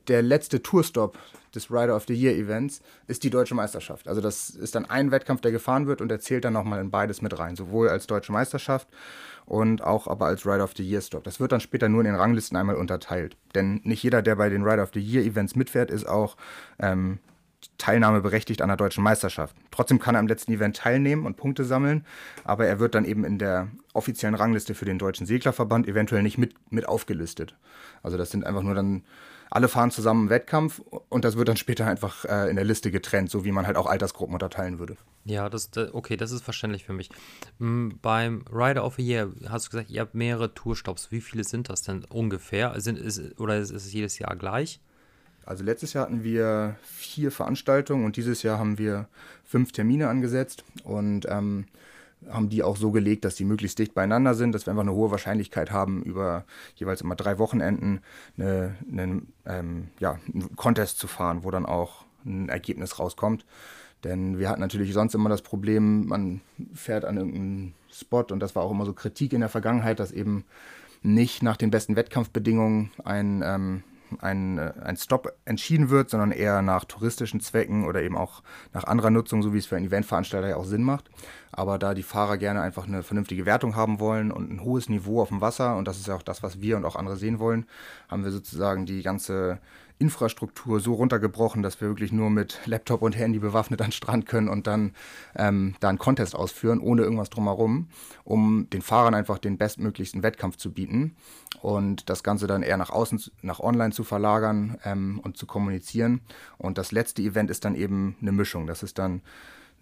der 0.08 0.22
letzte 0.22 0.62
Tourstop 0.62 1.18
des 1.56 1.72
Rider 1.72 1.96
of 1.96 2.06
the 2.08 2.14
Year 2.14 2.36
Events 2.36 2.82
ist 3.08 3.24
die 3.24 3.30
deutsche 3.30 3.56
Meisterschaft. 3.56 4.08
Also 4.08 4.22
das 4.22 4.50
ist 4.50 4.76
dann 4.76 4.86
ein 4.86 5.12
Wettkampf, 5.12 5.42
der 5.42 5.52
gefahren 5.52 5.88
wird 5.88 6.02
und 6.02 6.10
der 6.10 6.20
zählt 6.20 6.46
dann 6.46 6.54
nochmal 6.54 6.82
in 6.82 6.92
beides 6.92 7.22
mit 7.22 7.38
rein, 7.38 7.56
sowohl 7.56 7.90
als 7.90 8.08
deutsche 8.08 8.32
Meisterschaft 8.32 8.88
und 9.46 9.84
auch 9.84 10.08
aber 10.08 10.26
als 10.26 10.46
Rider 10.46 10.64
of 10.64 10.74
the 10.76 10.84
Year 10.84 11.02
Stop. 11.02 11.24
Das 11.24 11.40
wird 11.40 11.52
dann 11.52 11.60
später 11.60 11.90
nur 11.90 12.02
in 12.02 12.06
den 12.06 12.16
Ranglisten 12.16 12.58
einmal 12.58 12.76
unterteilt. 12.76 13.38
Denn 13.54 13.82
nicht 13.84 14.04
jeder, 14.04 14.22
der 14.22 14.36
bei 14.36 14.50
den 14.50 14.64
Rider 14.64 14.84
of 14.84 14.92
the 14.94 15.00
Year 15.00 15.24
Events 15.24 15.56
mitfährt, 15.56 15.92
ist 15.92 16.08
auch 16.08 16.36
ähm, 16.80 17.20
Teilnahme 17.78 18.22
berechtigt 18.22 18.62
an 18.62 18.70
der 18.70 18.78
deutschen 18.78 19.04
Meisterschaft. 19.04 19.56
Trotzdem 19.72 20.00
kann 20.00 20.16
er 20.16 20.20
am 20.20 20.28
letzten 20.28 20.52
Event 20.52 20.78
teilnehmen 20.78 21.26
und 21.26 21.38
Punkte 21.38 21.64
sammeln, 21.66 22.06
aber 22.44 22.66
er 22.66 22.80
wird 22.80 22.96
dann 22.96 23.06
eben 23.06 23.24
in 23.24 23.38
der 23.38 23.68
offiziellen 23.94 24.36
Rangliste 24.36 24.76
für 24.76 24.86
den 24.86 25.00
Deutschen 25.00 25.26
Seglerverband 25.26 25.88
eventuell 25.88 26.24
nicht 26.24 26.38
mit, 26.38 26.56
mit 26.72 26.88
aufgelistet. 26.88 27.56
Also 28.04 28.18
das 28.18 28.32
sind 28.32 28.46
einfach 28.46 28.64
nur 28.64 28.76
dann 28.76 29.04
alle 29.50 29.68
fahren 29.68 29.92
zusammen 29.92 30.22
einen 30.22 30.30
Wettkampf 30.30 30.82
und 31.10 31.26
das 31.26 31.38
wird 31.38 31.48
dann 31.48 31.58
später 31.58 31.86
einfach 31.88 32.26
äh, 32.26 32.50
in 32.50 32.56
der 32.56 32.66
Liste 32.66 32.92
getrennt, 32.92 33.30
so 33.30 33.46
wie 33.46 33.52
man 33.52 33.68
halt 33.68 33.78
auch 33.78 33.86
Altersgruppen 33.86 34.34
unterteilen 34.34 34.80
würde. 34.80 34.98
Ja, 35.24 35.50
das, 35.50 35.72
okay, 35.94 36.18
das 36.18 36.32
ist 36.32 36.44
verständlich 36.44 36.86
für 36.86 36.94
mich. 36.94 37.10
Beim 37.58 38.46
Rider 38.52 38.86
of 38.86 38.96
the 38.96 39.04
Year 39.04 39.32
hast 39.50 39.68
du 39.68 39.72
gesagt, 39.72 39.90
ihr 39.90 40.02
habt 40.02 40.14
mehrere 40.14 40.54
Tourstops. 40.54 41.12
Wie 41.12 41.22
viele 41.22 41.44
sind 41.44 41.70
das 41.70 41.82
denn 41.82 42.04
ungefähr? 42.06 42.74
Sind, 42.80 42.98
ist, 42.98 43.40
oder 43.40 43.58
ist 43.58 43.72
es 43.72 43.92
jedes 43.92 44.20
Jahr 44.20 44.36
gleich? 44.36 44.80
Also 45.46 45.64
letztes 45.64 45.94
Jahr 45.94 46.06
hatten 46.06 46.24
wir 46.24 46.76
vier 46.84 47.32
Veranstaltungen 47.32 48.06
und 48.06 48.18
dieses 48.18 48.42
Jahr 48.44 48.58
haben 48.58 48.78
wir 48.78 49.08
fünf 49.44 49.72
Termine 49.72 50.10
angesetzt 50.10 50.64
und 50.84 51.28
ähm, 51.30 51.66
haben 52.30 52.50
die 52.50 52.64
auch 52.64 52.78
so 52.78 52.92
gelegt, 52.92 53.26
dass 53.26 53.36
die 53.36 53.46
möglichst 53.46 53.80
dicht 53.80 53.94
beieinander 53.94 54.34
sind, 54.34 54.54
dass 54.54 54.66
wir 54.66 54.72
einfach 54.72 54.84
eine 54.84 54.94
hohe 54.94 55.12
Wahrscheinlichkeit 55.12 55.72
haben, 55.72 56.04
über 56.04 56.46
jeweils 56.76 57.02
immer 57.02 57.16
drei 57.16 57.38
Wochenenden 57.38 58.02
eine, 58.38 58.76
eine, 58.92 59.22
ähm, 59.46 59.88
ja, 60.00 60.20
einen 60.34 60.56
Contest 60.56 61.00
zu 61.00 61.08
fahren, 61.08 61.44
wo 61.44 61.52
dann 61.52 61.66
auch 61.66 62.06
ein 62.26 62.50
Ergebnis 62.50 63.00
rauskommt. 63.00 63.46
Denn 64.04 64.38
wir 64.38 64.50
hatten 64.50 64.62
natürlich 64.62 64.94
sonst 64.94 65.16
immer 65.16 65.30
das 65.30 65.42
Problem, 65.42 66.08
man 66.08 66.42
fährt 66.74 67.06
an 67.06 67.18
irgendeinen 67.18 67.74
Spot 67.92 68.26
und 68.32 68.40
das 68.40 68.56
war 68.56 68.64
auch 68.64 68.72
immer 68.72 68.86
so 68.86 68.94
Kritik 68.94 69.34
in 69.34 69.40
der 69.40 69.50
Vergangenheit, 69.50 70.00
dass 70.00 70.12
eben 70.12 70.46
nicht 71.02 71.44
nach 71.44 71.58
den 71.58 71.72
besten 71.72 71.96
Wettkampfbedingungen 71.96 72.92
ein, 73.04 73.42
ähm, 73.44 73.84
ein, 74.20 74.58
äh, 74.58 74.74
ein 74.84 74.98
Stop 74.98 75.34
entschieden 75.46 75.89
wird, 75.89 76.10
sondern 76.10 76.32
eher 76.32 76.62
nach 76.62 76.86
touristischen 76.86 77.39
Zwecken 77.39 77.86
oder 77.86 78.02
eben 78.02 78.18
auch 78.18 78.44
nach 78.74 78.84
anderer 78.86 79.10
Nutzung, 79.10 79.41
so 79.41 79.54
wie 79.54 79.58
es 79.58 79.65
für 79.65 79.76
einen 79.76 79.88
Eventveranstalter 79.88 80.50
ja 80.50 80.56
auch 80.56 80.65
Sinn 80.65 80.84
macht. 80.84 81.10
Aber 81.52 81.80
da 81.80 81.94
die 81.94 82.04
Fahrer 82.04 82.38
gerne 82.38 82.62
einfach 82.62 82.88
eine 82.88 83.04
vernünftige 83.04 83.46
Wertung 83.46 83.76
haben 83.76 84.00
wollen 84.00 84.32
und 84.32 84.52
ein 84.52 84.63
hohes 84.63 84.89
Niveau 84.89 85.22
auf 85.22 85.30
dem 85.30 85.41
Wasser, 85.41 85.78
und 85.78 85.88
das 85.88 85.98
ist 85.98 86.08
ja 86.08 86.15
auch 86.15 86.22
das, 86.22 86.44
was 86.44 86.62
wir 86.62 86.78
und 86.78 86.86
auch 86.86 86.96
andere 86.96 87.18
sehen 87.18 87.39
wollen, 87.39 87.65
haben 88.10 88.24
wir 88.24 88.32
sozusagen 88.32 88.86
die 88.86 89.02
ganze 89.02 89.60
Infrastruktur 89.98 90.80
so 90.80 90.94
runtergebrochen, 90.94 91.64
dass 91.64 91.80
wir 91.80 91.88
wirklich 91.88 92.12
nur 92.12 92.30
mit 92.30 92.60
Laptop 92.66 93.02
und 93.02 93.18
Handy 93.18 93.40
bewaffnet 93.40 93.82
an 93.82 93.88
den 93.88 93.94
Strand 93.94 94.26
können 94.26 94.50
und 94.50 94.68
dann 94.68 94.94
ähm, 95.36 95.76
da 95.80 95.90
einen 95.90 95.98
Contest 95.98 96.36
ausführen, 96.36 96.80
ohne 96.80 97.04
irgendwas 97.04 97.30
drumherum, 97.30 97.88
um 98.24 98.68
den 98.72 98.82
Fahrern 98.82 99.14
einfach 99.14 99.38
den 99.38 99.58
bestmöglichsten 99.58 100.22
Wettkampf 100.22 100.58
zu 100.58 100.74
bieten 100.74 101.16
und 101.62 102.10
das 102.10 102.24
Ganze 102.24 102.46
dann 102.48 102.62
eher 102.62 102.78
nach 102.78 102.90
außen, 102.90 103.22
nach 103.42 103.60
online 103.60 103.94
zu 103.94 104.04
verlagern 104.04 104.78
ähm, 104.84 105.20
und 105.24 105.38
zu 105.38 105.46
kommunizieren. 105.46 106.22
Und 106.58 106.78
das 106.78 106.92
letzte 106.92 107.22
Event 107.22 107.50
ist 107.50 107.64
dann 107.64 107.76
eben 107.76 108.18
eine 108.22 108.32
Mischung. 108.32 108.68
Das 108.68 108.84
ist 108.84 109.00
dann 109.00 109.22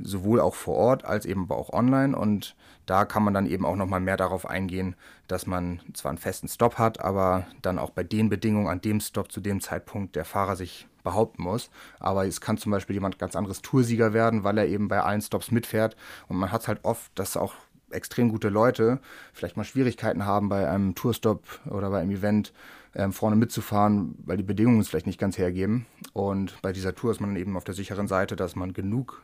sowohl 0.04 0.40
auch 0.40 0.56
vor 0.56 0.76
Ort 0.76 1.06
als 1.06 1.26
eben 1.26 1.44
aber 1.44 1.58
auch 1.58 1.72
online. 1.72 2.18
Und 2.18 2.56
da 2.86 3.06
kann 3.06 3.24
man 3.24 3.34
dann 3.34 3.48
eben 3.48 3.66
auch 3.66 3.76
nochmal 3.76 4.00
mehr 4.00 4.18
darauf 4.18 4.46
eingehen, 4.46 4.96
dass 5.28 5.48
man 5.48 5.82
zwar 5.94 6.10
einen 6.10 6.18
festen 6.18 6.48
Stop 6.48 6.78
hat, 6.78 7.00
aber 7.00 7.48
dann 7.62 7.80
auch 7.80 7.90
bei 7.90 8.04
den 8.04 8.30
Bedingungen 8.30 8.68
an 8.68 8.82
dem 8.82 9.00
Stop 9.00 9.32
zu 9.32 9.42
dem 9.42 9.62
Zeitpunkt 9.62 10.16
der 10.16 10.26
Fahrer 10.26 10.56
sich 10.56 10.88
behaupten 11.04 11.44
muss. 11.44 11.70
Aber 12.00 12.26
es 12.26 12.42
kann 12.42 12.58
zum 12.58 12.72
Beispiel 12.72 12.96
jemand 12.96 13.20
ganz 13.20 13.36
anderes 13.36 13.62
Toursieger 13.62 14.14
werden, 14.14 14.44
weil 14.44 14.58
er 14.58 14.68
eben 14.68 14.88
bei 14.88 15.02
allen 15.02 15.22
Stops 15.22 15.52
mitfährt. 15.52 15.96
Und 16.28 16.38
man 16.38 16.52
hat 16.52 16.62
es 16.62 16.68
halt 16.68 16.80
oft, 16.84 17.12
dass 17.16 17.38
auch 17.38 17.54
extrem 17.92 18.30
gute 18.30 18.50
Leute 18.50 19.00
vielleicht 19.34 19.56
mal 19.56 19.64
Schwierigkeiten 19.64 20.26
haben 20.26 20.50
bei 20.50 20.68
einem 20.70 20.96
Tourstop 20.96 21.44
oder 21.70 21.90
bei 21.92 22.00
einem 22.00 22.12
Event 22.12 22.54
ähm, 22.96 23.14
vorne 23.14 23.36
mitzufahren, 23.36 24.16
weil 24.26 24.38
die 24.38 24.44
Bedingungen 24.44 24.80
es 24.80 24.90
vielleicht 24.90 25.08
nicht 25.08 25.20
ganz 25.20 25.38
hergeben. 25.38 25.86
Und 26.14 26.62
bei 26.62 26.74
dieser 26.74 26.96
Tour 26.96 27.12
ist 27.12 27.22
man 27.22 27.36
eben 27.36 27.56
auf 27.56 27.64
der 27.64 27.76
sicheren 27.76 28.08
Seite, 28.08 28.36
dass 28.36 28.56
man 28.56 28.74
genug 28.74 29.22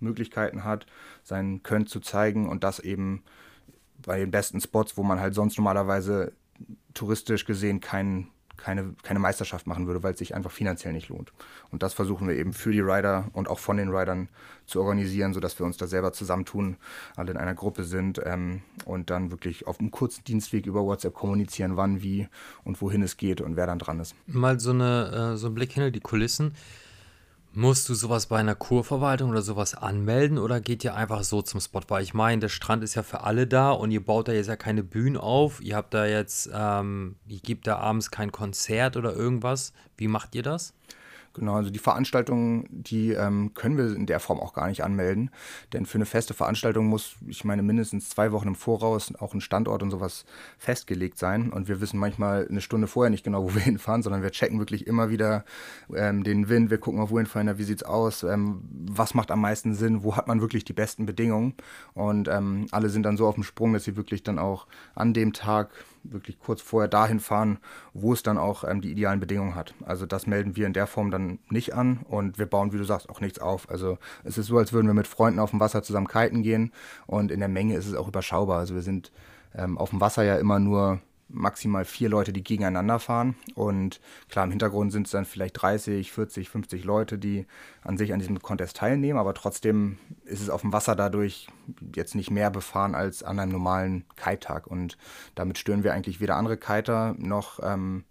Möglichkeiten 0.00 0.64
hat, 0.64 0.86
sein 1.22 1.62
Können 1.62 1.86
zu 1.86 2.00
zeigen 2.00 2.48
und 2.48 2.64
das 2.64 2.78
eben 2.80 3.22
bei 4.04 4.18
den 4.18 4.30
besten 4.30 4.60
Spots, 4.60 4.96
wo 4.96 5.02
man 5.02 5.20
halt 5.20 5.34
sonst 5.34 5.56
normalerweise 5.56 6.32
touristisch 6.94 7.44
gesehen 7.44 7.80
keinen 7.80 8.28
keine, 8.58 8.94
keine 9.02 9.20
Meisterschaft 9.20 9.66
machen 9.66 9.86
würde, 9.86 10.02
weil 10.02 10.12
es 10.12 10.18
sich 10.18 10.34
einfach 10.34 10.50
finanziell 10.50 10.92
nicht 10.92 11.08
lohnt. 11.08 11.32
Und 11.70 11.82
das 11.82 11.94
versuchen 11.94 12.28
wir 12.28 12.36
eben 12.36 12.52
für 12.52 12.72
die 12.72 12.80
Rider 12.80 13.28
und 13.32 13.48
auch 13.48 13.58
von 13.58 13.78
den 13.78 13.88
Riders 13.88 14.26
zu 14.66 14.80
organisieren, 14.80 15.32
sodass 15.32 15.58
wir 15.58 15.64
uns 15.64 15.78
da 15.78 15.86
selber 15.86 16.12
zusammentun, 16.12 16.76
alle 17.16 17.30
in 17.30 17.36
einer 17.38 17.54
Gruppe 17.54 17.84
sind 17.84 18.20
ähm, 18.24 18.62
und 18.84 19.08
dann 19.10 19.30
wirklich 19.30 19.66
auf 19.66 19.80
einem 19.80 19.90
kurzen 19.90 20.24
Dienstweg 20.24 20.66
über 20.66 20.84
WhatsApp 20.84 21.14
kommunizieren, 21.14 21.76
wann, 21.76 22.02
wie 22.02 22.28
und 22.64 22.82
wohin 22.82 23.02
es 23.02 23.16
geht 23.16 23.40
und 23.40 23.56
wer 23.56 23.66
dann 23.66 23.78
dran 23.78 24.00
ist. 24.00 24.14
Mal 24.26 24.60
so, 24.60 24.70
eine, 24.70 25.32
äh, 25.34 25.36
so 25.36 25.46
ein 25.46 25.54
Blick 25.54 25.72
hinter 25.72 25.90
die 25.90 26.00
Kulissen. 26.00 26.54
Musst 27.54 27.88
du 27.88 27.94
sowas 27.94 28.26
bei 28.26 28.38
einer 28.38 28.54
Kurverwaltung 28.54 29.30
oder 29.30 29.42
sowas 29.42 29.74
anmelden 29.74 30.38
oder 30.38 30.60
geht 30.60 30.84
ihr 30.84 30.94
einfach 30.94 31.24
so 31.24 31.40
zum 31.42 31.60
Spot? 31.60 31.80
Weil 31.88 32.02
ich 32.02 32.12
meine, 32.14 32.40
der 32.40 32.50
Strand 32.50 32.84
ist 32.84 32.94
ja 32.94 33.02
für 33.02 33.22
alle 33.22 33.46
da 33.46 33.70
und 33.70 33.90
ihr 33.90 34.04
baut 34.04 34.28
da 34.28 34.32
jetzt 34.32 34.48
ja 34.48 34.56
keine 34.56 34.82
Bühnen 34.82 35.16
auf. 35.16 35.60
Ihr 35.62 35.74
habt 35.74 35.94
da 35.94 36.06
jetzt, 36.06 36.50
ähm, 36.52 37.16
ihr 37.26 37.40
gebt 37.40 37.66
da 37.66 37.78
abends 37.78 38.10
kein 38.10 38.32
Konzert 38.32 38.96
oder 38.96 39.14
irgendwas. 39.14 39.72
Wie 39.96 40.08
macht 40.08 40.34
ihr 40.34 40.42
das? 40.42 40.74
Genau, 41.38 41.54
also 41.54 41.70
die 41.70 41.78
Veranstaltungen, 41.78 42.66
die 42.70 43.12
ähm, 43.12 43.52
können 43.54 43.76
wir 43.76 43.94
in 43.94 44.06
der 44.06 44.18
Form 44.18 44.40
auch 44.40 44.54
gar 44.54 44.66
nicht 44.66 44.82
anmelden. 44.82 45.30
Denn 45.72 45.86
für 45.86 45.98
eine 45.98 46.06
feste 46.06 46.34
Veranstaltung 46.34 46.86
muss, 46.86 47.16
ich 47.26 47.44
meine, 47.44 47.62
mindestens 47.62 48.08
zwei 48.08 48.32
Wochen 48.32 48.48
im 48.48 48.54
Voraus 48.54 49.14
auch 49.18 49.34
ein 49.34 49.40
Standort 49.40 49.82
und 49.82 49.90
sowas 49.90 50.24
festgelegt 50.58 51.18
sein. 51.18 51.50
Und 51.50 51.68
wir 51.68 51.80
wissen 51.80 51.98
manchmal 51.98 52.48
eine 52.48 52.60
Stunde 52.60 52.88
vorher 52.88 53.10
nicht 53.10 53.24
genau, 53.24 53.44
wo 53.44 53.54
wir 53.54 53.62
hinfahren, 53.68 54.02
sondern 54.02 54.22
wir 54.22 54.30
checken 54.30 54.58
wirklich 54.58 54.86
immer 54.86 55.10
wieder 55.10 55.44
ähm, 55.94 56.24
den 56.24 56.48
Wind. 56.48 56.70
Wir 56.70 56.78
gucken 56.78 57.00
auf 57.00 57.10
wohin 57.10 57.26
fahren, 57.26 57.58
wie 57.58 57.62
sieht 57.62 57.82
es 57.82 57.84
aus, 57.84 58.24
ähm, 58.24 58.62
was 58.70 59.14
macht 59.14 59.30
am 59.30 59.40
meisten 59.40 59.74
Sinn, 59.74 60.02
wo 60.02 60.16
hat 60.16 60.26
man 60.26 60.40
wirklich 60.40 60.64
die 60.64 60.72
besten 60.72 61.06
Bedingungen. 61.06 61.54
Und 61.94 62.28
ähm, 62.28 62.66
alle 62.72 62.90
sind 62.90 63.04
dann 63.04 63.16
so 63.16 63.26
auf 63.26 63.34
dem 63.34 63.44
Sprung, 63.44 63.72
dass 63.72 63.84
sie 63.84 63.96
wirklich 63.96 64.22
dann 64.22 64.38
auch 64.38 64.66
an 64.94 65.14
dem 65.14 65.32
Tag 65.32 65.70
wirklich 66.12 66.38
kurz 66.38 66.60
vorher 66.60 66.88
dahin 66.88 67.20
fahren, 67.20 67.58
wo 67.92 68.12
es 68.12 68.22
dann 68.22 68.38
auch 68.38 68.64
ähm, 68.64 68.80
die 68.80 68.90
idealen 68.90 69.20
Bedingungen 69.20 69.54
hat. 69.54 69.74
Also 69.84 70.06
das 70.06 70.26
melden 70.26 70.56
wir 70.56 70.66
in 70.66 70.72
der 70.72 70.86
Form 70.86 71.10
dann 71.10 71.38
nicht 71.50 71.74
an 71.74 72.00
und 72.08 72.38
wir 72.38 72.46
bauen, 72.46 72.72
wie 72.72 72.78
du 72.78 72.84
sagst, 72.84 73.08
auch 73.08 73.20
nichts 73.20 73.38
auf. 73.38 73.68
Also 73.70 73.98
es 74.24 74.38
ist 74.38 74.46
so, 74.46 74.58
als 74.58 74.72
würden 74.72 74.86
wir 74.86 74.94
mit 74.94 75.06
Freunden 75.06 75.38
auf 75.38 75.50
dem 75.50 75.60
Wasser 75.60 75.82
zusammen 75.82 76.08
kiten 76.08 76.42
gehen 76.42 76.72
und 77.06 77.30
in 77.30 77.40
der 77.40 77.48
Menge 77.48 77.76
ist 77.76 77.86
es 77.86 77.94
auch 77.94 78.08
überschaubar. 78.08 78.58
Also 78.58 78.74
wir 78.74 78.82
sind 78.82 79.12
ähm, 79.54 79.78
auf 79.78 79.90
dem 79.90 80.00
Wasser 80.00 80.22
ja 80.22 80.36
immer 80.36 80.58
nur 80.58 81.00
maximal 81.28 81.84
vier 81.84 82.08
Leute, 82.08 82.32
die 82.32 82.42
gegeneinander 82.42 82.98
fahren. 82.98 83.36
Und 83.54 84.00
klar, 84.28 84.44
im 84.44 84.50
Hintergrund 84.50 84.92
sind 84.92 85.06
es 85.06 85.12
dann 85.12 85.24
vielleicht 85.24 85.60
30, 85.60 86.12
40, 86.12 86.48
50 86.48 86.84
Leute, 86.84 87.18
die 87.18 87.46
an 87.82 87.98
sich 87.98 88.12
an 88.12 88.18
diesem 88.18 88.40
Contest 88.40 88.76
teilnehmen. 88.76 89.18
Aber 89.18 89.34
trotzdem 89.34 89.98
ist 90.24 90.40
es 90.40 90.50
auf 90.50 90.62
dem 90.62 90.72
Wasser 90.72 90.96
dadurch 90.96 91.48
jetzt 91.94 92.14
nicht 92.14 92.30
mehr 92.30 92.50
befahren 92.50 92.94
als 92.94 93.22
an 93.22 93.38
einem 93.38 93.52
normalen 93.52 94.04
Kite-Tag. 94.16 94.66
Und 94.66 94.96
damit 95.34 95.58
stören 95.58 95.84
wir 95.84 95.92
eigentlich 95.92 96.20
weder 96.20 96.36
andere 96.36 96.56
Kiter 96.56 97.14
noch 97.18 97.60
ähm, 97.62 98.04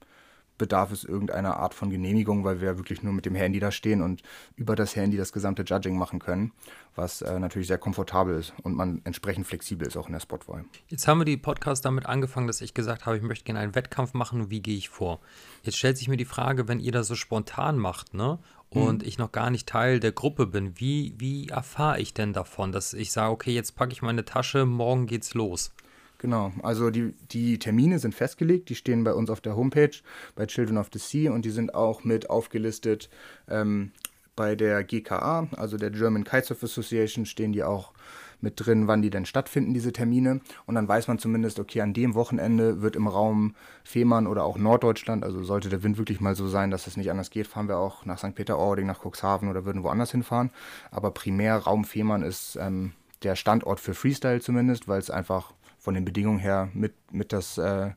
bedarf 0.58 0.92
es 0.92 1.04
irgendeiner 1.04 1.58
Art 1.58 1.74
von 1.74 1.90
Genehmigung, 1.90 2.44
weil 2.44 2.62
wir 2.62 2.78
wirklich 2.78 3.04
nur 3.04 3.14
mit 3.14 3.26
dem 3.26 3.36
Handy 3.36 3.60
da 3.60 3.72
stehen 3.72 4.02
und 4.02 4.22
über 4.56 4.76
das 4.76 4.96
Handy 4.96 5.18
das 5.18 5.32
gesamte 5.32 5.64
Judging 5.64 5.98
machen 5.98 6.20
können, 6.20 6.52
was 6.96 7.22
äh, 7.22 7.40
natürlich 7.40 7.68
sehr 7.68 7.78
komfortabel 7.78 8.38
ist 8.38 8.54
und 8.64 8.76
man 8.76 9.02
entsprechend 9.04 9.48
flexibel 9.48 9.88
ist 9.88 9.98
auch 9.98 10.08
in 10.08 10.14
der 10.14 10.20
Spotwahl. 10.20 10.66
Jetzt 10.88 11.08
haben 11.08 11.20
wir 11.20 11.26
die 11.26 11.38
Podcast 11.38 11.86
damit 11.86 12.06
angefangen, 12.06 12.48
dass 12.48 12.62
ich 12.62 12.74
gesagt 12.74 13.06
habe, 13.06 13.18
ich 13.18 13.24
möchte 13.24 13.46
gerne 13.46 13.60
einen 13.60 13.76
Wettkampf 13.76 14.14
machen, 14.14 14.50
wie 14.50 14.62
gehe 14.62 14.78
ich 14.78 14.90
vor? 14.90 15.20
Jetzt 15.64 15.78
stellt 15.78 15.98
sich 15.98 16.08
mir 16.08 16.18
die 16.18 16.26
Frage, 16.26 16.68
wenn 16.68 16.80
ihr 16.80 16.92
das 16.92 17.08
so 17.08 17.16
spontan 17.16 17.78
macht, 17.78 18.14
ne? 18.14 18.40
Und 18.70 19.02
mhm. 19.02 19.08
ich 19.08 19.18
noch 19.18 19.32
gar 19.32 19.50
nicht 19.50 19.70
Teil 19.70 20.02
der 20.02 20.12
Gruppe 20.12 20.46
bin, 20.46 20.78
wie, 20.78 21.14
wie 21.18 21.48
erfahre 21.48 22.02
ich 22.02 22.14
denn 22.14 22.34
davon, 22.34 22.74
dass 22.74 22.94
ich 22.94 23.14
sage, 23.14 23.32
okay, 23.32 23.54
jetzt 23.54 23.78
packe 23.78 23.94
ich 23.94 24.02
meine 24.02 24.26
Tasche, 24.26 24.66
morgen 24.66 25.08
geht's 25.08 25.34
los? 25.34 25.72
Genau, 26.20 26.52
also 26.64 26.90
die, 26.90 27.14
die 27.32 27.60
Termine 27.60 28.00
sind 28.00 28.16
festgelegt, 28.16 28.70
die 28.70 28.76
stehen 28.76 29.04
bei 29.04 29.14
uns 29.14 29.30
auf 29.30 29.40
der 29.40 29.56
Homepage 29.56 29.92
bei 30.36 30.48
Children 30.48 30.78
of 30.78 30.90
the 30.92 31.00
Sea 31.00 31.32
und 31.32 31.46
die 31.46 31.52
sind 31.52 31.76
auch 31.76 32.04
mit 32.04 32.30
aufgelistet 32.30 33.10
ähm, 33.48 33.92
bei 34.36 34.56
der 34.56 34.84
GKA, 34.84 35.48
also 35.56 35.78
der 35.78 35.92
German 35.92 36.24
Kitesurf 36.24 36.64
Association, 36.64 37.26
stehen 37.26 37.54
die 37.54 37.64
auch 37.64 37.92
mit 38.40 38.54
drin, 38.64 38.88
wann 38.88 39.02
die 39.02 39.10
denn 39.10 39.26
stattfinden, 39.26 39.74
diese 39.74 39.92
Termine. 39.92 40.42
Und 40.68 40.76
dann 40.76 40.88
weiß 40.88 41.08
man 41.08 41.18
zumindest, 41.18 41.60
okay, 41.60 41.82
an 41.82 41.94
dem 41.94 42.14
Wochenende 42.14 42.82
wird 42.82 42.96
im 42.96 43.08
Raum 43.08 43.56
Fehmarn 43.84 44.28
oder 44.28 44.44
auch 44.44 44.58
Norddeutschland, 44.58 45.24
also 45.24 45.44
sollte 45.44 45.70
der 45.70 45.82
Wind 45.84 45.98
wirklich 45.98 46.22
mal 46.22 46.36
so 46.36 46.48
sein, 46.48 46.70
dass 46.70 46.86
es 46.86 46.98
nicht 46.98 47.10
anders 47.10 47.32
geht, 47.32 47.48
fahren 47.48 47.68
wir 47.68 47.78
auch 47.78 48.06
nach 48.06 48.20
St. 48.20 48.36
Peter-Ording, 48.36 48.86
nach 48.86 49.04
Cuxhaven 49.04 49.50
oder 49.50 49.66
würden 49.66 49.84
woanders 49.84 50.12
hinfahren. 50.12 50.52
Aber 50.92 51.12
primär 51.12 51.58
Raum 51.58 51.84
Fehmarn 51.84 52.22
ist 52.22 52.58
ähm, 52.62 52.94
der 53.24 53.36
Standort 53.36 53.80
für 53.80 53.96
Freestyle 53.96 54.40
zumindest, 54.40 54.88
weil 54.88 55.00
es 55.00 55.10
einfach 55.10 55.54
von 55.88 55.94
den 55.94 56.04
Bedingungen 56.04 56.40
her 56.40 56.68
mit, 56.74 56.92
mit, 57.14 57.32
das, 57.32 57.58
äh, 57.58 57.92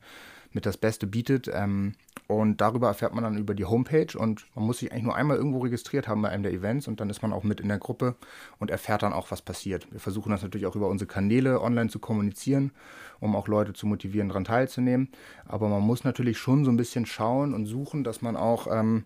mit 0.53 0.65
das 0.65 0.77
Beste 0.77 1.09
bietet. 1.09 1.51
Ähm, 1.53 1.95
und 2.29 2.61
darüber 2.61 2.87
erfährt 2.87 3.13
man 3.15 3.25
dann 3.25 3.37
über 3.37 3.53
die 3.53 3.65
Homepage 3.65 4.17
und 4.17 4.47
man 4.55 4.65
muss 4.65 4.79
sich 4.79 4.93
eigentlich 4.93 5.03
nur 5.03 5.17
einmal 5.17 5.37
irgendwo 5.37 5.59
registriert 5.59 6.07
haben 6.07 6.23
bei 6.23 6.29
einem 6.29 6.45
der 6.45 6.53
Events 6.53 6.87
und 6.87 7.01
dann 7.01 7.11
ist 7.11 7.21
man 7.21 7.33
auch 7.33 7.43
mit 7.43 7.59
in 7.59 7.67
der 7.67 7.79
Gruppe 7.79 8.15
und 8.61 8.71
erfährt 8.71 9.03
dann 9.03 9.13
auch, 9.13 9.33
was 9.33 9.43
passiert. 9.43 9.91
Wir 9.91 9.99
versuchen 9.99 10.31
das 10.31 10.41
natürlich 10.41 10.69
auch 10.69 10.77
über 10.77 10.87
unsere 10.87 11.09
Kanäle 11.09 11.61
online 11.61 11.91
zu 11.91 11.99
kommunizieren, 11.99 12.71
um 13.19 13.35
auch 13.35 13.49
Leute 13.49 13.73
zu 13.73 13.89
motivieren, 13.89 14.29
daran 14.29 14.45
teilzunehmen. 14.45 15.09
Aber 15.45 15.69
man 15.69 15.83
muss 15.83 16.05
natürlich 16.05 16.39
schon 16.39 16.65
so 16.65 16.71
ein 16.71 16.77
bisschen 16.77 17.07
schauen 17.07 17.55
und 17.55 17.67
suchen, 17.67 18.05
dass 18.05 18.23
man 18.23 18.37
auch 18.37 18.69
ähm, 18.71 19.05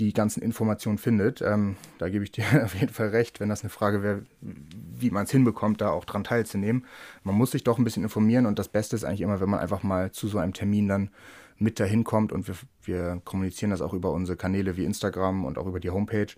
die 0.00 0.12
ganzen 0.14 0.42
Informationen 0.42 0.98
findet. 0.98 1.42
Ähm, 1.42 1.76
da 1.98 2.08
gebe 2.08 2.24
ich 2.24 2.32
dir 2.32 2.44
auf 2.64 2.74
jeden 2.74 2.92
Fall 2.92 3.08
recht, 3.08 3.38
wenn 3.38 3.48
das 3.48 3.60
eine 3.60 3.70
Frage 3.70 4.02
wäre, 4.02 4.22
wie 4.40 5.10
man 5.10 5.24
es 5.24 5.30
hinbekommt, 5.30 5.80
da 5.80 5.90
auch 5.90 6.04
dran 6.04 6.24
teilzunehmen. 6.24 6.86
Man 7.22 7.34
muss 7.34 7.50
sich 7.50 7.64
doch 7.64 7.78
ein 7.78 7.84
bisschen 7.84 8.02
informieren 8.02 8.46
und 8.46 8.58
das 8.58 8.68
Beste 8.68 8.96
ist 8.96 9.04
eigentlich 9.04 9.20
immer, 9.20 9.40
wenn 9.40 9.50
man 9.50 9.60
einfach 9.60 9.82
mal 9.82 10.10
zu 10.10 10.28
so 10.28 10.38
einem 10.38 10.54
Termin 10.54 10.88
dann 10.88 11.10
mit 11.58 11.78
dahin 11.78 12.04
kommt 12.04 12.32
und 12.32 12.48
wir, 12.48 12.54
wir 12.82 13.20
kommunizieren 13.24 13.70
das 13.70 13.82
auch 13.82 13.92
über 13.92 14.10
unsere 14.12 14.36
Kanäle 14.36 14.78
wie 14.78 14.86
Instagram 14.86 15.44
und 15.44 15.58
auch 15.58 15.66
über 15.66 15.78
die 15.78 15.90
Homepage. 15.90 16.28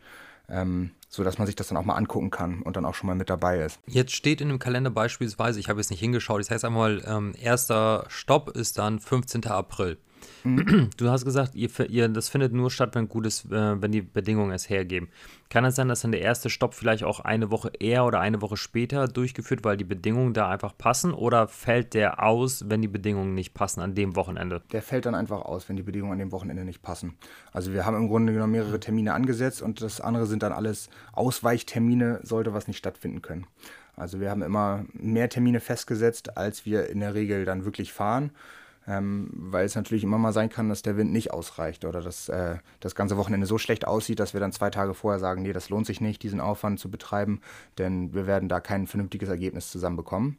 Ähm, 0.48 0.90
so 1.08 1.22
dass 1.22 1.38
man 1.38 1.46
sich 1.46 1.54
das 1.54 1.68
dann 1.68 1.78
auch 1.78 1.84
mal 1.84 1.94
angucken 1.94 2.30
kann 2.30 2.62
und 2.62 2.76
dann 2.76 2.84
auch 2.84 2.94
schon 2.94 3.06
mal 3.06 3.14
mit 3.14 3.30
dabei 3.30 3.60
ist. 3.60 3.78
Jetzt 3.86 4.12
steht 4.12 4.40
in 4.40 4.48
dem 4.48 4.58
Kalender 4.58 4.90
beispielsweise, 4.90 5.60
ich 5.60 5.68
habe 5.68 5.78
jetzt 5.78 5.90
nicht 5.90 6.00
hingeschaut, 6.00 6.40
das 6.40 6.50
heißt 6.50 6.64
einmal, 6.64 7.02
ähm, 7.06 7.32
erster 7.40 8.06
Stopp 8.08 8.50
ist 8.50 8.76
dann 8.78 8.98
15. 8.98 9.46
April. 9.46 9.98
Mhm. 10.44 10.90
Du 10.96 11.08
hast 11.08 11.24
gesagt, 11.24 11.54
ihr, 11.54 11.68
ihr, 11.88 12.08
das 12.08 12.28
findet 12.28 12.52
nur 12.52 12.70
statt, 12.70 12.94
wenn 12.94 13.08
gutes, 13.08 13.44
äh, 13.46 13.80
wenn 13.80 13.92
die 13.92 14.02
Bedingungen 14.02 14.52
es 14.52 14.68
hergeben. 14.68 15.08
Kann 15.50 15.64
es 15.64 15.76
sein, 15.76 15.88
dass 15.88 16.00
dann 16.00 16.12
der 16.12 16.20
erste 16.20 16.50
Stopp 16.50 16.74
vielleicht 16.74 17.04
auch 17.04 17.20
eine 17.20 17.50
Woche 17.50 17.72
eher 17.78 18.04
oder 18.04 18.20
eine 18.20 18.40
Woche 18.40 18.56
später 18.56 19.06
durchgeführt, 19.08 19.64
weil 19.64 19.76
die 19.76 19.84
Bedingungen 19.84 20.32
da 20.32 20.48
einfach 20.48 20.76
passen? 20.76 21.12
Oder 21.12 21.48
fällt 21.48 21.94
der 21.94 22.22
aus, 22.22 22.64
wenn 22.68 22.82
die 22.82 22.88
Bedingungen 22.88 23.34
nicht 23.34 23.54
passen 23.54 23.80
an 23.80 23.94
dem 23.94 24.16
Wochenende? 24.16 24.62
Der 24.72 24.82
fällt 24.82 25.06
dann 25.06 25.14
einfach 25.14 25.42
aus, 25.42 25.68
wenn 25.68 25.76
die 25.76 25.82
Bedingungen 25.82 26.12
an 26.12 26.18
dem 26.18 26.32
Wochenende 26.32 26.64
nicht 26.64 26.82
passen. 26.82 27.16
Also 27.52 27.72
wir 27.72 27.84
haben 27.84 27.96
im 27.96 28.08
Grunde 28.08 28.32
genommen 28.32 28.52
mehrere 28.52 28.80
Termine 28.80 29.14
angesetzt 29.14 29.62
und 29.62 29.82
das 29.82 30.00
andere 30.00 30.26
sind 30.26 30.42
dann 30.42 30.52
alles 30.52 30.88
Ausweichtermine, 31.12 32.20
sollte 32.22 32.54
was 32.54 32.66
nicht 32.66 32.78
stattfinden 32.78 33.22
können. 33.22 33.46
Also 33.94 34.20
wir 34.20 34.30
haben 34.30 34.42
immer 34.42 34.86
mehr 34.94 35.28
Termine 35.28 35.60
festgesetzt, 35.60 36.36
als 36.36 36.64
wir 36.64 36.88
in 36.88 37.00
der 37.00 37.14
Regel 37.14 37.44
dann 37.44 37.64
wirklich 37.64 37.92
fahren 37.92 38.32
ähm, 38.86 39.30
weil 39.32 39.64
es 39.64 39.74
natürlich 39.74 40.04
immer 40.04 40.18
mal 40.18 40.32
sein 40.32 40.48
kann, 40.48 40.68
dass 40.68 40.82
der 40.82 40.96
Wind 40.96 41.12
nicht 41.12 41.32
ausreicht 41.32 41.84
oder 41.84 42.00
dass 42.00 42.28
äh, 42.28 42.56
das 42.80 42.94
ganze 42.94 43.16
Wochenende 43.16 43.46
so 43.46 43.58
schlecht 43.58 43.86
aussieht, 43.86 44.20
dass 44.20 44.32
wir 44.32 44.40
dann 44.40 44.52
zwei 44.52 44.70
Tage 44.70 44.94
vorher 44.94 45.20
sagen, 45.20 45.42
nee, 45.42 45.52
das 45.52 45.68
lohnt 45.68 45.86
sich 45.86 46.00
nicht, 46.00 46.22
diesen 46.22 46.40
Aufwand 46.40 46.80
zu 46.80 46.90
betreiben, 46.90 47.40
denn 47.78 48.12
wir 48.14 48.26
werden 48.26 48.48
da 48.48 48.60
kein 48.60 48.86
vernünftiges 48.86 49.28
Ergebnis 49.28 49.70
zusammenbekommen. 49.70 50.38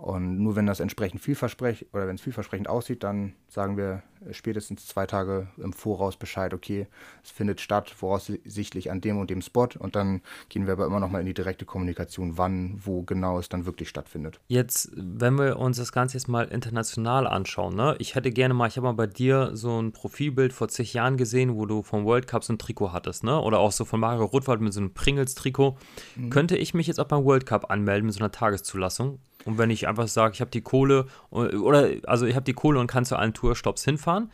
Und 0.00 0.38
nur 0.38 0.56
wenn 0.56 0.64
das 0.64 0.80
entsprechend 0.80 1.20
vielversprechend 1.20 1.92
oder 1.92 2.08
wenn 2.08 2.14
es 2.14 2.22
vielversprechend 2.22 2.68
aussieht, 2.68 3.02
dann 3.02 3.34
sagen 3.48 3.76
wir 3.76 4.02
spätestens 4.32 4.86
zwei 4.86 5.06
Tage 5.06 5.48
im 5.58 5.74
Voraus 5.74 6.16
Bescheid, 6.16 6.54
okay, 6.54 6.86
es 7.22 7.30
findet 7.30 7.60
statt, 7.60 7.90
voraussichtlich 7.90 8.90
an 8.90 9.02
dem 9.02 9.18
und 9.18 9.28
dem 9.28 9.42
Spot. 9.42 9.68
Und 9.78 9.96
dann 9.96 10.22
gehen 10.48 10.66
wir 10.66 10.72
aber 10.72 10.86
immer 10.86 11.00
noch 11.00 11.10
mal 11.10 11.20
in 11.20 11.26
die 11.26 11.34
direkte 11.34 11.66
Kommunikation, 11.66 12.38
wann, 12.38 12.80
wo 12.82 13.02
genau 13.02 13.38
es 13.38 13.50
dann 13.50 13.66
wirklich 13.66 13.90
stattfindet. 13.90 14.40
Jetzt, 14.48 14.90
wenn 14.94 15.38
wir 15.38 15.58
uns 15.58 15.76
das 15.76 15.92
Ganze 15.92 16.16
jetzt 16.16 16.28
mal 16.28 16.48
international 16.48 17.26
anschauen, 17.26 17.76
ne? 17.76 17.94
ich 17.98 18.14
hätte 18.14 18.30
gerne 18.30 18.54
mal, 18.54 18.68
ich 18.68 18.76
habe 18.76 18.86
mal 18.86 18.92
bei 18.92 19.06
dir 19.06 19.50
so 19.52 19.80
ein 19.82 19.92
Profilbild 19.92 20.54
vor 20.54 20.68
zig 20.68 20.94
Jahren 20.94 21.18
gesehen, 21.18 21.56
wo 21.56 21.66
du 21.66 21.82
vom 21.82 22.06
World 22.06 22.26
Cup 22.26 22.42
so 22.42 22.54
ein 22.54 22.58
Trikot 22.58 22.92
hattest, 22.92 23.22
ne? 23.22 23.38
oder 23.38 23.58
auch 23.58 23.72
so 23.72 23.84
von 23.84 24.00
Mario 24.00 24.24
Rothwald 24.24 24.62
mit 24.62 24.72
so 24.72 24.80
einem 24.80 24.94
Pringles-Trikot. 24.94 25.76
Mhm. 26.16 26.30
Könnte 26.30 26.56
ich 26.56 26.72
mich 26.72 26.86
jetzt 26.86 27.00
auch 27.00 27.08
beim 27.08 27.24
World 27.24 27.44
Cup 27.44 27.70
anmelden 27.70 28.06
mit 28.06 28.14
so 28.14 28.20
einer 28.20 28.30
Tageszulassung? 28.30 29.18
Und 29.44 29.58
wenn 29.58 29.70
ich 29.70 29.88
einfach 29.88 30.08
sage, 30.08 30.34
ich 30.34 30.40
habe 30.40 30.50
die 30.50 30.60
Kohle 30.60 31.06
oder 31.30 31.90
also 32.06 32.26
ich 32.26 32.34
habe 32.34 32.44
die 32.44 32.52
Kohle 32.52 32.78
und 32.78 32.86
kann 32.86 33.04
zu 33.04 33.16
allen 33.16 33.34
Tourstops 33.34 33.84
hinfahren. 33.84 34.30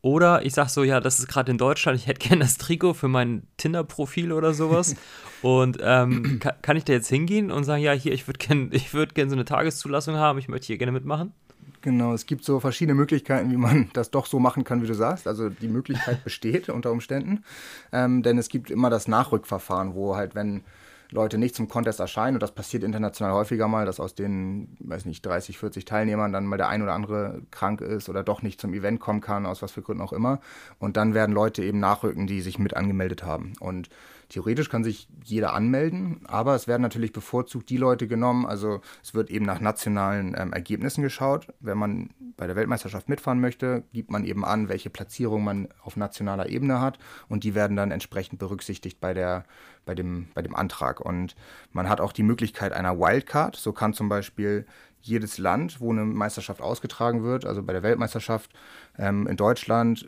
Oder 0.00 0.44
ich 0.44 0.54
sage 0.54 0.68
so, 0.68 0.84
ja, 0.84 1.00
das 1.00 1.18
ist 1.18 1.26
gerade 1.26 1.50
in 1.50 1.58
Deutschland, 1.58 1.98
ich 1.98 2.06
hätte 2.06 2.20
gerne 2.28 2.42
das 2.42 2.56
Trikot 2.56 2.94
für 2.94 3.08
mein 3.08 3.42
Tinder-Profil 3.56 4.32
oder 4.32 4.54
sowas. 4.54 4.94
und 5.42 5.78
ähm, 5.80 6.38
kann, 6.40 6.54
kann, 6.62 6.76
ich 6.76 6.84
da 6.84 6.92
jetzt 6.92 7.08
hingehen 7.08 7.50
und 7.50 7.64
sagen, 7.64 7.82
ja, 7.82 7.92
hier, 7.92 8.12
ich 8.12 8.26
würde 8.26 8.38
gerne 8.38 8.70
würd 8.92 9.14
gern 9.14 9.28
so 9.28 9.36
eine 9.36 9.44
Tageszulassung 9.44 10.16
haben, 10.16 10.38
ich 10.38 10.48
möchte 10.48 10.68
hier 10.68 10.78
gerne 10.78 10.92
mitmachen? 10.92 11.32
Genau, 11.80 12.12
es 12.12 12.26
gibt 12.26 12.44
so 12.44 12.58
verschiedene 12.58 12.94
Möglichkeiten, 12.94 13.50
wie 13.52 13.56
man 13.56 13.90
das 13.92 14.10
doch 14.10 14.26
so 14.26 14.40
machen 14.40 14.64
kann, 14.64 14.82
wie 14.82 14.86
du 14.86 14.94
sagst. 14.94 15.28
Also 15.28 15.48
die 15.48 15.68
Möglichkeit 15.68 16.24
besteht 16.24 16.68
unter 16.68 16.90
Umständen. 16.90 17.44
Ähm, 17.92 18.22
denn 18.22 18.36
es 18.36 18.48
gibt 18.48 18.70
immer 18.70 18.90
das 18.90 19.06
Nachrückverfahren, 19.06 19.94
wo 19.94 20.16
halt, 20.16 20.34
wenn 20.34 20.64
Leute 21.10 21.38
nicht 21.38 21.54
zum 21.54 21.68
Contest 21.68 22.00
erscheinen. 22.00 22.36
Und 22.36 22.42
das 22.42 22.52
passiert 22.52 22.82
international 22.82 23.32
häufiger 23.32 23.68
mal, 23.68 23.86
dass 23.86 24.00
aus 24.00 24.14
den, 24.14 24.76
weiß 24.80 25.06
nicht, 25.06 25.24
30, 25.24 25.58
40 25.58 25.84
Teilnehmern 25.84 26.32
dann 26.32 26.46
mal 26.46 26.56
der 26.56 26.68
ein 26.68 26.82
oder 26.82 26.92
andere 26.92 27.42
krank 27.50 27.80
ist 27.80 28.08
oder 28.08 28.22
doch 28.22 28.42
nicht 28.42 28.60
zum 28.60 28.74
Event 28.74 29.00
kommen 29.00 29.20
kann, 29.20 29.46
aus 29.46 29.62
was 29.62 29.72
für 29.72 29.82
Gründen 29.82 30.02
auch 30.02 30.12
immer. 30.12 30.40
Und 30.78 30.96
dann 30.96 31.14
werden 31.14 31.34
Leute 31.34 31.62
eben 31.64 31.80
nachrücken, 31.80 32.26
die 32.26 32.40
sich 32.40 32.58
mit 32.58 32.76
angemeldet 32.76 33.22
haben. 33.22 33.54
Und 33.60 33.88
Theoretisch 34.28 34.68
kann 34.68 34.84
sich 34.84 35.08
jeder 35.24 35.54
anmelden, 35.54 36.20
aber 36.26 36.54
es 36.54 36.68
werden 36.68 36.82
natürlich 36.82 37.12
bevorzugt 37.12 37.70
die 37.70 37.78
Leute 37.78 38.06
genommen. 38.06 38.44
Also 38.44 38.82
es 39.02 39.14
wird 39.14 39.30
eben 39.30 39.46
nach 39.46 39.60
nationalen 39.60 40.36
ähm, 40.38 40.52
Ergebnissen 40.52 41.02
geschaut. 41.02 41.48
Wenn 41.60 41.78
man 41.78 42.10
bei 42.36 42.46
der 42.46 42.54
Weltmeisterschaft 42.54 43.08
mitfahren 43.08 43.40
möchte, 43.40 43.84
gibt 43.94 44.10
man 44.10 44.24
eben 44.24 44.44
an, 44.44 44.68
welche 44.68 44.90
Platzierung 44.90 45.44
man 45.44 45.68
auf 45.82 45.96
nationaler 45.96 46.50
Ebene 46.50 46.78
hat 46.78 46.98
und 47.28 47.42
die 47.42 47.54
werden 47.54 47.76
dann 47.76 47.90
entsprechend 47.90 48.38
berücksichtigt 48.38 49.00
bei, 49.00 49.14
der, 49.14 49.44
bei, 49.86 49.94
dem, 49.94 50.28
bei 50.34 50.42
dem 50.42 50.54
Antrag. 50.54 51.00
Und 51.00 51.34
man 51.72 51.88
hat 51.88 52.02
auch 52.02 52.12
die 52.12 52.22
Möglichkeit 52.22 52.74
einer 52.74 52.98
Wildcard. 52.98 53.56
So 53.56 53.72
kann 53.72 53.94
zum 53.94 54.10
Beispiel 54.10 54.66
jedes 55.00 55.38
Land, 55.38 55.80
wo 55.80 55.90
eine 55.90 56.04
Meisterschaft 56.04 56.60
ausgetragen 56.60 57.22
wird, 57.22 57.46
also 57.46 57.62
bei 57.62 57.72
der 57.72 57.82
Weltmeisterschaft 57.82 58.52
ähm, 58.98 59.26
in 59.26 59.36
Deutschland, 59.36 60.06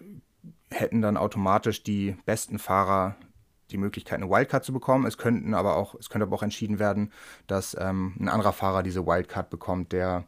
hätten 0.70 1.00
dann 1.00 1.16
automatisch 1.16 1.82
die 1.82 2.16
besten 2.26 2.58
Fahrer 2.58 3.16
die 3.72 3.78
Möglichkeit, 3.78 4.20
eine 4.20 4.30
Wildcard 4.30 4.64
zu 4.64 4.72
bekommen. 4.72 5.06
Es 5.06 5.18
könnten 5.18 5.54
aber 5.54 5.76
auch, 5.76 5.94
es 5.94 6.10
könnte 6.10 6.26
aber 6.26 6.36
auch 6.36 6.42
entschieden 6.42 6.78
werden, 6.78 7.12
dass 7.46 7.76
ähm, 7.78 8.14
ein 8.18 8.28
anderer 8.28 8.52
Fahrer 8.52 8.82
diese 8.82 9.06
Wildcard 9.06 9.50
bekommt, 9.50 9.92
der 9.92 10.24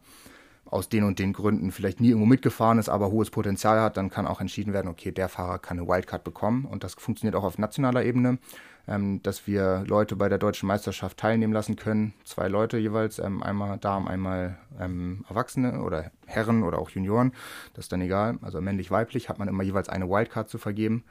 aus 0.73 0.89
den 0.89 1.03
und 1.03 1.19
den 1.19 1.33
Gründen 1.33 1.71
vielleicht 1.71 2.01
nie 2.01 2.09
irgendwo 2.09 2.25
mitgefahren 2.25 2.79
ist, 2.79 2.89
aber 2.89 3.11
hohes 3.11 3.29
Potenzial 3.29 3.79
hat, 3.79 3.95
dann 3.95 4.09
kann 4.09 4.25
auch 4.25 4.41
entschieden 4.41 4.73
werden, 4.73 4.87
okay, 4.87 5.11
der 5.11 5.29
Fahrer 5.29 5.59
kann 5.59 5.77
eine 5.77 5.87
Wildcard 5.87 6.23
bekommen. 6.23 6.65
Und 6.65 6.83
das 6.83 6.95
funktioniert 6.95 7.35
auch 7.35 7.43
auf 7.43 7.59
nationaler 7.59 8.03
Ebene, 8.03 8.39
ähm, 8.87 9.21
dass 9.21 9.45
wir 9.45 9.83
Leute 9.85 10.15
bei 10.15 10.29
der 10.29 10.39
deutschen 10.39 10.67
Meisterschaft 10.67 11.17
teilnehmen 11.17 11.53
lassen 11.53 11.75
können. 11.75 12.13
Zwei 12.25 12.47
Leute 12.47 12.79
jeweils, 12.79 13.19
ähm, 13.19 13.43
einmal 13.43 13.77
Damen, 13.77 14.07
einmal 14.07 14.57
ähm, 14.79 15.23
Erwachsene 15.29 15.81
oder 15.83 16.11
Herren 16.25 16.63
oder 16.63 16.79
auch 16.79 16.89
Junioren. 16.89 17.33
Das 17.75 17.85
ist 17.85 17.91
dann 17.91 18.01
egal. 18.01 18.39
Also 18.41 18.59
männlich-weiblich 18.59 19.29
hat 19.29 19.37
man 19.37 19.47
immer 19.47 19.63
jeweils 19.63 19.89
eine 19.89 20.09
Wildcard 20.09 20.49
zu 20.49 20.57
vergeben. 20.57 21.03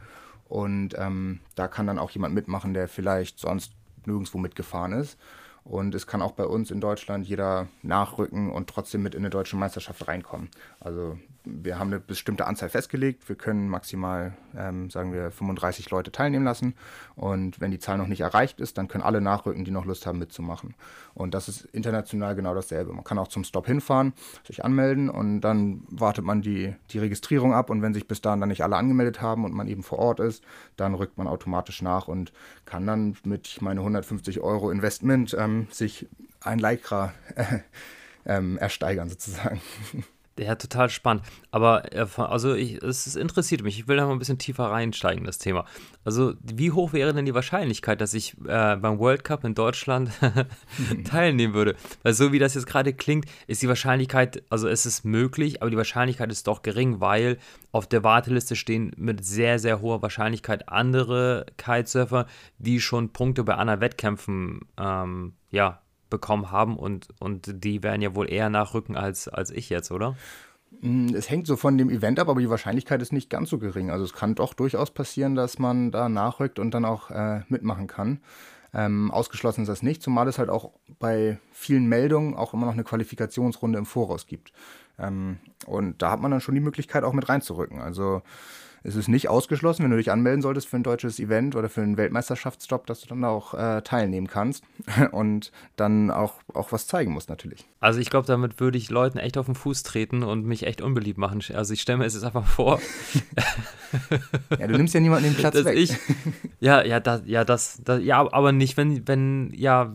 Und 0.52 0.94
ähm, 0.98 1.40
da 1.54 1.66
kann 1.66 1.86
dann 1.86 1.98
auch 1.98 2.10
jemand 2.10 2.34
mitmachen, 2.34 2.74
der 2.74 2.86
vielleicht 2.86 3.38
sonst 3.38 3.72
nirgendwo 4.04 4.36
mitgefahren 4.36 4.92
ist. 4.92 5.18
Und 5.64 5.94
es 5.94 6.06
kann 6.06 6.20
auch 6.20 6.32
bei 6.32 6.44
uns 6.44 6.70
in 6.70 6.78
Deutschland 6.78 7.26
jeder 7.26 7.68
nachrücken 7.80 8.50
und 8.52 8.68
trotzdem 8.68 9.02
mit 9.02 9.14
in 9.14 9.22
eine 9.22 9.30
deutsche 9.30 9.56
Meisterschaft 9.56 10.06
reinkommen. 10.06 10.50
Also 10.84 11.16
wir 11.44 11.78
haben 11.78 11.88
eine 11.88 12.00
bestimmte 12.00 12.46
Anzahl 12.46 12.68
festgelegt. 12.68 13.28
Wir 13.28 13.36
können 13.36 13.68
maximal, 13.68 14.36
ähm, 14.56 14.90
sagen 14.90 15.12
wir, 15.12 15.30
35 15.30 15.90
Leute 15.90 16.12
teilnehmen 16.12 16.44
lassen. 16.44 16.74
Und 17.14 17.60
wenn 17.60 17.70
die 17.70 17.78
Zahl 17.78 17.98
noch 17.98 18.06
nicht 18.06 18.20
erreicht 18.20 18.60
ist, 18.60 18.78
dann 18.78 18.88
können 18.88 19.04
alle 19.04 19.20
nachrücken, 19.20 19.64
die 19.64 19.70
noch 19.70 19.84
Lust 19.84 20.06
haben 20.06 20.18
mitzumachen. 20.18 20.74
Und 21.14 21.34
das 21.34 21.48
ist 21.48 21.64
international 21.66 22.34
genau 22.34 22.54
dasselbe. 22.54 22.92
Man 22.92 23.04
kann 23.04 23.18
auch 23.18 23.28
zum 23.28 23.44
Stop 23.44 23.66
hinfahren, 23.66 24.12
sich 24.44 24.64
anmelden 24.64 25.08
und 25.08 25.40
dann 25.40 25.82
wartet 25.88 26.24
man 26.24 26.42
die, 26.42 26.74
die 26.90 26.98
Registrierung 26.98 27.54
ab. 27.54 27.70
Und 27.70 27.82
wenn 27.82 27.94
sich 27.94 28.08
bis 28.08 28.20
dahin 28.20 28.40
dann 28.40 28.48
nicht 28.48 28.62
alle 28.62 28.76
angemeldet 28.76 29.20
haben 29.20 29.44
und 29.44 29.54
man 29.54 29.68
eben 29.68 29.82
vor 29.82 29.98
Ort 29.98 30.20
ist, 30.20 30.44
dann 30.76 30.94
rückt 30.94 31.18
man 31.18 31.26
automatisch 31.26 31.82
nach 31.82 32.08
und 32.08 32.32
kann 32.64 32.86
dann 32.86 33.16
mit, 33.24 33.46
ich 33.48 33.60
meine, 33.60 33.80
150 33.80 34.40
Euro 34.40 34.70
Investment 34.70 35.34
ähm, 35.38 35.68
sich 35.70 36.08
ein 36.40 36.58
Lycra 36.58 37.12
äh, 37.36 37.58
ähm, 38.26 38.58
ersteigern 38.58 39.08
sozusagen. 39.08 39.60
Ja, 40.38 40.54
total 40.54 40.88
spannend. 40.88 41.24
Aber 41.50 41.92
äh, 41.92 42.06
also 42.16 42.54
ich, 42.54 42.82
es 42.82 43.16
interessiert 43.16 43.62
mich. 43.62 43.78
Ich 43.78 43.86
will 43.86 43.98
da 43.98 44.06
mal 44.06 44.12
ein 44.12 44.18
bisschen 44.18 44.38
tiefer 44.38 44.64
reinsteigen, 44.64 45.20
in 45.20 45.26
das 45.26 45.36
Thema. 45.36 45.66
Also, 46.04 46.32
wie 46.42 46.72
hoch 46.72 46.94
wäre 46.94 47.12
denn 47.12 47.26
die 47.26 47.34
Wahrscheinlichkeit, 47.34 48.00
dass 48.00 48.14
ich 48.14 48.34
äh, 48.46 48.76
beim 48.76 48.98
World 48.98 49.24
Cup 49.24 49.44
in 49.44 49.54
Deutschland 49.54 50.10
teilnehmen 51.04 51.52
würde? 51.52 51.76
Weil 52.02 52.14
so 52.14 52.32
wie 52.32 52.38
das 52.38 52.54
jetzt 52.54 52.66
gerade 52.66 52.94
klingt, 52.94 53.26
ist 53.46 53.60
die 53.60 53.68
Wahrscheinlichkeit, 53.68 54.42
also 54.48 54.68
es 54.68 54.86
ist 54.86 55.04
möglich, 55.04 55.60
aber 55.60 55.70
die 55.70 55.76
Wahrscheinlichkeit 55.76 56.32
ist 56.32 56.46
doch 56.46 56.62
gering, 56.62 57.00
weil 57.00 57.36
auf 57.70 57.86
der 57.86 58.02
Warteliste 58.02 58.56
stehen 58.56 58.92
mit 58.96 59.24
sehr, 59.24 59.58
sehr 59.58 59.82
hoher 59.82 60.00
Wahrscheinlichkeit 60.00 60.70
andere 60.70 61.44
Kitesurfer, 61.58 62.26
die 62.56 62.80
schon 62.80 63.10
Punkte 63.12 63.44
bei 63.44 63.54
anderen 63.54 63.80
Wettkämpfen 63.82 64.60
ähm, 64.78 65.34
ja, 65.50 65.81
bekommen 66.12 66.52
haben 66.52 66.76
und, 66.76 67.08
und 67.18 67.64
die 67.64 67.82
werden 67.82 68.02
ja 68.02 68.14
wohl 68.14 68.30
eher 68.30 68.50
nachrücken 68.50 68.96
als, 68.96 69.26
als 69.26 69.50
ich 69.50 69.70
jetzt, 69.70 69.90
oder? 69.90 70.14
Mm, 70.80 71.08
es 71.14 71.30
hängt 71.30 71.46
so 71.46 71.56
von 71.56 71.76
dem 71.78 71.90
Event 71.90 72.20
ab, 72.20 72.28
aber 72.28 72.40
die 72.40 72.50
Wahrscheinlichkeit 72.50 73.02
ist 73.02 73.12
nicht 73.12 73.30
ganz 73.30 73.50
so 73.50 73.58
gering. 73.58 73.90
Also 73.90 74.04
es 74.04 74.12
kann 74.12 74.34
doch 74.34 74.54
durchaus 74.54 74.92
passieren, 74.92 75.34
dass 75.34 75.58
man 75.58 75.90
da 75.90 76.08
nachrückt 76.08 76.58
und 76.58 76.72
dann 76.72 76.84
auch 76.84 77.10
äh, 77.10 77.40
mitmachen 77.48 77.86
kann. 77.86 78.20
Ähm, 78.74 79.10
ausgeschlossen 79.10 79.62
ist 79.62 79.68
das 79.68 79.82
nicht, 79.82 80.02
zumal 80.02 80.28
es 80.28 80.38
halt 80.38 80.48
auch 80.48 80.72
bei 80.98 81.38
vielen 81.52 81.86
Meldungen 81.86 82.34
auch 82.34 82.54
immer 82.54 82.66
noch 82.66 82.72
eine 82.72 82.84
Qualifikationsrunde 82.84 83.78
im 83.78 83.86
Voraus 83.86 84.26
gibt. 84.26 84.52
Ähm, 84.98 85.38
und 85.66 86.00
da 86.00 86.10
hat 86.10 86.20
man 86.20 86.30
dann 86.30 86.40
schon 86.40 86.54
die 86.54 86.60
Möglichkeit, 86.60 87.04
auch 87.04 87.12
mit 87.12 87.28
reinzurücken. 87.28 87.80
Also 87.80 88.22
es 88.84 88.96
ist 88.96 89.08
nicht 89.08 89.28
ausgeschlossen, 89.28 89.84
wenn 89.84 89.90
du 89.90 89.96
dich 89.96 90.10
anmelden 90.10 90.42
solltest 90.42 90.68
für 90.68 90.76
ein 90.76 90.82
deutsches 90.82 91.20
Event 91.20 91.54
oder 91.56 91.68
für 91.68 91.82
einen 91.82 91.96
Weltmeisterschaftsstopp, 91.96 92.86
dass 92.86 93.00
du 93.00 93.08
dann 93.08 93.24
auch 93.24 93.54
äh, 93.54 93.82
teilnehmen 93.82 94.26
kannst 94.26 94.64
und 95.12 95.52
dann 95.76 96.10
auch, 96.10 96.34
auch 96.52 96.72
was 96.72 96.86
zeigen 96.86 97.12
musst 97.12 97.28
natürlich. 97.28 97.66
Also 97.80 98.00
ich 98.00 98.10
glaube, 98.10 98.26
damit 98.26 98.60
würde 98.60 98.78
ich 98.78 98.90
Leuten 98.90 99.18
echt 99.18 99.38
auf 99.38 99.46
den 99.46 99.54
Fuß 99.54 99.82
treten 99.82 100.22
und 100.22 100.44
mich 100.44 100.66
echt 100.66 100.80
unbeliebt 100.80 101.18
machen. 101.18 101.42
Also 101.54 101.74
ich 101.74 101.80
stelle 101.80 101.98
mir 101.98 102.06
es 102.06 102.14
jetzt 102.14 102.24
einfach 102.24 102.46
vor. 102.46 102.80
ja, 104.58 104.66
du 104.66 104.76
nimmst 104.76 104.94
ja 104.94 105.00
niemanden 105.00 105.24
den 105.24 105.34
Platz 105.34 105.64
weg. 105.64 105.76
Ich, 105.76 105.96
ja, 106.60 106.84
ja, 106.84 107.00
das, 107.00 107.22
ja, 107.26 107.44
das, 107.44 107.80
das, 107.84 108.02
ja, 108.02 108.20
aber 108.32 108.52
nicht, 108.52 108.76
wenn, 108.76 109.06
wenn, 109.06 109.52
ja, 109.54 109.94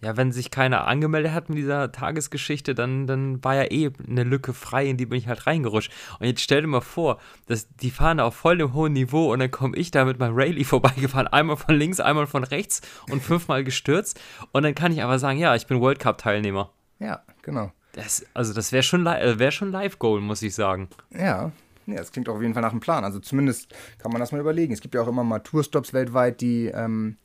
ja, 0.00 0.16
wenn 0.16 0.30
sich 0.30 0.50
keiner 0.50 0.86
angemeldet 0.86 1.32
hat 1.32 1.48
mit 1.48 1.58
dieser 1.58 1.90
Tagesgeschichte, 1.90 2.74
dann, 2.74 3.06
dann 3.06 3.42
war 3.42 3.56
ja 3.56 3.70
eh 3.70 3.90
eine 4.08 4.22
Lücke 4.22 4.54
frei, 4.54 4.86
in 4.86 4.96
die 4.96 5.06
bin 5.06 5.18
ich 5.18 5.26
halt 5.26 5.46
reingerutscht. 5.46 5.92
Und 6.20 6.26
jetzt 6.26 6.40
stell 6.40 6.60
dir 6.60 6.68
mal 6.68 6.80
vor, 6.80 7.18
dass 7.46 7.68
die 7.76 7.90
fahren 7.90 8.20
auf 8.20 8.36
voll 8.36 8.58
dem 8.58 8.74
hohen 8.74 8.92
Niveau 8.92 9.32
und 9.32 9.40
dann 9.40 9.50
komme 9.50 9.76
ich 9.76 9.90
da 9.90 10.04
mit 10.04 10.18
meinem 10.18 10.36
Rayleigh 10.36 10.64
vorbeigefahren, 10.68 11.26
einmal 11.26 11.56
von 11.56 11.74
links, 11.74 11.98
einmal 11.98 12.26
von 12.26 12.44
rechts 12.44 12.80
und 13.10 13.22
fünfmal 13.22 13.64
gestürzt. 13.64 14.20
Und 14.52 14.62
dann 14.62 14.74
kann 14.74 14.92
ich 14.92 15.02
aber 15.02 15.18
sagen, 15.18 15.38
ja, 15.38 15.54
ich 15.54 15.66
bin 15.66 15.80
World 15.80 15.98
Cup-Teilnehmer. 15.98 16.70
Ja, 17.00 17.22
genau. 17.42 17.72
Das, 17.92 18.24
also 18.34 18.54
das 18.54 18.70
wäre 18.70 18.82
schon, 18.82 19.04
wär 19.04 19.50
schon 19.50 19.72
Live-Goal, 19.72 20.20
muss 20.20 20.42
ich 20.42 20.54
sagen. 20.54 20.88
Ja, 21.10 21.50
ja, 21.88 21.96
das 21.96 22.12
klingt 22.12 22.28
auf 22.28 22.40
jeden 22.42 22.52
Fall 22.52 22.62
nach 22.62 22.70
einem 22.70 22.80
Plan. 22.80 23.02
Also 23.02 23.18
zumindest 23.18 23.74
kann 23.98 24.12
man 24.12 24.20
das 24.20 24.30
mal 24.30 24.40
überlegen. 24.40 24.74
Es 24.74 24.82
gibt 24.82 24.94
ja 24.94 25.00
auch 25.00 25.08
immer 25.08 25.24
mal 25.24 25.38
Tourstops 25.38 25.94
weltweit, 25.94 26.42
die 26.42 26.66
ähm, 26.66 27.16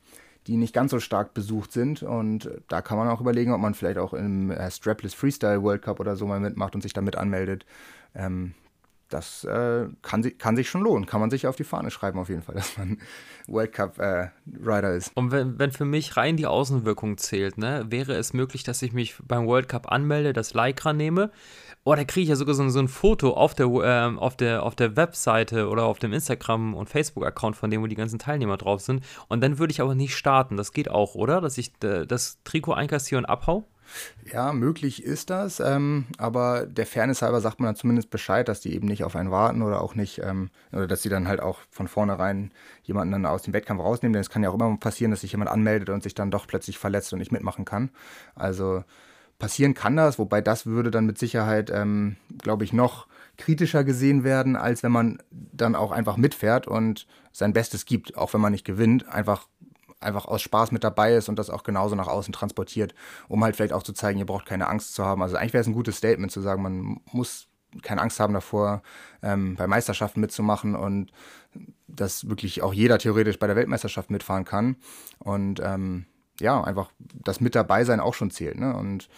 die 0.46 0.56
nicht 0.56 0.74
ganz 0.74 0.90
so 0.90 1.00
stark 1.00 1.34
besucht 1.34 1.72
sind. 1.72 2.02
Und 2.02 2.50
da 2.68 2.82
kann 2.82 2.98
man 2.98 3.08
auch 3.08 3.20
überlegen, 3.20 3.52
ob 3.52 3.60
man 3.60 3.74
vielleicht 3.74 3.98
auch 3.98 4.12
im 4.12 4.50
äh, 4.50 4.70
Strapless 4.70 5.14
Freestyle 5.14 5.62
World 5.62 5.82
Cup 5.82 6.00
oder 6.00 6.16
so 6.16 6.26
mal 6.26 6.40
mitmacht 6.40 6.74
und 6.74 6.82
sich 6.82 6.92
damit 6.92 7.16
anmeldet. 7.16 7.64
Ähm, 8.14 8.54
das 9.08 9.44
äh, 9.44 9.86
kann, 10.02 10.38
kann, 10.38 10.56
sich 10.56 10.68
schon 10.68 10.82
lohnen. 10.82 11.06
Kann 11.06 11.20
man 11.20 11.30
sich 11.30 11.46
auf 11.46 11.56
die 11.56 11.64
Fahne 11.64 11.90
schreiben, 11.90 12.18
auf 12.18 12.28
jeden 12.28 12.42
Fall, 12.42 12.54
dass 12.56 12.76
man 12.76 12.98
World 13.46 13.72
Cup 13.72 13.98
äh, 13.98 14.28
Rider 14.46 14.94
ist. 14.94 15.12
Und 15.14 15.30
wenn, 15.30 15.58
wenn 15.58 15.72
für 15.72 15.84
mich 15.84 16.16
rein 16.16 16.36
die 16.36 16.46
Außenwirkung 16.46 17.16
zählt, 17.18 17.58
ne, 17.58 17.86
wäre 17.88 18.14
es 18.14 18.32
möglich, 18.32 18.64
dass 18.64 18.82
ich 18.82 18.92
mich 18.92 19.14
beim 19.26 19.46
World 19.46 19.68
Cup 19.68 19.90
anmelde, 19.90 20.32
das 20.32 20.54
Lycra 20.54 20.92
nehme, 20.92 21.30
Oh, 21.86 21.94
da 21.94 22.04
kriege 22.04 22.22
ich 22.22 22.30
ja 22.30 22.36
sogar 22.36 22.54
so, 22.54 22.66
so, 22.70 22.78
ein 22.78 22.88
Foto 22.88 23.34
auf 23.34 23.54
der, 23.54 23.66
ähm, 23.66 24.18
auf, 24.18 24.36
der, 24.36 24.62
auf 24.62 24.74
der 24.74 24.96
Webseite 24.96 25.68
oder 25.68 25.84
auf 25.84 25.98
dem 25.98 26.14
Instagram- 26.14 26.74
und 26.74 26.88
Facebook-Account 26.88 27.56
von 27.56 27.70
dem, 27.70 27.82
wo 27.82 27.86
die 27.86 27.94
ganzen 27.94 28.18
Teilnehmer 28.18 28.56
drauf 28.56 28.80
sind. 28.80 29.04
Und 29.28 29.42
dann 29.42 29.58
würde 29.58 29.70
ich 29.70 29.82
aber 29.82 29.94
nicht 29.94 30.16
starten. 30.16 30.56
Das 30.56 30.72
geht 30.72 30.90
auch, 30.90 31.14
oder? 31.14 31.42
Dass 31.42 31.58
ich 31.58 31.72
äh, 31.82 32.06
das 32.06 32.38
Trikot 32.44 32.72
einkassiere 32.72 33.18
und 33.18 33.26
abhau? 33.26 33.68
Ja, 34.32 34.54
möglich 34.54 35.02
ist 35.02 35.28
das, 35.28 35.60
ähm, 35.60 36.06
aber 36.16 36.64
der 36.64 36.86
Fairness 36.86 37.20
halber 37.20 37.42
sagt 37.42 37.60
man 37.60 37.66
dann 37.66 37.76
zumindest 37.76 38.08
Bescheid, 38.08 38.48
dass 38.48 38.60
die 38.60 38.74
eben 38.74 38.88
nicht 38.88 39.04
auf 39.04 39.14
einen 39.14 39.30
warten 39.30 39.60
oder 39.60 39.82
auch 39.82 39.94
nicht, 39.94 40.20
ähm, 40.24 40.48
oder 40.72 40.86
dass 40.86 41.02
sie 41.02 41.10
dann 41.10 41.28
halt 41.28 41.40
auch 41.40 41.58
von 41.70 41.86
vornherein 41.86 42.50
jemanden 42.84 43.12
dann 43.12 43.26
aus 43.26 43.42
dem 43.42 43.52
Wettkampf 43.52 43.82
rausnehmen, 43.82 44.14
denn 44.14 44.22
es 44.22 44.30
kann 44.30 44.42
ja 44.42 44.48
auch 44.48 44.54
immer 44.54 44.74
passieren, 44.78 45.10
dass 45.10 45.20
sich 45.20 45.32
jemand 45.32 45.50
anmeldet 45.50 45.90
und 45.90 46.02
sich 46.02 46.14
dann 46.14 46.30
doch 46.30 46.46
plötzlich 46.46 46.78
verletzt 46.78 47.12
und 47.12 47.18
nicht 47.18 47.30
mitmachen 47.30 47.66
kann. 47.66 47.90
Also 48.34 48.84
passieren 49.38 49.74
kann 49.74 49.96
das, 49.96 50.18
wobei 50.18 50.40
das 50.40 50.66
würde 50.66 50.90
dann 50.90 51.06
mit 51.06 51.18
Sicherheit, 51.18 51.70
ähm, 51.70 52.16
glaube 52.38 52.64
ich, 52.64 52.72
noch 52.72 53.06
kritischer 53.36 53.84
gesehen 53.84 54.24
werden, 54.24 54.56
als 54.56 54.82
wenn 54.82 54.92
man 54.92 55.18
dann 55.30 55.74
auch 55.74 55.90
einfach 55.90 56.16
mitfährt 56.16 56.68
und 56.68 57.06
sein 57.32 57.52
Bestes 57.52 57.84
gibt, 57.84 58.16
auch 58.16 58.32
wenn 58.32 58.40
man 58.40 58.52
nicht 58.52 58.64
gewinnt, 58.64 59.08
einfach 59.08 59.48
einfach 60.00 60.26
aus 60.26 60.42
Spaß 60.42 60.70
mit 60.70 60.84
dabei 60.84 61.14
ist 61.14 61.28
und 61.28 61.38
das 61.38 61.48
auch 61.48 61.62
genauso 61.62 61.94
nach 61.94 62.08
außen 62.08 62.32
transportiert, 62.32 62.94
um 63.26 63.42
halt 63.42 63.56
vielleicht 63.56 63.72
auch 63.72 63.82
zu 63.82 63.94
zeigen, 63.94 64.18
ihr 64.18 64.26
braucht 64.26 64.44
keine 64.44 64.68
Angst 64.68 64.94
zu 64.94 65.04
haben. 65.04 65.22
Also 65.22 65.36
eigentlich 65.36 65.54
wäre 65.54 65.62
es 65.62 65.66
ein 65.66 65.72
gutes 65.72 65.96
Statement 65.96 66.30
zu 66.30 66.42
sagen, 66.42 66.62
man 66.62 67.00
muss 67.10 67.48
keine 67.82 68.02
Angst 68.02 68.20
haben 68.20 68.34
davor, 68.34 68.82
ähm, 69.22 69.56
bei 69.56 69.66
Meisterschaften 69.66 70.20
mitzumachen 70.20 70.76
und 70.76 71.10
dass 71.88 72.28
wirklich 72.28 72.62
auch 72.62 72.72
jeder 72.72 72.98
theoretisch 72.98 73.38
bei 73.38 73.46
der 73.46 73.56
Weltmeisterschaft 73.56 74.10
mitfahren 74.10 74.44
kann. 74.44 74.76
Und 75.18 75.60
ähm, 75.64 76.06
ja, 76.40 76.62
einfach 76.62 76.90
das 76.98 77.40
mit 77.40 77.54
dabei 77.54 77.84
sein 77.84 78.00
auch 78.00 78.14
schon 78.14 78.30
zählt. 78.30 78.58
Ne? 78.58 78.74
Und 78.74 79.08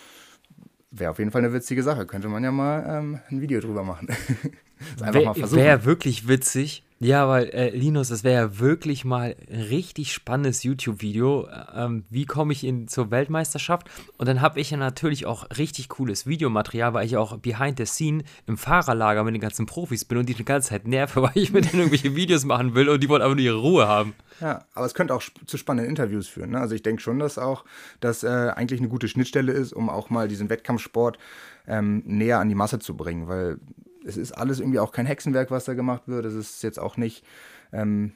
wäre 0.91 1.11
auf 1.11 1.19
jeden 1.19 1.31
Fall 1.31 1.45
eine 1.45 1.53
witzige 1.53 1.83
Sache. 1.83 2.07
Könnte 2.07 2.29
man 2.29 2.45
ja 2.45 2.53
mal 2.53 2.85
ähm, 2.89 3.21
ein 3.31 3.41
Video 3.41 3.61
drüber 3.61 3.83
machen. 3.83 4.09
Wäre 4.99 5.85
wirklich 5.85 6.29
witzig. 6.29 6.85
Ja, 6.99 7.29
weil 7.29 7.51
äh, 7.51 7.77
Linus, 7.77 8.09
das 8.09 8.25
wäre 8.25 8.43
ja 8.45 8.59
wirklich 8.59 9.05
mal 9.05 9.37
ein 9.51 9.61
richtig 9.61 10.15
spannendes 10.15 10.63
YouTube-Video. 10.63 11.47
Ähm, 11.75 12.05
wie 12.09 12.25
komme 12.25 12.55
ich 12.55 12.65
in 12.65 12.89
zur 12.89 13.11
Weltmeisterschaft? 13.11 13.87
Und 14.17 14.29
dann 14.29 14.41
habe 14.41 14.61
ich 14.61 14.71
ja 14.71 14.79
natürlich 14.79 15.27
auch 15.27 15.47
richtig 15.59 15.91
cooles 15.91 16.27
Videomaterial, 16.27 16.95
weil 16.95 17.05
ich 17.05 17.19
auch 17.19 17.37
behind 17.37 17.77
the 17.77 17.85
scene 17.85 18.25
im 18.47 18.57
Fahrerlager 18.57 19.25
mit 19.25 19.35
den 19.35 19.43
ganzen 19.43 19.67
Profis 19.67 20.07
bin 20.07 20.17
und 20.17 20.27
die 20.27 20.33
die 20.33 20.45
ganze 20.45 20.71
Zeit 20.71 20.89
nerve, 20.89 21.21
weil 21.23 21.33
ich 21.35 21.53
mit 21.53 21.67
denen 21.67 21.81
irgendwelche 21.81 22.17
Videos 22.17 22.47
machen 22.47 22.75
will 22.75 22.89
und 22.89 23.03
die 23.03 23.11
wollen 23.11 23.23
aber 23.23 23.35
nur 23.35 23.45
ihre 23.45 23.59
Ruhe 23.59 23.87
haben. 23.87 24.15
Ja, 24.41 24.65
aber 24.73 24.87
es 24.87 24.95
könnte 24.95 25.15
auch 25.15 25.23
zu 25.45 25.59
spannenden 25.59 25.91
Interviews 25.91 26.29
führen. 26.29 26.51
Ne? 26.51 26.61
Also 26.61 26.75
ich 26.75 26.83
denke 26.83 27.03
schon, 27.03 27.19
dass 27.19 27.37
auch 27.37 27.67
das 28.01 28.23
äh, 28.23 28.29
eigentlich 28.55 28.81
eine 28.81 28.89
gute 28.89 29.09
Schnittstelle 29.09 29.53
ist, 29.53 29.75
um 29.75 29.91
auch 29.91 30.09
mal 30.09 30.29
diesen 30.29 30.49
Wettkampfsport 30.49 31.19
ähm, 31.67 32.03
näher 32.07 32.39
an 32.39 32.49
die 32.49 32.55
Masse 32.55 32.79
zu 32.79 32.97
bringen, 32.97 33.29
weil 33.29 33.59
es 34.07 34.17
ist 34.17 34.33
alles 34.33 34.61
irgendwie 34.61 34.79
auch 34.79 34.93
kein 34.93 35.07
Hexenwerk, 35.07 35.51
was 35.51 35.65
da 35.65 35.75
gemacht 35.75 36.03
wird. 36.07 36.25
Es 36.25 36.35
ist 36.35 36.63
jetzt 36.63 36.79
auch 36.79 36.97
nicht 36.97 37.25
ähm, 37.73 38.13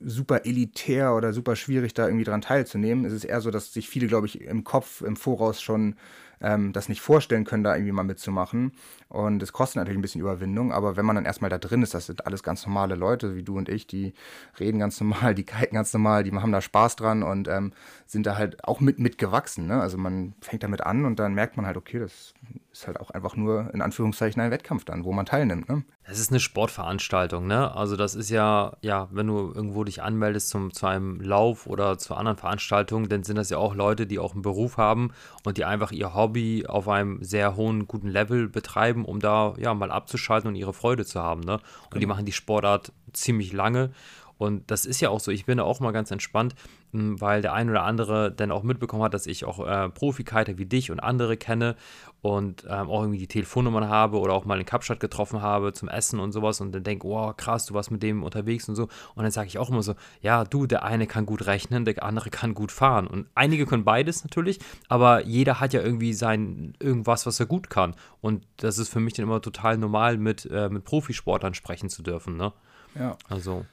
super 0.00 0.46
elitär 0.46 1.14
oder 1.14 1.32
super 1.32 1.56
schwierig, 1.56 1.94
da 1.94 2.06
irgendwie 2.06 2.24
dran 2.24 2.40
teilzunehmen. 2.40 3.04
Es 3.04 3.12
ist 3.12 3.24
eher 3.24 3.40
so, 3.40 3.50
dass 3.50 3.72
sich 3.72 3.88
viele, 3.88 4.06
glaube 4.06 4.26
ich, 4.26 4.40
im 4.40 4.64
Kopf 4.64 5.02
im 5.02 5.16
Voraus 5.16 5.60
schon 5.60 5.96
ähm, 6.40 6.72
das 6.72 6.88
nicht 6.88 7.00
vorstellen 7.00 7.44
können, 7.44 7.64
da 7.64 7.74
irgendwie 7.74 7.92
mal 7.92 8.04
mitzumachen. 8.04 8.72
Und 9.08 9.42
es 9.42 9.52
kostet 9.52 9.76
natürlich 9.76 9.98
ein 9.98 10.02
bisschen 10.02 10.20
Überwindung, 10.20 10.72
aber 10.72 10.96
wenn 10.96 11.04
man 11.04 11.16
dann 11.16 11.24
erstmal 11.24 11.50
da 11.50 11.58
drin 11.58 11.82
ist, 11.82 11.94
das 11.94 12.06
sind 12.06 12.26
alles 12.26 12.42
ganz 12.42 12.66
normale 12.66 12.94
Leute, 12.94 13.36
wie 13.36 13.42
du 13.42 13.56
und 13.56 13.68
ich, 13.68 13.86
die 13.86 14.14
reden 14.58 14.78
ganz 14.78 15.00
normal, 15.00 15.34
die 15.34 15.44
kiten 15.44 15.74
ganz 15.74 15.92
normal, 15.92 16.24
die 16.24 16.32
haben 16.32 16.52
da 16.52 16.60
Spaß 16.60 16.96
dran 16.96 17.22
und 17.22 17.48
ähm, 17.48 17.72
sind 18.06 18.26
da 18.26 18.36
halt 18.36 18.64
auch 18.64 18.80
mit 18.80 18.98
mitgewachsen. 18.98 19.66
Ne? 19.66 19.80
Also 19.80 19.98
man 19.98 20.34
fängt 20.40 20.62
damit 20.62 20.82
an 20.82 21.04
und 21.04 21.18
dann 21.18 21.34
merkt 21.34 21.56
man 21.56 21.66
halt, 21.66 21.76
okay, 21.76 21.98
das 21.98 22.34
ist 22.72 22.86
halt 22.86 23.00
auch 23.00 23.10
einfach 23.10 23.34
nur 23.34 23.72
in 23.74 23.82
Anführungszeichen 23.82 24.40
ein 24.40 24.50
Wettkampf 24.50 24.84
dann, 24.84 25.04
wo 25.04 25.12
man 25.12 25.26
teilnimmt. 25.26 25.68
Ne? 25.68 25.84
Es 26.04 26.20
ist 26.20 26.30
eine 26.30 26.40
Sportveranstaltung, 26.40 27.46
ne? 27.46 27.74
Also 27.74 27.96
das 27.96 28.14
ist 28.14 28.30
ja, 28.30 28.76
ja, 28.82 29.08
wenn 29.10 29.26
du 29.26 29.52
irgendwo 29.52 29.84
dich 29.84 30.02
anmeldest 30.02 30.50
zum, 30.50 30.72
zu 30.72 30.86
einem 30.86 31.20
Lauf 31.20 31.66
oder 31.66 31.98
zu 31.98 32.14
anderen 32.14 32.38
Veranstaltungen, 32.38 33.08
dann 33.08 33.24
sind 33.24 33.36
das 33.36 33.50
ja 33.50 33.58
auch 33.58 33.74
Leute, 33.74 34.06
die 34.06 34.18
auch 34.18 34.32
einen 34.32 34.42
Beruf 34.42 34.76
haben 34.76 35.12
und 35.44 35.56
die 35.56 35.64
einfach 35.64 35.90
ihr 35.90 36.14
Hobby 36.14 36.66
auf 36.66 36.88
einem 36.88 37.22
sehr 37.22 37.56
hohen, 37.56 37.88
guten 37.88 38.08
Level 38.08 38.48
betreiben, 38.48 39.04
um 39.04 39.20
da 39.20 39.54
ja 39.58 39.74
mal 39.74 39.90
abzuschalten 39.90 40.48
und 40.48 40.54
ihre 40.54 40.72
Freude 40.72 41.04
zu 41.04 41.20
haben, 41.20 41.40
ne? 41.40 41.54
Und 41.54 41.62
genau. 41.90 42.00
die 42.00 42.06
machen 42.06 42.26
die 42.26 42.32
Sportart 42.32 42.92
ziemlich 43.12 43.52
lange 43.52 43.90
und 44.38 44.70
das 44.70 44.86
ist 44.86 45.00
ja 45.00 45.10
auch 45.10 45.20
so. 45.20 45.32
Ich 45.32 45.44
bin 45.44 45.58
da 45.58 45.64
auch 45.64 45.80
mal 45.80 45.90
ganz 45.90 46.10
entspannt, 46.10 46.54
weil 46.92 47.42
der 47.42 47.52
ein 47.52 47.68
oder 47.68 47.82
andere 47.82 48.32
dann 48.32 48.50
auch 48.50 48.62
mitbekommen 48.62 49.02
hat, 49.02 49.14
dass 49.14 49.26
ich 49.26 49.44
auch 49.44 49.66
äh, 49.66 49.88
Profikiter 49.90 50.58
wie 50.58 50.66
dich 50.66 50.90
und 50.90 51.00
andere 51.00 51.36
kenne 51.36 51.76
und 52.20 52.64
ähm, 52.68 52.88
auch 52.88 53.02
irgendwie 53.02 53.18
die 53.18 53.28
Telefonnummern 53.28 53.88
habe 53.88 54.18
oder 54.18 54.32
auch 54.32 54.44
mal 54.44 54.58
in 54.58 54.66
Kapstadt 54.66 54.98
getroffen 54.98 55.40
habe 55.40 55.72
zum 55.72 55.88
Essen 55.88 56.18
und 56.18 56.32
sowas 56.32 56.60
und 56.60 56.72
dann 56.72 56.82
denke, 56.82 57.06
oh 57.06 57.32
krass, 57.36 57.66
du 57.66 57.74
warst 57.74 57.90
mit 57.90 58.02
dem 58.02 58.22
unterwegs 58.22 58.68
und 58.68 58.74
so. 58.74 58.84
Und 59.14 59.22
dann 59.22 59.30
sage 59.30 59.48
ich 59.48 59.58
auch 59.58 59.70
immer 59.70 59.82
so, 59.82 59.94
ja, 60.20 60.44
du, 60.44 60.66
der 60.66 60.82
eine 60.82 61.06
kann 61.06 61.26
gut 61.26 61.46
rechnen, 61.46 61.84
der 61.84 62.02
andere 62.02 62.30
kann 62.30 62.54
gut 62.54 62.72
fahren. 62.72 63.06
Und 63.06 63.26
einige 63.34 63.66
können 63.66 63.84
beides 63.84 64.24
natürlich, 64.24 64.58
aber 64.88 65.24
jeder 65.24 65.60
hat 65.60 65.72
ja 65.72 65.80
irgendwie 65.80 66.12
sein 66.12 66.74
irgendwas, 66.80 67.26
was 67.26 67.38
er 67.38 67.46
gut 67.46 67.70
kann. 67.70 67.94
Und 68.20 68.44
das 68.56 68.78
ist 68.78 68.88
für 68.88 69.00
mich 69.00 69.14
dann 69.14 69.24
immer 69.24 69.40
total 69.40 69.78
normal, 69.78 70.16
mit, 70.16 70.46
äh, 70.50 70.68
mit 70.68 70.84
Profisportlern 70.84 71.54
sprechen 71.54 71.88
zu 71.88 72.02
dürfen. 72.02 72.36
Ne? 72.36 72.52
Ja. 72.98 73.16
Also. 73.28 73.64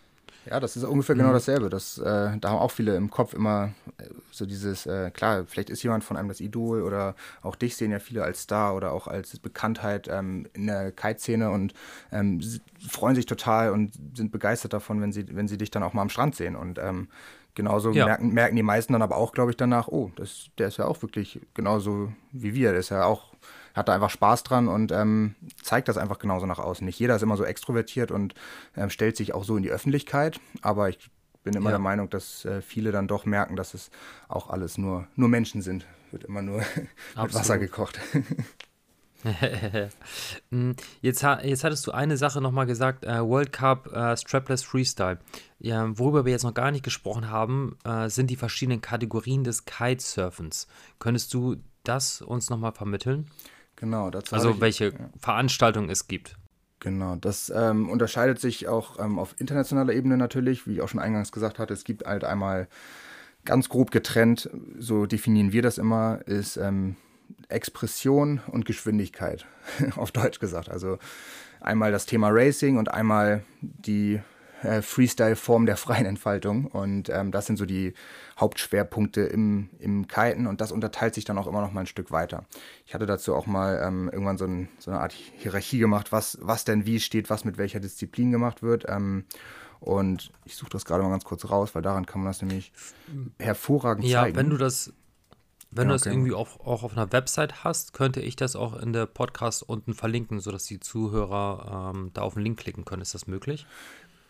Ja, 0.45 0.59
das 0.59 0.77
ist 0.77 0.83
ungefähr 0.83 1.15
genau 1.15 1.29
mhm. 1.29 1.33
dasselbe. 1.33 1.69
Das, 1.69 1.97
äh, 1.97 2.37
da 2.37 2.49
haben 2.49 2.59
auch 2.59 2.71
viele 2.71 2.95
im 2.95 3.09
Kopf 3.09 3.33
immer 3.33 3.73
äh, 3.97 4.05
so 4.31 4.45
dieses, 4.45 4.85
äh, 4.85 5.09
klar, 5.11 5.45
vielleicht 5.47 5.69
ist 5.69 5.81
jemand 5.81 6.03
von 6.03 6.17
einem 6.17 6.27
das 6.27 6.39
Idol 6.39 6.83
oder 6.83 7.15
auch 7.41 7.55
dich 7.55 7.75
sehen 7.75 7.91
ja 7.91 7.99
viele 7.99 8.23
als 8.23 8.41
Star 8.41 8.75
oder 8.75 8.91
auch 8.91 9.07
als 9.07 9.39
Bekanntheit 9.39 10.07
ähm, 10.07 10.47
in 10.53 10.67
der 10.67 10.91
Kite-Szene 10.91 11.49
und 11.49 11.73
ähm, 12.11 12.41
freuen 12.87 13.15
sich 13.15 13.25
total 13.25 13.71
und 13.71 13.93
sind 14.15 14.31
begeistert 14.31 14.73
davon, 14.73 15.01
wenn 15.01 15.11
sie, 15.11 15.25
wenn 15.35 15.47
sie 15.47 15.57
dich 15.57 15.71
dann 15.71 15.83
auch 15.83 15.93
mal 15.93 16.03
am 16.03 16.09
Strand 16.09 16.35
sehen. 16.35 16.55
Und 16.55 16.77
ähm, 16.77 17.07
genauso 17.55 17.91
ja. 17.91 18.05
merken, 18.05 18.33
merken 18.33 18.55
die 18.55 18.63
meisten 18.63 18.93
dann 18.93 19.01
aber 19.01 19.17
auch, 19.17 19.31
glaube 19.31 19.51
ich, 19.51 19.57
danach, 19.57 19.87
oh, 19.87 20.11
das, 20.15 20.49
der 20.57 20.67
ist 20.67 20.77
ja 20.77 20.85
auch 20.85 21.01
wirklich 21.01 21.39
genauso 21.55 22.13
wie 22.31 22.53
wir. 22.53 22.71
Der 22.71 22.81
ist 22.81 22.89
ja 22.89 23.05
auch 23.05 23.33
hat 23.75 23.89
da 23.89 23.93
einfach 23.93 24.09
Spaß 24.09 24.43
dran 24.43 24.67
und 24.67 24.91
ähm, 24.91 25.35
zeigt 25.61 25.87
das 25.87 25.97
einfach 25.97 26.17
genauso 26.17 26.45
nach 26.45 26.59
außen. 26.59 26.85
Nicht 26.85 26.99
jeder 26.99 27.15
ist 27.15 27.21
immer 27.21 27.37
so 27.37 27.43
extrovertiert 27.43 28.09
und 28.09 28.33
ähm, 28.75 28.89
stellt 28.89 29.17
sich 29.17 29.33
auch 29.33 29.43
so 29.43 29.57
in 29.57 29.63
die 29.63 29.69
Öffentlichkeit, 29.69 30.39
aber 30.61 30.89
ich 30.89 31.11
bin 31.43 31.53
immer 31.53 31.69
ja. 31.69 31.75
der 31.75 31.79
Meinung, 31.79 32.09
dass 32.09 32.45
äh, 32.45 32.61
viele 32.61 32.91
dann 32.91 33.07
doch 33.07 33.25
merken, 33.25 33.55
dass 33.55 33.73
es 33.73 33.91
auch 34.27 34.49
alles 34.49 34.77
nur, 34.77 35.07
nur 35.15 35.29
Menschen 35.29 35.61
sind. 35.61 35.85
Wird 36.11 36.23
immer 36.23 36.41
nur 36.41 36.59
mit 37.21 37.33
Wasser 37.33 37.57
gekocht. 37.57 37.99
Hm, 40.49 40.75
jetzt, 41.01 41.23
jetzt 41.23 41.63
hattest 41.63 41.87
du 41.87 41.91
eine 41.91 42.17
Sache 42.17 42.41
nochmal 42.41 42.65
gesagt, 42.65 43.05
äh, 43.05 43.21
World 43.21 43.51
Cup 43.51 43.91
äh, 43.93 44.15
Strapless 44.17 44.63
Freestyle. 44.63 45.19
Ja, 45.59 45.97
worüber 45.97 46.25
wir 46.25 46.31
jetzt 46.31 46.43
noch 46.43 46.53
gar 46.53 46.71
nicht 46.71 46.83
gesprochen 46.83 47.29
haben, 47.29 47.77
äh, 47.83 48.09
sind 48.09 48.29
die 48.29 48.35
verschiedenen 48.35 48.81
Kategorien 48.81 49.43
des 49.43 49.65
Kitesurfens. 49.65 50.67
Könntest 50.99 51.33
du 51.33 51.57
das 51.83 52.21
uns 52.21 52.49
nochmal 52.49 52.71
vermitteln? 52.71 53.29
Genau, 53.75 54.09
dazu. 54.09 54.35
Also 54.35 54.51
ich, 54.51 54.61
welche 54.61 54.85
ja. 54.85 55.09
Veranstaltungen 55.19 55.89
es 55.89 56.07
gibt. 56.07 56.37
Genau, 56.79 57.15
das 57.15 57.51
ähm, 57.55 57.89
unterscheidet 57.89 58.39
sich 58.39 58.67
auch 58.67 58.99
ähm, 58.99 59.17
auf 59.17 59.35
internationaler 59.39 59.93
Ebene 59.93 60.17
natürlich, 60.17 60.67
wie 60.67 60.73
ich 60.73 60.81
auch 60.81 60.89
schon 60.89 60.99
eingangs 60.99 61.31
gesagt 61.31 61.57
hatte. 61.57 61.73
Es 61.73 61.83
gibt 61.83 62.05
halt 62.05 62.23
einmal 62.23 62.67
ganz 63.43 63.69
grob 63.69 63.91
getrennt, 63.91 64.49
so 64.77 65.05
definieren 65.05 65.51
wir 65.51 65.61
das 65.61 65.77
immer, 65.77 66.19
ist 66.25 66.57
ähm, 66.57 66.95
Expression 67.49 68.41
und 68.47 68.65
Geschwindigkeit, 68.65 69.45
auf 69.95 70.11
Deutsch 70.11 70.39
gesagt. 70.39 70.69
Also 70.69 70.99
einmal 71.59 71.91
das 71.91 72.05
Thema 72.05 72.29
Racing 72.29 72.77
und 72.77 72.91
einmal 72.91 73.43
die 73.61 74.19
äh, 74.63 74.81
Freestyle-Form 74.81 75.65
der 75.65 75.77
freien 75.77 76.05
Entfaltung. 76.05 76.67
Und 76.67 77.09
ähm, 77.09 77.31
das 77.31 77.45
sind 77.45 77.57
so 77.57 77.65
die 77.65 77.93
Hauptschwerpunkte 78.39 79.21
im, 79.21 79.69
im 79.79 80.07
Kiten 80.07 80.47
und 80.47 80.61
das 80.61 80.71
unterteilt 80.71 81.15
sich 81.15 81.25
dann 81.25 81.37
auch 81.37 81.47
immer 81.47 81.61
noch 81.61 81.71
mal 81.71 81.81
ein 81.81 81.87
Stück 81.87 82.11
weiter. 82.11 82.45
Ich 82.85 82.93
hatte 82.93 83.05
dazu 83.05 83.35
auch 83.35 83.45
mal 83.45 83.81
ähm, 83.85 84.09
irgendwann 84.11 84.37
so, 84.37 84.45
ein, 84.45 84.69
so, 84.79 84.91
eine 84.91 84.99
Art 84.99 85.13
Hierarchie 85.13 85.79
gemacht, 85.79 86.11
was, 86.11 86.37
was 86.41 86.65
denn 86.65 86.85
wie 86.85 86.99
steht, 86.99 87.29
was 87.29 87.45
mit 87.45 87.57
welcher 87.57 87.79
Disziplin 87.79 88.31
gemacht 88.31 88.63
wird. 88.63 88.85
Ähm, 88.87 89.25
und 89.79 90.31
ich 90.45 90.55
suche 90.55 90.71
das 90.71 90.85
gerade 90.85 91.03
mal 91.03 91.09
ganz 91.09 91.25
kurz 91.25 91.49
raus, 91.49 91.75
weil 91.75 91.81
daran 91.81 92.05
kann 92.05 92.21
man 92.21 92.29
das 92.29 92.41
nämlich 92.41 92.71
hervorragend 93.39 94.05
ja, 94.05 94.21
zeigen. 94.21 94.35
Ja, 94.35 94.39
wenn 94.41 94.49
du 94.49 94.57
das 94.57 94.93
wenn 95.75 95.89
ja, 95.89 95.93
du 95.93 95.93
das 95.95 96.05
irgendwie 96.05 96.33
auch, 96.33 96.61
auch 96.61 96.83
auf 96.83 96.93
einer 96.93 97.11
Website 97.11 97.65
hast, 97.65 97.91
könnte 97.91 98.21
ich 98.21 98.37
das 98.37 98.55
auch 98.55 98.79
in 98.79 98.93
der 98.93 99.05
Podcast 99.07 99.61
unten 99.61 99.93
verlinken, 99.93 100.39
sodass 100.39 100.65
die 100.65 100.79
Zuhörer 100.79 101.91
ähm, 101.93 102.11
da 102.13 102.21
auf 102.21 102.35
den 102.35 102.43
Link 102.43 102.59
klicken 102.59 102.85
können. 102.85 103.01
Ist 103.01 103.13
das 103.13 103.27
möglich? 103.27 103.67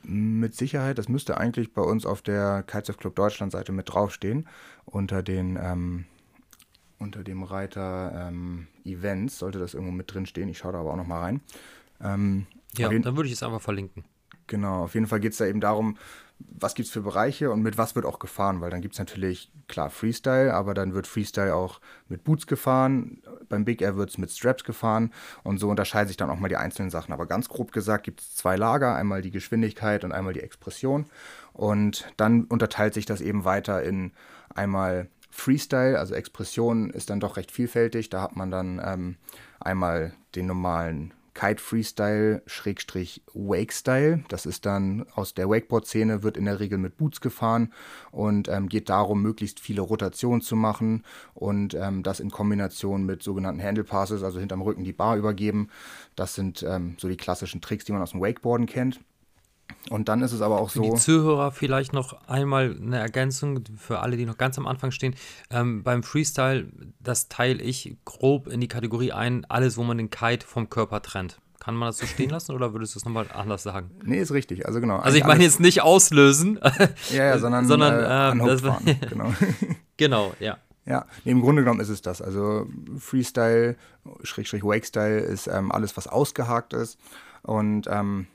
Mit 0.08 0.56
Sicherheit, 0.56 0.98
das 0.98 1.10
müsste 1.10 1.38
eigentlich 1.38 1.74
bei 1.74 1.82
uns 1.82 2.06
auf 2.06 2.22
der 2.22 2.64
Kitesurf 2.64 2.98
Club 2.98 3.16
Deutschland 3.16 3.52
Seite 3.52 3.72
mit 3.72 3.92
draufstehen. 3.92 4.48
Unter 4.86 5.24
den 5.24 5.58
ähm, 5.62 6.06
unter 6.98 7.24
dem 7.24 7.44
Reiter 7.44 8.28
ähm, 8.28 8.68
Events 8.84 9.40
sollte 9.40 9.60
das 9.60 9.74
irgendwo 9.74 9.92
mit 9.92 10.14
drin 10.14 10.26
stehen. 10.26 10.48
Ich 10.50 10.60
schaue 10.60 10.74
da 10.74 10.80
aber 10.80 10.92
auch 10.92 10.98
noch 10.98 11.08
mal 11.08 11.20
rein. 11.20 11.42
Ähm, 12.02 12.48
ja, 12.78 12.90
dann 12.90 13.16
würde 13.16 13.28
ich 13.28 13.34
es 13.34 13.44
einfach 13.44 13.62
verlinken. 13.62 14.04
Genau, 14.48 14.84
auf 14.84 14.94
jeden 14.94 15.08
Fall 15.08 15.20
geht 15.20 15.32
es 15.32 15.38
da 15.40 15.46
eben 15.46 15.62
darum, 15.62 15.98
was 16.40 16.76
gibt 16.76 16.88
es 16.88 16.94
für 16.94 17.02
Bereiche 17.02 17.52
und 17.52 17.62
mit 17.62 17.78
was 17.78 17.96
wird 17.96 18.06
auch 18.06 18.20
gefahren, 18.20 18.62
weil 18.62 18.70
dann 18.70 18.82
gibt 18.82 18.96
es 18.96 19.00
natürlich, 19.00 19.52
klar, 19.68 19.90
Freestyle, 19.90 20.54
aber 20.54 20.74
dann 20.74 20.94
wird 20.94 21.08
Freestyle 21.08 21.54
auch 21.54 21.80
mit 22.08 22.24
Boots 22.24 22.48
gefahren, 22.48 23.22
beim 23.50 23.66
Big 23.66 23.82
Air 23.82 23.96
wird 23.96 24.10
es 24.10 24.18
mit 24.18 24.32
Straps 24.32 24.64
gefahren 24.64 25.12
und 25.44 25.60
so 25.60 25.70
unterscheiden 25.70 26.08
sich 26.08 26.18
dann 26.18 26.30
auch 26.30 26.40
mal 26.40 26.48
die 26.48 26.58
einzelnen 26.58 26.90
Sachen. 26.90 27.14
Aber 27.14 27.26
ganz 27.26 27.50
grob 27.50 27.72
gesagt 27.72 28.04
gibt 28.04 28.22
es 28.22 28.36
zwei 28.36 28.56
Lager, 28.56 28.96
einmal 28.96 29.22
die 29.22 29.32
Geschwindigkeit 29.32 30.04
und 30.04 30.12
einmal 30.12 30.34
die 30.34 30.42
Expression 30.42 31.06
und 31.54 32.12
dann 32.18 32.46
unterteilt 32.46 32.94
sich 32.94 33.06
das 33.06 33.22
eben 33.22 33.46
weiter 33.46 33.84
in 33.84 34.12
einmal 34.54 35.10
Freestyle, 35.30 36.00
also 36.00 36.16
Expression, 36.16 36.90
ist 36.90 37.10
dann 37.10 37.20
doch 37.20 37.36
recht 37.36 37.52
vielfältig. 37.52 38.10
Da 38.10 38.22
hat 38.22 38.38
man 38.38 38.52
dann 38.52 38.82
ähm, 38.84 39.18
einmal 39.60 40.14
den 40.34 40.46
normalen 40.46 41.14
Kite 41.36 41.62
Freestyle 41.62 42.42
Schrägstrich 42.48 43.22
Wake 43.34 43.74
Style. 43.74 44.24
Das 44.30 44.46
ist 44.46 44.66
dann 44.66 45.06
aus 45.14 45.34
der 45.34 45.50
Wakeboard-Szene, 45.50 46.24
wird 46.24 46.38
in 46.38 46.46
der 46.46 46.60
Regel 46.60 46.78
mit 46.78 46.98
Boots 46.98 47.22
gefahren 47.22 47.72
und 48.12 48.48
ähm, 48.48 48.70
geht 48.70 48.90
darum, 48.90 49.22
möglichst 49.22 49.60
viele 49.60 49.82
Rotationen 49.82 50.42
zu 50.42 50.56
machen 50.56 51.04
und 51.34 51.76
ähm, 51.76 52.02
das 52.02 52.22
in 52.22 52.32
Kombination 52.32 53.06
mit 53.06 53.22
sogenannten 53.22 53.62
Handle 53.62 53.84
Passes, 53.84 54.24
also 54.24 54.40
hinterm 54.40 54.62
Rücken 54.62 54.86
die 54.86 54.94
Bar 54.94 55.18
übergeben. 55.18 55.70
Das 56.16 56.34
sind 56.34 56.64
ähm, 56.64 56.96
so 56.98 57.10
die 57.10 57.18
klassischen 57.18 57.62
Tricks, 57.62 57.86
die 57.86 57.92
man 57.92 58.02
aus 58.02 58.12
dem 58.12 58.22
Wakeboarden 58.22 58.66
kennt. 58.66 59.02
Und 59.90 60.10
dann 60.10 60.22
ist 60.22 60.32
es 60.32 60.42
aber 60.42 60.60
auch 60.60 60.70
für 60.70 60.80
so. 60.80 60.84
Die 60.84 60.96
Zuhörer 60.96 61.52
vielleicht 61.52 61.94
noch 61.94 62.28
einmal 62.28 62.76
eine 62.80 62.98
Ergänzung 62.98 63.64
für 63.78 64.00
alle, 64.00 64.18
die 64.18 64.26
noch 64.26 64.38
ganz 64.38 64.58
am 64.58 64.66
Anfang 64.68 64.92
stehen. 64.92 65.16
Ähm, 65.52 65.84
beim 65.84 66.02
Freestyle, 66.02 66.68
das 67.00 67.30
teile 67.30 67.62
ich 67.62 67.98
grob 68.04 68.48
in 68.48 68.62
die 68.62 68.68
Kategorie 68.68 69.12
ein, 69.12 69.46
alles, 69.46 69.78
wo 69.78 69.84
man 69.84 69.98
den 69.98 70.10
Kite 70.10 70.46
vom 70.46 70.70
Körper 70.70 71.02
trennt. 71.02 71.40
Kann 71.60 71.76
man 71.76 71.90
das 71.90 71.98
so 71.98 72.06
stehen 72.06 72.30
lassen 72.30 72.52
oder 72.52 72.74
würdest 72.74 72.94
du 72.94 73.00
es 73.00 73.06
nochmal 73.06 73.28
anders 73.34 73.64
sagen? 73.64 73.90
Nee, 74.04 74.20
ist 74.20 74.32
richtig. 74.32 74.68
Also 74.68 74.80
genau. 74.82 74.98
Also 74.98 75.18
ich 75.18 75.26
meine 75.26 75.44
jetzt 75.44 75.60
nicht 75.60 75.82
auslösen. 75.82 76.60
Ja, 77.12 77.26
ja, 77.26 77.40
sondern, 77.40 77.66
sondern 77.68 78.40
äh, 78.40 78.46
das, 78.46 78.62
genau. 79.10 79.34
genau, 79.98 80.34
ja. 80.40 80.58
Ja, 80.86 81.08
nee, 81.24 81.32
im 81.32 81.42
Grunde 81.42 81.64
genommen 81.64 81.80
ist 81.80 81.90
es 81.90 82.04
das. 82.04 82.22
Also 82.22 82.68
Freestyle, 83.00 83.76
Schrägstrich 84.22 84.64
Wakestyle 84.64 85.20
ist 85.20 85.48
ähm, 85.48 85.72
alles, 85.72 85.98
was 85.98 86.08
ausgehakt 86.08 86.74
ist. 86.74 87.00
Und 87.46 87.88
ähm, 87.92 88.26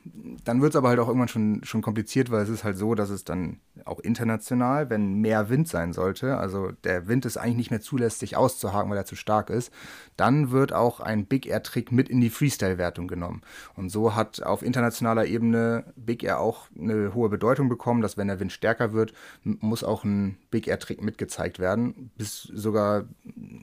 dann 0.45 0.63
wird 0.63 0.71
es 0.71 0.77
aber 0.77 0.89
halt 0.89 1.01
auch 1.01 1.09
irgendwann 1.09 1.27
schon, 1.27 1.65
schon 1.65 1.83
kompliziert, 1.83 2.31
weil 2.31 2.45
es 2.45 2.49
ist 2.49 2.63
halt 2.63 2.77
so, 2.77 2.95
dass 2.95 3.11
es 3.11 3.25
dann 3.25 3.59
auch 3.85 3.99
international, 3.99 4.89
wenn 4.89 5.15
mehr 5.15 5.49
Wind 5.49 5.67
sein 5.67 5.93
sollte, 5.93 6.37
also 6.37 6.71
der 6.85 7.09
Wind 7.09 7.27
es 7.27 7.37
eigentlich 7.37 7.57
nicht 7.57 7.71
mehr 7.73 7.81
zulässt, 7.81 8.21
sich 8.21 8.37
auszuhaken, 8.37 8.89
weil 8.89 8.97
er 8.97 9.07
zu 9.07 9.17
stark 9.17 9.51
ist, 9.51 9.73
dann 10.17 10.53
wird 10.53 10.73
auch 10.73 11.01
ein 11.01 11.27
Big 11.27 11.47
Air 11.47 11.65
Trick 11.65 11.91
mit 11.91 12.09
in 12.09 12.21
die 12.21 12.31
Freestyle-Wertung 12.31 13.09
genommen. 13.09 13.43
Und 13.75 13.91
so 13.91 14.15
hat 14.15 14.45
auf 14.45 14.63
internationaler 14.63 15.27
Ebene 15.27 15.93
Big 15.97 16.23
Air 16.23 16.39
auch 16.39 16.69
eine 16.79 17.13
hohe 17.13 17.31
Bedeutung 17.31 17.69
bekommen, 17.69 18.03
dass 18.03 18.17
wenn 18.17 18.29
der 18.29 18.39
Wind 18.39 18.53
stärker 18.53 18.93
wird, 18.93 19.13
muss 19.43 19.83
auch 19.83 20.05
ein 20.05 20.39
Big 20.53 20.69
Air 20.69 20.79
Trick 20.79 21.03
mitgezeigt 21.03 21.59
werden, 21.59 22.13
bis 22.17 22.43
sogar, 22.43 23.07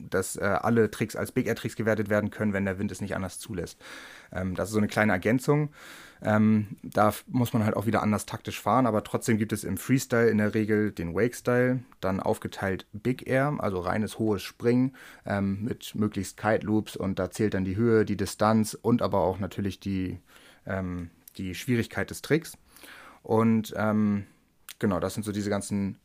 dass 0.09 0.35
äh, 0.35 0.43
alle 0.43 0.91
Tricks 0.91 1.15
als 1.15 1.31
Big 1.31 1.47
Air 1.47 1.55
Tricks 1.55 1.77
gewertet 1.77 2.09
werden 2.09 2.31
können, 2.31 2.51
wenn 2.51 2.65
der 2.65 2.79
Wind 2.79 2.91
es 2.91 2.99
nicht 2.99 3.15
anders 3.15 3.39
zulässt. 3.39 3.79
Ähm, 4.31 4.55
das 4.55 4.69
ist 4.69 4.73
so 4.73 4.79
eine 4.79 4.87
kleine 4.87 5.13
Ergänzung. 5.13 5.69
Ähm, 6.21 6.77
da 6.81 7.13
muss 7.27 7.53
man 7.53 7.63
halt 7.63 7.75
auch 7.75 7.85
wieder 7.85 8.01
anders 8.01 8.25
taktisch 8.25 8.59
fahren, 8.59 8.87
aber 8.87 9.03
trotzdem 9.03 9.37
gibt 9.37 9.53
es 9.53 9.63
im 9.63 9.77
Freestyle 9.77 10.29
in 10.29 10.39
der 10.39 10.53
Regel 10.55 10.91
den 10.91 11.13
Wake-Style, 11.13 11.83
dann 12.01 12.19
aufgeteilt 12.19 12.87
Big 12.91 13.27
Air, 13.27 13.55
also 13.59 13.79
reines 13.79 14.17
hohes 14.17 14.41
Springen 14.41 14.95
ähm, 15.25 15.63
mit 15.63 15.93
möglichst 15.93 16.37
Kite 16.37 16.65
Loops 16.65 16.95
und 16.95 17.19
da 17.19 17.29
zählt 17.29 17.53
dann 17.53 17.65
die 17.65 17.75
Höhe, 17.75 18.03
die 18.03 18.17
Distanz 18.17 18.73
und 18.73 19.01
aber 19.01 19.19
auch 19.19 19.37
natürlich 19.39 19.79
die, 19.79 20.19
ähm, 20.65 21.11
die 21.37 21.53
Schwierigkeit 21.53 22.09
des 22.09 22.23
Tricks. 22.23 22.57
Und 23.21 23.73
ähm, 23.77 24.25
genau, 24.79 24.99
das 24.99 25.13
sind 25.13 25.23
so 25.23 25.31
diese 25.31 25.49
ganzen 25.49 25.99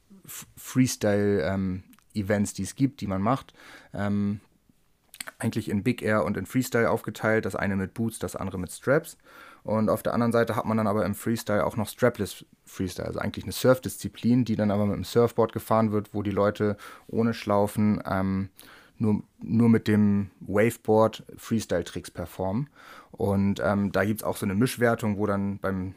Freestyle-Events, 0.56 2.50
ähm, 2.50 2.54
die 2.56 2.62
es 2.62 2.74
gibt, 2.74 3.00
die 3.00 3.06
man 3.06 3.22
macht. 3.22 3.54
Eigentlich 5.38 5.68
in 5.68 5.82
Big 5.82 6.02
Air 6.02 6.24
und 6.24 6.36
in 6.36 6.46
Freestyle 6.46 6.90
aufgeteilt. 6.90 7.44
Das 7.44 7.56
eine 7.56 7.76
mit 7.76 7.94
Boots, 7.94 8.18
das 8.18 8.36
andere 8.36 8.58
mit 8.58 8.70
Straps. 8.70 9.16
Und 9.64 9.88
auf 9.88 10.02
der 10.02 10.14
anderen 10.14 10.32
Seite 10.32 10.56
hat 10.56 10.64
man 10.64 10.76
dann 10.76 10.86
aber 10.86 11.04
im 11.04 11.14
Freestyle 11.14 11.64
auch 11.64 11.76
noch 11.76 11.88
Strapless 11.88 12.44
Freestyle, 12.64 13.06
also 13.06 13.20
eigentlich 13.20 13.44
eine 13.44 13.52
Surfdisziplin, 13.52 14.44
die 14.44 14.56
dann 14.56 14.70
aber 14.70 14.86
mit 14.86 14.96
dem 14.96 15.04
Surfboard 15.04 15.52
gefahren 15.52 15.92
wird, 15.92 16.14
wo 16.14 16.22
die 16.22 16.30
Leute 16.30 16.76
ohne 17.06 17.34
Schlaufen 17.34 18.02
ähm, 18.06 18.48
nur, 18.98 19.22
nur 19.40 19.68
mit 19.68 19.88
dem 19.88 20.30
Waveboard 20.40 21.24
Freestyle-Tricks 21.36 22.10
performen. 22.10 22.68
Und 23.10 23.60
ähm, 23.62 23.92
da 23.92 24.04
gibt 24.04 24.20
es 24.20 24.24
auch 24.24 24.36
so 24.36 24.46
eine 24.46 24.54
Mischwertung, 24.54 25.18
wo 25.18 25.26
dann 25.26 25.58
beim 25.58 25.94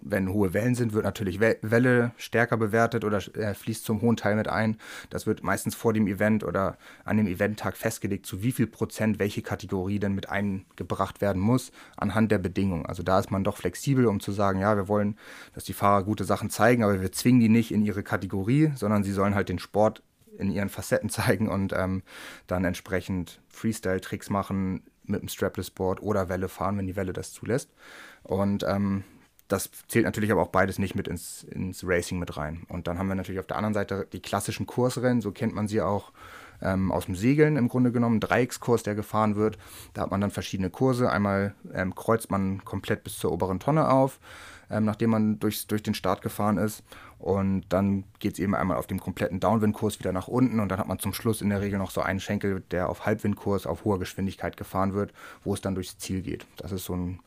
wenn 0.00 0.32
hohe 0.32 0.54
Wellen 0.54 0.74
sind, 0.74 0.92
wird 0.92 1.04
natürlich 1.04 1.40
Welle 1.40 2.12
stärker 2.16 2.56
bewertet 2.56 3.04
oder 3.04 3.18
äh, 3.36 3.54
fließt 3.54 3.84
zum 3.84 4.00
hohen 4.00 4.16
Teil 4.16 4.36
mit 4.36 4.48
ein. 4.48 4.76
Das 5.10 5.26
wird 5.26 5.42
meistens 5.42 5.74
vor 5.74 5.92
dem 5.92 6.06
Event 6.06 6.44
oder 6.44 6.78
an 7.04 7.16
dem 7.16 7.26
Eventtag 7.26 7.76
festgelegt, 7.76 8.24
zu 8.24 8.42
wie 8.42 8.52
viel 8.52 8.66
Prozent 8.68 9.18
welche 9.18 9.42
Kategorie 9.42 9.98
denn 9.98 10.14
mit 10.14 10.28
eingebracht 10.28 11.20
werden 11.20 11.42
muss, 11.42 11.72
anhand 11.96 12.30
der 12.30 12.38
Bedingungen. 12.38 12.86
Also 12.86 13.02
da 13.02 13.18
ist 13.18 13.30
man 13.30 13.44
doch 13.44 13.56
flexibel, 13.56 14.06
um 14.06 14.20
zu 14.20 14.30
sagen, 14.30 14.60
ja, 14.60 14.76
wir 14.76 14.88
wollen, 14.88 15.16
dass 15.54 15.64
die 15.64 15.72
Fahrer 15.72 16.04
gute 16.04 16.24
Sachen 16.24 16.50
zeigen, 16.50 16.84
aber 16.84 17.00
wir 17.00 17.12
zwingen 17.12 17.40
die 17.40 17.48
nicht 17.48 17.72
in 17.72 17.82
ihre 17.82 18.02
Kategorie, 18.02 18.72
sondern 18.76 19.02
sie 19.02 19.12
sollen 19.12 19.34
halt 19.34 19.48
den 19.48 19.58
Sport 19.58 20.02
in 20.38 20.50
ihren 20.50 20.68
Facetten 20.68 21.10
zeigen 21.10 21.48
und 21.48 21.72
ähm, 21.72 22.02
dann 22.46 22.64
entsprechend 22.64 23.40
Freestyle-Tricks 23.48 24.30
machen 24.30 24.84
mit 25.04 25.22
dem 25.22 25.28
Strapless-Board 25.28 26.02
oder 26.02 26.28
Welle 26.28 26.48
fahren, 26.48 26.78
wenn 26.78 26.86
die 26.86 26.96
Welle 26.96 27.12
das 27.12 27.32
zulässt. 27.32 27.72
Und 28.22 28.64
ähm, 28.68 29.04
das 29.48 29.70
zählt 29.88 30.04
natürlich 30.04 30.30
aber 30.30 30.42
auch 30.42 30.48
beides 30.48 30.78
nicht 30.78 30.94
mit 30.94 31.08
ins, 31.08 31.42
ins 31.44 31.82
Racing 31.84 32.18
mit 32.18 32.36
rein. 32.36 32.66
Und 32.68 32.86
dann 32.86 32.98
haben 32.98 33.08
wir 33.08 33.14
natürlich 33.14 33.40
auf 33.40 33.46
der 33.46 33.56
anderen 33.56 33.74
Seite 33.74 34.06
die 34.12 34.20
klassischen 34.20 34.66
Kursrennen, 34.66 35.22
so 35.22 35.32
kennt 35.32 35.54
man 35.54 35.68
sie 35.68 35.80
auch 35.80 36.12
ähm, 36.60 36.92
aus 36.92 37.06
dem 37.06 37.14
Segeln 37.14 37.56
im 37.56 37.68
Grunde 37.68 37.92
genommen, 37.92 38.20
Dreieckskurs, 38.20 38.82
der 38.82 38.94
gefahren 38.94 39.36
wird. 39.36 39.58
Da 39.94 40.02
hat 40.02 40.10
man 40.10 40.20
dann 40.20 40.30
verschiedene 40.30 40.70
Kurse. 40.70 41.10
Einmal 41.10 41.54
ähm, 41.72 41.94
kreuzt 41.94 42.30
man 42.30 42.64
komplett 42.64 43.04
bis 43.04 43.18
zur 43.18 43.32
oberen 43.32 43.60
Tonne 43.60 43.88
auf, 43.90 44.18
ähm, 44.70 44.84
nachdem 44.84 45.10
man 45.10 45.38
durchs, 45.38 45.66
durch 45.66 45.82
den 45.82 45.94
Start 45.94 46.20
gefahren 46.20 46.58
ist. 46.58 46.82
Und 47.18 47.64
dann 47.68 48.04
geht 48.18 48.34
es 48.34 48.38
eben 48.38 48.54
einmal 48.54 48.76
auf 48.76 48.86
dem 48.86 49.00
kompletten 49.00 49.40
Downwindkurs 49.40 49.98
wieder 49.98 50.12
nach 50.12 50.28
unten 50.28 50.60
und 50.60 50.68
dann 50.68 50.78
hat 50.78 50.86
man 50.86 51.00
zum 51.00 51.12
Schluss 51.12 51.40
in 51.42 51.50
der 51.50 51.60
Regel 51.60 51.78
noch 51.78 51.90
so 51.90 52.00
einen 52.00 52.20
Schenkel, 52.20 52.62
der 52.70 52.88
auf 52.88 53.06
Halbwindkurs 53.06 53.66
auf 53.66 53.84
hoher 53.84 53.98
Geschwindigkeit 53.98 54.56
gefahren 54.56 54.94
wird, 54.94 55.12
wo 55.42 55.52
es 55.52 55.60
dann 55.60 55.74
durchs 55.74 55.98
Ziel 55.98 56.22
geht. 56.22 56.46
Das 56.56 56.70
ist 56.70 56.84
so 56.84 56.94
ein 56.94 57.18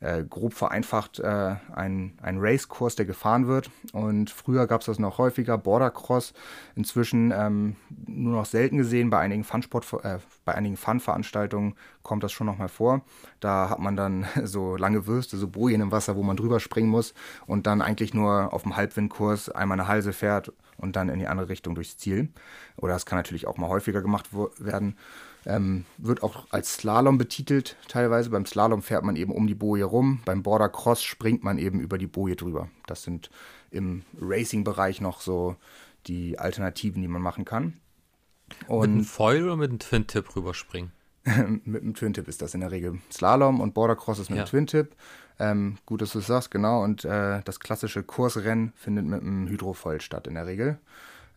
äh, 0.00 0.24
grob 0.24 0.54
vereinfacht 0.54 1.18
äh, 1.18 1.56
ein, 1.74 2.18
ein 2.22 2.38
Racekurs, 2.38 2.96
der 2.96 3.04
gefahren 3.04 3.46
wird. 3.46 3.70
Und 3.92 4.30
früher 4.30 4.66
gab 4.66 4.80
es 4.80 4.86
das 4.86 4.98
noch 4.98 5.18
häufiger, 5.18 5.58
Bordercross. 5.58 6.32
Inzwischen 6.74 7.32
ähm, 7.36 7.76
nur 8.06 8.34
noch 8.34 8.46
selten 8.46 8.78
gesehen. 8.78 9.10
Bei 9.10 9.18
einigen 9.18 9.44
Fun-Sport, 9.44 10.04
äh, 10.04 10.18
bei 10.44 10.54
einigen 10.54 10.76
Fun-Veranstaltungen 10.76 11.74
kommt 12.02 12.24
das 12.24 12.32
schon 12.32 12.46
noch 12.46 12.56
mal 12.56 12.68
vor. 12.68 13.02
Da 13.40 13.68
hat 13.68 13.78
man 13.78 13.96
dann 13.96 14.26
so 14.44 14.76
lange 14.76 15.06
Würste, 15.06 15.36
so 15.36 15.48
Bojen 15.48 15.82
im 15.82 15.92
Wasser, 15.92 16.16
wo 16.16 16.22
man 16.22 16.36
drüber 16.36 16.60
springen 16.60 16.88
muss 16.88 17.14
und 17.46 17.66
dann 17.66 17.82
eigentlich 17.82 18.14
nur 18.14 18.52
auf 18.54 18.62
dem 18.62 18.76
Halbwindkurs 18.76 19.50
einmal 19.50 19.78
eine 19.78 19.88
Halse 19.88 20.12
fährt 20.12 20.52
und 20.78 20.96
dann 20.96 21.10
in 21.10 21.18
die 21.18 21.26
andere 21.26 21.50
Richtung 21.50 21.74
durchs 21.74 21.98
Ziel. 21.98 22.30
Oder 22.76 22.94
das 22.94 23.04
kann 23.04 23.18
natürlich 23.18 23.46
auch 23.46 23.58
mal 23.58 23.68
häufiger 23.68 24.00
gemacht 24.00 24.30
werden. 24.58 24.96
Ähm, 25.46 25.86
wird 25.96 26.22
auch 26.22 26.46
als 26.50 26.74
Slalom 26.74 27.16
betitelt 27.16 27.76
teilweise. 27.88 28.30
Beim 28.30 28.44
Slalom 28.44 28.82
fährt 28.82 29.04
man 29.04 29.16
eben 29.16 29.32
um 29.32 29.46
die 29.46 29.54
Boje 29.54 29.84
rum. 29.84 30.20
Beim 30.24 30.42
Border 30.42 30.68
Cross 30.68 31.02
springt 31.02 31.42
man 31.42 31.58
eben 31.58 31.80
über 31.80 31.96
die 31.96 32.06
Boje 32.06 32.36
drüber. 32.36 32.68
Das 32.86 33.02
sind 33.02 33.30
im 33.70 34.02
Racing-Bereich 34.20 35.00
noch 35.00 35.20
so 35.20 35.56
die 36.06 36.38
Alternativen, 36.38 37.00
die 37.00 37.08
man 37.08 37.22
machen 37.22 37.44
kann. 37.44 37.80
Und 38.66 38.80
mit 38.80 38.90
einem 38.90 39.04
Foil 39.04 39.44
oder 39.44 39.56
mit 39.56 39.70
einem 39.70 39.78
Twin-Tip 39.78 40.36
rüberspringen? 40.36 40.92
mit 41.64 41.82
einem 41.82 41.94
Twin-Tip 41.94 42.28
ist 42.28 42.42
das 42.42 42.54
in 42.54 42.60
der 42.60 42.70
Regel. 42.70 43.00
Slalom 43.10 43.60
und 43.60 43.74
Border 43.74 43.96
Cross 43.96 44.18
ist 44.18 44.30
mit 44.30 44.36
ja. 44.36 44.42
einem 44.42 44.50
Twin-Tip. 44.50 44.94
Ähm, 45.38 45.78
gut, 45.86 46.02
dass 46.02 46.12
du 46.12 46.18
es 46.18 46.26
sagst, 46.26 46.50
genau. 46.50 46.82
Und 46.82 47.04
äh, 47.04 47.40
das 47.44 47.60
klassische 47.60 48.02
Kursrennen 48.02 48.72
findet 48.76 49.06
mit 49.06 49.22
einem 49.22 49.48
Hydrofoil 49.48 50.00
statt 50.00 50.26
in 50.26 50.34
der 50.34 50.46
Regel. 50.46 50.78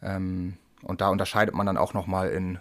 Ähm, 0.01 0.57
und 0.81 0.99
da 0.99 1.09
unterscheidet 1.09 1.55
man 1.55 1.65
dann 1.65 1.77
auch 1.77 1.93
nochmal 1.93 2.29
in 2.29 2.59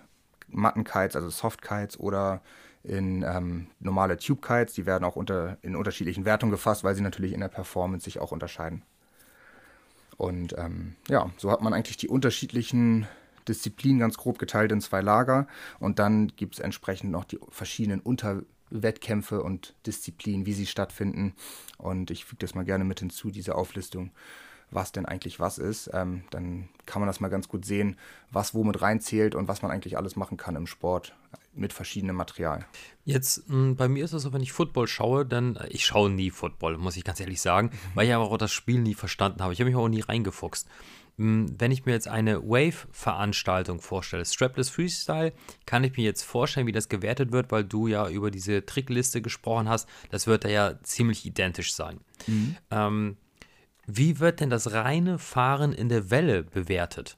Mattenkites, 0.53 1.17
also 1.17 1.31
Softkites 1.31 1.99
oder 1.99 2.41
in 2.85 3.23
ähm, 3.23 3.69
normale 3.81 4.17
Tube-Kites. 4.17 4.75
Die 4.75 4.87
werden 4.87 5.05
auch 5.05 5.17
unter, 5.17 5.59
in 5.63 5.77
unterschiedlichen 5.77 6.25
Wertungen 6.25 6.53
gefasst, 6.53 6.85
weil 6.85 6.95
sie 6.95 7.03
natürlich 7.03 7.33
in 7.33 7.41
der 7.41 7.49
Performance 7.49 8.05
sich 8.05 8.19
auch 8.19 8.33
unterscheiden. 8.33 8.83
Und 10.17 10.55
ähm, 10.59 10.95
ja, 11.09 11.31
so 11.37 11.51
hat 11.51 11.63
man 11.63 11.73
eigentlich 11.73 11.97
die 11.97 12.09
unterschiedlichen 12.09 13.07
Disziplinen 13.49 13.99
ganz 13.99 14.17
grob 14.17 14.39
geteilt 14.39 14.73
in 14.73 14.81
zwei 14.81 15.01
Lager. 15.01 15.47
Und 15.81 15.99
dann 15.99 16.29
gibt 16.29 16.55
es 16.55 16.61
entsprechend 16.61 17.11
noch 17.11 17.25
die 17.25 17.39
verschiedenen 17.49 18.01
Unterwettkämpfe 18.01 19.43
und 19.43 19.75
Disziplinen, 19.87 20.47
wie 20.47 20.53
sie 20.53 20.67
stattfinden. 20.67 21.35
Und 21.79 22.11
ich 22.11 22.25
füge 22.25 22.41
das 22.41 22.55
mal 22.55 22.65
gerne 22.65 22.85
mit 22.85 23.01
hinzu, 23.01 23.31
diese 23.31 23.55
Auflistung 23.55 24.11
was 24.75 24.93
denn 24.93 25.07
eigentlich 25.07 25.41
was 25.41 25.59
ist. 25.59 25.91
Ähm, 25.93 26.25
dann 26.31 26.69
kann 26.87 27.01
man 27.01 27.07
das 27.07 27.21
mal 27.21 27.29
ganz 27.29 27.49
gut 27.49 27.65
sehen, 27.65 27.97
was 28.31 28.55
womit 28.55 28.83
reinzählt 28.83 29.35
und 29.35 29.49
was 29.49 29.63
man 29.63 29.71
eigentlich 29.71 29.97
alles 29.97 30.17
machen 30.17 30.37
kann 30.37 30.57
im 30.57 30.67
Sport 30.67 31.15
mit 31.55 31.73
verschiedenem 31.73 32.17
Material. 32.17 32.65
Jetzt, 33.05 33.49
mh, 33.49 33.55
hm, 33.55 33.77
bei 33.77 33.89
mir 33.89 34.05
ist 34.05 34.13
es 34.13 34.23
so, 34.23 34.33
wenn 34.33 34.43
ich 34.43 34.53
Football 34.53 34.87
schaue, 34.87 35.27
dann, 35.27 35.57
äh, 35.57 35.69
ich 35.69 35.85
schaue 35.85 36.11
nie 36.11 36.31
Football, 36.31 36.79
muss 36.79 36.97
ich 36.97 37.05
ganz 37.05 37.21
ehrlich 37.21 37.41
sagen, 37.41 37.69
mhm. 37.69 37.91
weil 37.95 38.07
ich 38.07 38.15
aber 38.15 38.25
auch 38.25 38.39
das 38.39 38.53
Spiel 38.53 38.81
nie 38.81 38.95
verstanden 38.95 39.43
habe. 39.43 39.53
Ich 39.53 39.61
habe 39.61 39.71
mich 39.71 39.79
auch 39.79 39.89
nie 39.89 40.01
reingefuchst. 40.01 40.67
Hm, 41.19 41.55
wenn 41.59 41.71
ich 41.73 41.85
mir 41.85 41.93
jetzt 41.93 42.09
eine 42.09 42.43
Wave-Veranstaltung 42.43 43.81
vorstelle, 43.81 44.25
Strapless 44.25 44.71
Freestyle, 44.71 45.33
kann 45.67 45.85
ich 45.85 45.97
mir 45.97 46.05
jetzt 46.05 46.23
vorstellen, 46.23 46.67
wie 46.67 46.73
das 46.73 46.89
gewertet 46.89 47.33
wird, 47.33 47.51
weil 47.51 47.65
du 47.65 47.87
ja 47.87 48.09
über 48.09 48.31
diese 48.31 48.65
Trickliste 48.65 49.21
gesprochen 49.21 49.69
hast. 49.69 49.89
Das 50.11 50.27
wird 50.27 50.45
da 50.45 50.49
ja 50.49 50.83
ziemlich 50.83 51.27
identisch 51.27 51.75
sein. 51.75 52.01
Mhm. 52.27 52.57
Ähm, 52.71 53.17
wie 53.87 54.21
wird 54.21 54.41
denn 54.41 54.51
das 54.51 54.73
reine 54.73 55.19
Fahren 55.19 55.73
in 55.73 55.89
der 55.89 56.11
Welle 56.11 56.43
bewertet? 56.43 57.17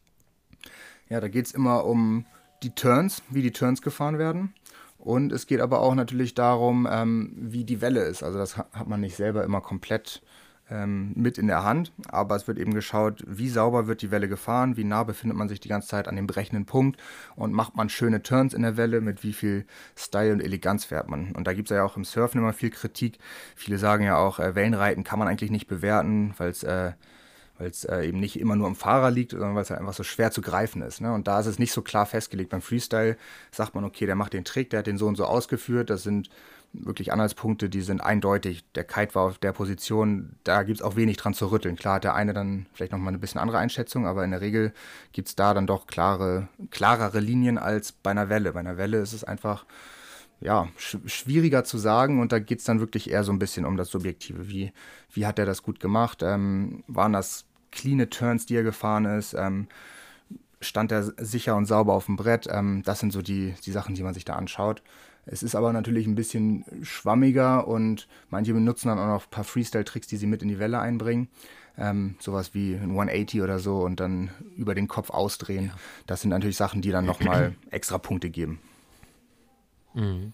Ja, 1.08 1.20
da 1.20 1.28
geht 1.28 1.46
es 1.46 1.52
immer 1.52 1.84
um 1.84 2.26
die 2.62 2.74
Turns, 2.74 3.22
wie 3.28 3.42
die 3.42 3.52
Turns 3.52 3.82
gefahren 3.82 4.18
werden. 4.18 4.54
Und 4.98 5.32
es 5.32 5.46
geht 5.46 5.60
aber 5.60 5.80
auch 5.80 5.94
natürlich 5.94 6.34
darum, 6.34 6.88
ähm, 6.90 7.32
wie 7.36 7.64
die 7.64 7.82
Welle 7.82 8.04
ist. 8.04 8.22
Also 8.22 8.38
das 8.38 8.56
hat 8.56 8.88
man 8.88 9.00
nicht 9.00 9.16
selber 9.16 9.44
immer 9.44 9.60
komplett 9.60 10.22
ähm, 10.70 11.12
mit 11.14 11.36
in 11.38 11.46
der 11.46 11.62
Hand, 11.62 11.92
aber 12.08 12.36
es 12.36 12.48
wird 12.48 12.58
eben 12.58 12.74
geschaut, 12.74 13.22
wie 13.26 13.48
sauber 13.48 13.86
wird 13.86 14.02
die 14.02 14.10
Welle 14.10 14.28
gefahren, 14.28 14.76
wie 14.76 14.84
nah 14.84 15.04
befindet 15.04 15.36
man 15.36 15.48
sich 15.48 15.60
die 15.60 15.68
ganze 15.68 15.88
Zeit 15.88 16.08
an 16.08 16.16
dem 16.16 16.26
brechenden 16.26 16.64
Punkt 16.64 17.00
und 17.36 17.52
macht 17.52 17.76
man 17.76 17.88
schöne 17.88 18.22
Turns 18.22 18.54
in 18.54 18.62
der 18.62 18.76
Welle, 18.76 19.00
mit 19.00 19.22
wie 19.22 19.34
viel 19.34 19.66
Style 19.96 20.32
und 20.32 20.40
Eleganz 20.40 20.84
fährt 20.86 21.08
man. 21.08 21.32
Und 21.32 21.46
da 21.46 21.52
gibt 21.52 21.70
es 21.70 21.76
ja 21.76 21.84
auch 21.84 21.96
im 21.96 22.04
Surfen 22.04 22.40
immer 22.40 22.52
viel 22.52 22.70
Kritik. 22.70 23.18
Viele 23.56 23.78
sagen 23.78 24.04
ja 24.04 24.16
auch, 24.16 24.38
äh, 24.38 24.54
Wellenreiten 24.54 25.04
kann 25.04 25.18
man 25.18 25.28
eigentlich 25.28 25.50
nicht 25.50 25.66
bewerten, 25.66 26.34
weil 26.38 26.50
es 26.50 26.62
äh, 26.62 26.92
weil 27.58 27.70
es 27.70 27.84
äh, 27.84 28.08
eben 28.08 28.18
nicht 28.18 28.38
immer 28.40 28.56
nur 28.56 28.66
am 28.66 28.74
Fahrer 28.74 29.10
liegt, 29.10 29.30
sondern 29.30 29.54
weil 29.54 29.62
es 29.62 29.70
halt 29.70 29.80
einfach 29.80 29.94
so 29.94 30.02
schwer 30.02 30.30
zu 30.30 30.40
greifen 30.40 30.82
ist. 30.82 31.00
Ne? 31.00 31.12
Und 31.12 31.28
da 31.28 31.38
ist 31.38 31.46
es 31.46 31.58
nicht 31.58 31.72
so 31.72 31.82
klar 31.82 32.06
festgelegt. 32.06 32.50
Beim 32.50 32.62
Freestyle 32.62 33.16
sagt 33.52 33.74
man, 33.74 33.84
okay, 33.84 34.06
der 34.06 34.16
macht 34.16 34.32
den 34.32 34.44
Trick, 34.44 34.70
der 34.70 34.80
hat 34.80 34.86
den 34.86 34.98
so 34.98 35.06
und 35.06 35.16
so 35.16 35.24
ausgeführt. 35.24 35.88
Das 35.90 36.02
sind 36.02 36.30
wirklich 36.74 37.12
Anhaltspunkte, 37.12 37.68
die 37.68 37.80
sind 37.80 38.00
eindeutig. 38.00 38.64
Der 38.74 38.84
Kite 38.84 39.14
war 39.14 39.24
auf 39.24 39.38
der 39.38 39.52
Position, 39.52 40.36
da 40.44 40.62
gibt 40.64 40.80
es 40.80 40.82
auch 40.82 40.96
wenig 40.96 41.16
dran 41.16 41.34
zu 41.34 41.50
rütteln. 41.50 41.76
Klar 41.76 41.96
hat 41.96 42.04
der 42.04 42.14
eine 42.14 42.34
dann 42.34 42.66
vielleicht 42.72 42.92
nochmal 42.92 43.08
eine 43.08 43.18
bisschen 43.18 43.40
andere 43.40 43.58
Einschätzung, 43.58 44.06
aber 44.06 44.24
in 44.24 44.32
der 44.32 44.40
Regel 44.40 44.72
gibt 45.12 45.28
es 45.28 45.36
da 45.36 45.54
dann 45.54 45.66
doch 45.66 45.86
klare, 45.86 46.48
klarere 46.70 47.20
Linien 47.20 47.58
als 47.58 47.92
bei 47.92 48.10
einer 48.10 48.28
Welle. 48.28 48.52
Bei 48.52 48.60
einer 48.60 48.76
Welle 48.76 48.98
ist 48.98 49.12
es 49.12 49.24
einfach 49.24 49.64
ja, 50.40 50.68
sch 50.76 50.98
schwieriger 51.06 51.64
zu 51.64 51.78
sagen 51.78 52.20
und 52.20 52.32
da 52.32 52.38
geht 52.38 52.58
es 52.58 52.64
dann 52.64 52.80
wirklich 52.80 53.10
eher 53.10 53.24
so 53.24 53.32
ein 53.32 53.38
bisschen 53.38 53.64
um 53.64 53.76
das 53.76 53.88
Subjektive. 53.88 54.48
Wie, 54.48 54.72
wie 55.12 55.26
hat 55.26 55.38
er 55.38 55.46
das 55.46 55.62
gut 55.62 55.80
gemacht? 55.80 56.22
Ähm, 56.22 56.84
waren 56.86 57.12
das 57.12 57.46
cleane 57.70 58.10
Turns, 58.10 58.46
die 58.46 58.56
er 58.56 58.62
gefahren 58.62 59.04
ist? 59.04 59.34
Ähm, 59.34 59.68
stand 60.60 60.92
er 60.92 61.02
sicher 61.02 61.56
und 61.56 61.66
sauber 61.66 61.94
auf 61.94 62.06
dem 62.06 62.16
Brett? 62.16 62.46
Ähm, 62.50 62.82
das 62.84 63.00
sind 63.00 63.12
so 63.12 63.22
die, 63.22 63.54
die 63.64 63.72
Sachen, 63.72 63.94
die 63.94 64.02
man 64.02 64.14
sich 64.14 64.24
da 64.24 64.34
anschaut. 64.34 64.82
Es 65.26 65.42
ist 65.42 65.54
aber 65.54 65.72
natürlich 65.72 66.06
ein 66.06 66.14
bisschen 66.14 66.64
schwammiger 66.82 67.66
und 67.66 68.08
manche 68.30 68.52
benutzen 68.52 68.88
dann 68.88 68.98
auch 68.98 69.06
noch 69.06 69.24
ein 69.24 69.30
paar 69.30 69.44
Freestyle-Tricks, 69.44 70.06
die 70.06 70.16
sie 70.16 70.26
mit 70.26 70.42
in 70.42 70.48
die 70.48 70.58
Welle 70.58 70.80
einbringen. 70.80 71.28
Ähm, 71.76 72.14
sowas 72.20 72.54
wie 72.54 72.74
ein 72.74 72.90
180 72.90 73.42
oder 73.42 73.58
so 73.58 73.80
und 73.80 73.98
dann 73.98 74.30
über 74.56 74.74
den 74.74 74.86
Kopf 74.86 75.10
ausdrehen. 75.10 75.66
Ja. 75.66 75.74
Das 76.06 76.20
sind 76.20 76.30
natürlich 76.30 76.56
Sachen, 76.56 76.82
die 76.82 76.90
dann 76.90 77.04
nochmal 77.04 77.54
extra 77.70 77.98
Punkte 77.98 78.30
geben. 78.30 78.60
Mhm. 79.94 80.32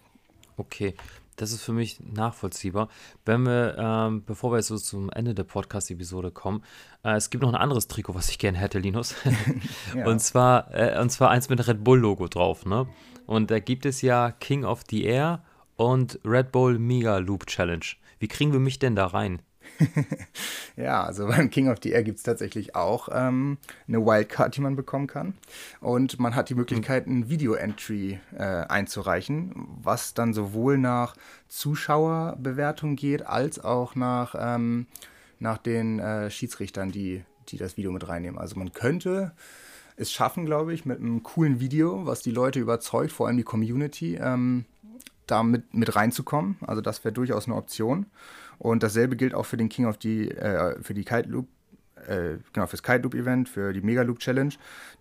Okay, 0.56 0.94
das 1.40 1.52
ist 1.52 1.62
für 1.62 1.72
mich 1.72 2.00
nachvollziehbar. 2.00 2.88
Wenn 3.24 3.44
wir, 3.44 3.76
ähm, 3.78 4.24
bevor 4.24 4.52
wir 4.52 4.56
jetzt 4.56 4.68
so 4.68 4.76
zum 4.76 5.10
Ende 5.10 5.34
der 5.34 5.44
Podcast-Episode 5.44 6.30
kommen, 6.30 6.62
äh, 7.02 7.14
es 7.16 7.30
gibt 7.30 7.42
noch 7.42 7.48
ein 7.48 7.60
anderes 7.60 7.88
Trikot, 7.88 8.14
was 8.14 8.28
ich 8.28 8.38
gerne 8.38 8.58
hätte, 8.58 8.78
Linus. 8.78 9.14
ja. 9.96 10.06
Und 10.06 10.20
zwar, 10.20 10.74
äh, 10.74 11.00
und 11.00 11.10
zwar 11.10 11.30
eins 11.30 11.48
mit 11.48 11.66
Red 11.66 11.82
Bull-Logo 11.82 12.28
drauf, 12.28 12.66
ne? 12.66 12.86
Und 13.26 13.50
da 13.50 13.58
gibt 13.60 13.86
es 13.86 14.02
ja 14.02 14.32
King 14.32 14.64
of 14.64 14.82
the 14.90 15.04
Air 15.04 15.42
und 15.76 16.18
Red 16.24 16.52
Bull 16.52 16.78
Mega 16.78 17.18
Loop 17.18 17.46
Challenge. 17.46 17.84
Wie 18.18 18.28
kriegen 18.28 18.52
wir 18.52 18.60
mich 18.60 18.78
denn 18.78 18.96
da 18.96 19.06
rein? 19.06 19.40
ja, 20.76 21.04
also 21.04 21.26
beim 21.26 21.50
King 21.50 21.68
of 21.68 21.78
the 21.82 21.90
Air 21.90 22.02
gibt 22.02 22.18
es 22.18 22.22
tatsächlich 22.22 22.74
auch 22.74 23.08
ähm, 23.12 23.58
eine 23.88 24.04
Wildcard, 24.04 24.56
die 24.56 24.60
man 24.60 24.76
bekommen 24.76 25.06
kann. 25.06 25.34
Und 25.80 26.18
man 26.18 26.34
hat 26.34 26.48
die 26.48 26.54
Möglichkeit, 26.54 27.06
ein 27.06 27.28
Video-Entry 27.28 28.20
äh, 28.36 28.42
einzureichen, 28.42 29.52
was 29.82 30.14
dann 30.14 30.34
sowohl 30.34 30.78
nach 30.78 31.16
Zuschauerbewertung 31.48 32.96
geht, 32.96 33.26
als 33.26 33.58
auch 33.58 33.94
nach, 33.94 34.34
ähm, 34.38 34.86
nach 35.38 35.58
den 35.58 35.98
äh, 35.98 36.30
Schiedsrichtern, 36.30 36.92
die, 36.92 37.24
die 37.48 37.56
das 37.56 37.76
Video 37.76 37.92
mit 37.92 38.08
reinnehmen. 38.08 38.38
Also 38.38 38.58
man 38.58 38.72
könnte 38.72 39.32
es 39.96 40.10
schaffen, 40.10 40.46
glaube 40.46 40.72
ich, 40.72 40.86
mit 40.86 40.98
einem 40.98 41.22
coolen 41.22 41.60
Video, 41.60 42.06
was 42.06 42.22
die 42.22 42.30
Leute 42.30 42.58
überzeugt, 42.58 43.12
vor 43.12 43.26
allem 43.26 43.36
die 43.36 43.42
Community, 43.42 44.16
ähm, 44.16 44.64
da 45.26 45.42
mit, 45.42 45.74
mit 45.74 45.94
reinzukommen. 45.94 46.56
Also 46.62 46.80
das 46.80 47.04
wäre 47.04 47.12
durchaus 47.12 47.46
eine 47.46 47.56
Option. 47.56 48.06
Und 48.60 48.82
dasselbe 48.82 49.16
gilt 49.16 49.34
auch 49.34 49.46
für 49.46 49.56
den 49.56 49.70
King 49.70 49.86
of 49.86 49.96
the, 50.02 50.28
äh, 50.28 50.80
für 50.82 50.92
die 50.92 51.02
Kite 51.02 51.30
Loop, 51.30 51.48
äh, 52.06 52.36
genau, 52.52 52.66
fürs 52.66 52.82
Kite 52.82 52.98
Loop 52.98 53.14
Event, 53.14 53.48
für 53.48 53.72
die 53.72 53.80
Mega 53.80 54.02
Loop 54.02 54.18
Challenge. 54.18 54.52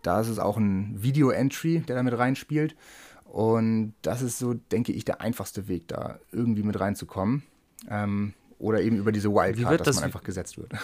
Da 0.02 0.22
ist 0.22 0.30
es 0.30 0.40
auch 0.40 0.56
ein 0.56 0.96
Video-Entry, 1.04 1.80
der 1.82 1.98
da 1.98 2.04
mit 2.04 2.18
reinspielt. 2.18 2.78
Und 3.26 3.96
das 4.02 4.22
ist 4.22 4.40
so, 4.40 4.54
denke 4.54 4.94
ich, 4.94 5.04
der 5.04 5.20
einfachste 5.20 5.68
Weg, 5.68 5.90
da 5.90 6.20
irgendwie 6.32 6.64
mit 6.64 6.80
reinzukommen. 6.80 7.44
Ähm, 7.90 8.34
oder 8.60 8.82
eben 8.82 8.96
über 8.96 9.12
diese 9.12 9.30
Wildcard, 9.30 9.82
dass 9.82 9.88
das 9.88 9.96
man 9.98 10.06
einfach 10.06 10.24
gesetzt 10.24 10.58
wird. 10.58 10.72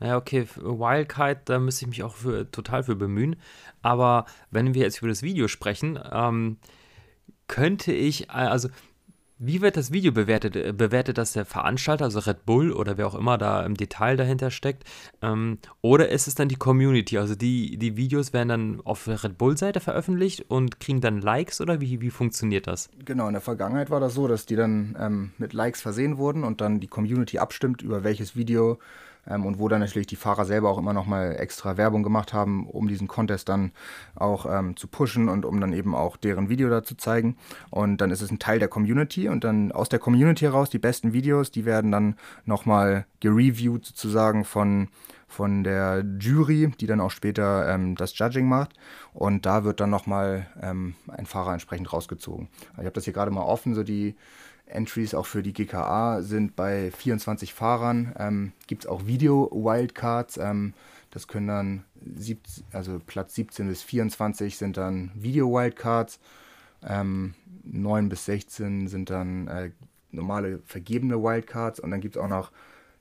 Ja, 0.00 0.16
okay, 0.16 0.48
Wildkite, 0.56 1.42
da 1.44 1.60
müsste 1.60 1.84
ich 1.84 1.88
mich 1.88 2.02
auch 2.02 2.16
für, 2.16 2.50
total 2.50 2.82
für 2.82 2.96
bemühen. 2.96 3.36
Aber 3.82 4.26
wenn 4.50 4.74
wir 4.74 4.82
jetzt 4.82 4.98
über 4.98 5.06
das 5.06 5.22
Video 5.22 5.46
sprechen, 5.46 5.96
ähm, 6.10 6.56
könnte 7.46 7.92
ich, 7.92 8.24
äh, 8.24 8.32
also 8.32 8.68
wie 9.44 9.60
wird 9.60 9.76
das 9.76 9.92
Video 9.92 10.12
bewertet? 10.12 10.56
Äh, 10.56 10.72
bewertet 10.72 11.18
das 11.18 11.32
der 11.32 11.44
Veranstalter, 11.44 12.04
also 12.04 12.20
Red 12.20 12.46
Bull 12.46 12.72
oder 12.72 12.96
wer 12.96 13.06
auch 13.06 13.14
immer 13.14 13.38
da 13.38 13.64
im 13.64 13.74
Detail 13.74 14.16
dahinter 14.16 14.50
steckt? 14.50 14.84
Ähm, 15.20 15.58
oder 15.80 16.08
ist 16.08 16.28
es 16.28 16.34
dann 16.34 16.48
die 16.48 16.56
Community? 16.56 17.18
Also 17.18 17.34
die, 17.34 17.76
die 17.76 17.96
Videos 17.96 18.32
werden 18.32 18.48
dann 18.48 18.80
auf 18.84 19.04
der 19.04 19.22
Red 19.22 19.38
Bull-Seite 19.38 19.80
veröffentlicht 19.80 20.44
und 20.48 20.78
kriegen 20.78 21.00
dann 21.00 21.20
Likes 21.20 21.60
oder 21.60 21.80
wie, 21.80 22.00
wie 22.00 22.10
funktioniert 22.10 22.66
das? 22.66 22.88
Genau, 23.04 23.26
in 23.26 23.32
der 23.32 23.42
Vergangenheit 23.42 23.90
war 23.90 24.00
das 24.00 24.14
so, 24.14 24.28
dass 24.28 24.46
die 24.46 24.56
dann 24.56 24.96
ähm, 24.98 25.32
mit 25.38 25.52
Likes 25.52 25.82
versehen 25.82 26.18
wurden 26.18 26.44
und 26.44 26.60
dann 26.60 26.78
die 26.78 26.88
Community 26.88 27.38
abstimmt, 27.38 27.82
über 27.82 28.04
welches 28.04 28.36
Video 28.36 28.78
ähm, 29.26 29.46
und 29.46 29.58
wo 29.58 29.68
dann 29.68 29.80
natürlich 29.80 30.06
die 30.06 30.16
Fahrer 30.16 30.44
selber 30.44 30.70
auch 30.70 30.78
immer 30.78 30.92
nochmal 30.92 31.36
extra 31.38 31.76
Werbung 31.76 32.02
gemacht 32.02 32.32
haben, 32.32 32.66
um 32.66 32.88
diesen 32.88 33.08
Contest 33.08 33.48
dann 33.48 33.72
auch 34.14 34.46
ähm, 34.46 34.76
zu 34.76 34.88
pushen 34.88 35.28
und 35.28 35.44
um 35.44 35.60
dann 35.60 35.72
eben 35.72 35.94
auch 35.94 36.16
deren 36.16 36.48
Video 36.48 36.68
da 36.68 36.82
zu 36.82 36.96
zeigen. 36.96 37.36
Und 37.70 37.98
dann 37.98 38.10
ist 38.10 38.22
es 38.22 38.30
ein 38.30 38.38
Teil 38.38 38.58
der 38.58 38.68
Community 38.68 39.28
und 39.28 39.44
dann 39.44 39.72
aus 39.72 39.88
der 39.88 39.98
Community 39.98 40.44
heraus 40.44 40.70
die 40.70 40.78
besten 40.78 41.12
Videos, 41.12 41.50
die 41.50 41.64
werden 41.64 41.92
dann 41.92 42.16
nochmal 42.44 43.06
gereviewt 43.20 43.84
sozusagen 43.84 44.44
von 44.44 44.88
von 45.32 45.64
der 45.64 46.04
Jury, 46.20 46.72
die 46.78 46.86
dann 46.86 47.00
auch 47.00 47.10
später 47.10 47.66
ähm, 47.66 47.96
das 47.96 48.16
Judging 48.16 48.46
macht. 48.46 48.74
Und 49.14 49.46
da 49.46 49.64
wird 49.64 49.80
dann 49.80 49.88
nochmal 49.88 50.46
ähm, 50.60 50.94
ein 51.08 51.24
Fahrer 51.24 51.54
entsprechend 51.54 51.90
rausgezogen. 51.90 52.48
Ich 52.74 52.80
habe 52.80 52.92
das 52.92 53.04
hier 53.04 53.14
gerade 53.14 53.30
mal 53.30 53.42
offen, 53.42 53.74
so 53.74 53.82
die 53.82 54.14
Entries 54.72 55.14
auch 55.14 55.26
für 55.26 55.42
die 55.42 55.52
GKA 55.52 56.22
sind 56.22 56.56
bei 56.56 56.90
24 56.90 57.54
Fahrern. 57.54 58.14
Ähm, 58.18 58.52
Gibt 58.66 58.84
es 58.84 58.90
auch 58.90 59.06
Video-Wildcards. 59.06 60.38
Ähm, 60.38 60.74
das 61.10 61.28
können 61.28 61.48
dann, 61.48 61.84
sieb, 62.16 62.40
also 62.72 63.00
Platz 63.04 63.34
17 63.34 63.68
bis 63.68 63.82
24 63.82 64.56
sind 64.56 64.76
dann 64.76 65.10
Video-Wildcards. 65.14 66.18
Ähm, 66.84 67.34
9 67.64 68.08
bis 68.08 68.24
16 68.24 68.88
sind 68.88 69.10
dann 69.10 69.46
äh, 69.48 69.70
normale 70.10 70.60
vergebene 70.64 71.22
Wildcards. 71.22 71.80
Und 71.80 71.90
dann 71.90 72.00
gibt 72.00 72.16
es 72.16 72.22
auch 72.22 72.28
noch 72.28 72.50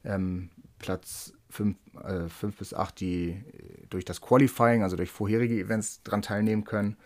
ähm, 0.03 0.49
Platz 0.79 1.33
5, 1.49 1.77
äh, 2.03 2.27
5 2.27 2.57
bis 2.57 2.73
8, 2.73 2.99
die 2.99 3.43
durch 3.89 4.05
das 4.05 4.21
Qualifying, 4.21 4.83
also 4.83 4.95
durch 4.95 5.11
vorherige 5.11 5.59
Events 5.59 6.01
dran 6.03 6.21
teilnehmen 6.21 6.63
können. 6.63 6.97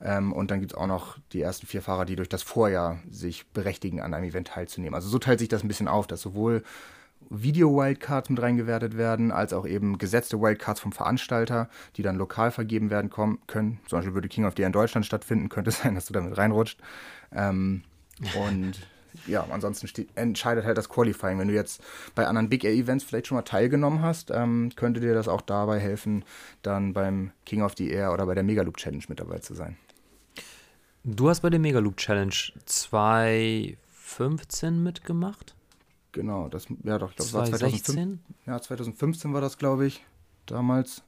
Ähm, 0.00 0.32
und 0.32 0.50
dann 0.50 0.60
gibt 0.60 0.72
es 0.72 0.78
auch 0.78 0.86
noch 0.86 1.18
die 1.32 1.42
ersten 1.42 1.66
vier 1.66 1.82
Fahrer, 1.82 2.04
die 2.04 2.16
durch 2.16 2.28
das 2.28 2.42
Vorjahr 2.42 2.98
sich 3.10 3.46
berechtigen, 3.48 4.00
an 4.00 4.14
einem 4.14 4.24
Event 4.24 4.48
teilzunehmen. 4.48 4.94
Also 4.94 5.08
so 5.08 5.18
teilt 5.18 5.38
sich 5.38 5.48
das 5.48 5.62
ein 5.62 5.68
bisschen 5.68 5.88
auf, 5.88 6.06
dass 6.06 6.20
sowohl 6.20 6.62
Video-Wildcards 7.30 8.30
mit 8.30 8.40
reingewertet 8.40 8.96
werden, 8.96 9.32
als 9.32 9.52
auch 9.52 9.66
eben 9.66 9.98
gesetzte 9.98 10.40
Wildcards 10.40 10.80
vom 10.80 10.92
Veranstalter, 10.92 11.68
die 11.96 12.02
dann 12.02 12.16
lokal 12.16 12.50
vergeben 12.50 12.90
werden 12.90 13.10
können. 13.10 13.80
Zum 13.86 13.98
Beispiel 13.98 14.14
würde 14.14 14.28
King 14.28 14.44
of 14.44 14.54
the 14.56 14.62
Air 14.62 14.68
in 14.68 14.72
Deutschland 14.72 15.06
stattfinden, 15.06 15.48
könnte 15.48 15.70
es 15.70 15.78
sein, 15.82 15.94
dass 15.94 16.06
du 16.06 16.12
damit 16.12 16.36
reinrutscht. 16.36 16.80
Ähm, 17.32 17.82
und 18.38 18.74
ja, 19.26 19.46
ansonsten 19.50 19.88
entscheidet 20.14 20.64
halt 20.64 20.78
das 20.78 20.88
Qualifying. 20.88 21.38
Wenn 21.38 21.48
du 21.48 21.54
jetzt 21.54 21.82
bei 22.14 22.26
anderen 22.26 22.48
Big 22.48 22.64
Air 22.64 22.72
Events 22.72 23.04
vielleicht 23.04 23.28
schon 23.28 23.36
mal 23.36 23.42
teilgenommen 23.42 24.02
hast, 24.02 24.30
ähm, 24.30 24.70
könnte 24.76 25.00
dir 25.00 25.14
das 25.14 25.28
auch 25.28 25.40
dabei 25.40 25.78
helfen, 25.78 26.24
dann 26.62 26.92
beim 26.92 27.30
King 27.46 27.62
of 27.62 27.74
the 27.76 27.90
Air 27.90 28.12
oder 28.12 28.26
bei 28.26 28.34
der 28.34 28.44
Megaloop 28.44 28.76
Challenge 28.76 29.04
mit 29.08 29.20
dabei 29.20 29.38
zu 29.38 29.54
sein. 29.54 29.76
Du 31.06 31.28
hast 31.28 31.40
bei 31.40 31.50
der 31.50 31.60
Megaloop 31.60 31.98
Challenge 31.98 32.34
2015 32.64 34.82
mitgemacht? 34.82 35.54
Genau, 36.12 36.48
das, 36.48 36.64
ja 36.82 36.98
doch, 36.98 37.10
ich 37.10 37.16
glaube, 37.16 37.32
war 37.34 37.44
2015. 37.44 38.20
Ja, 38.46 38.58
2015 38.58 39.34
war 39.34 39.42
das, 39.42 39.58
glaube 39.58 39.86
ich, 39.86 40.02
damals. 40.46 41.02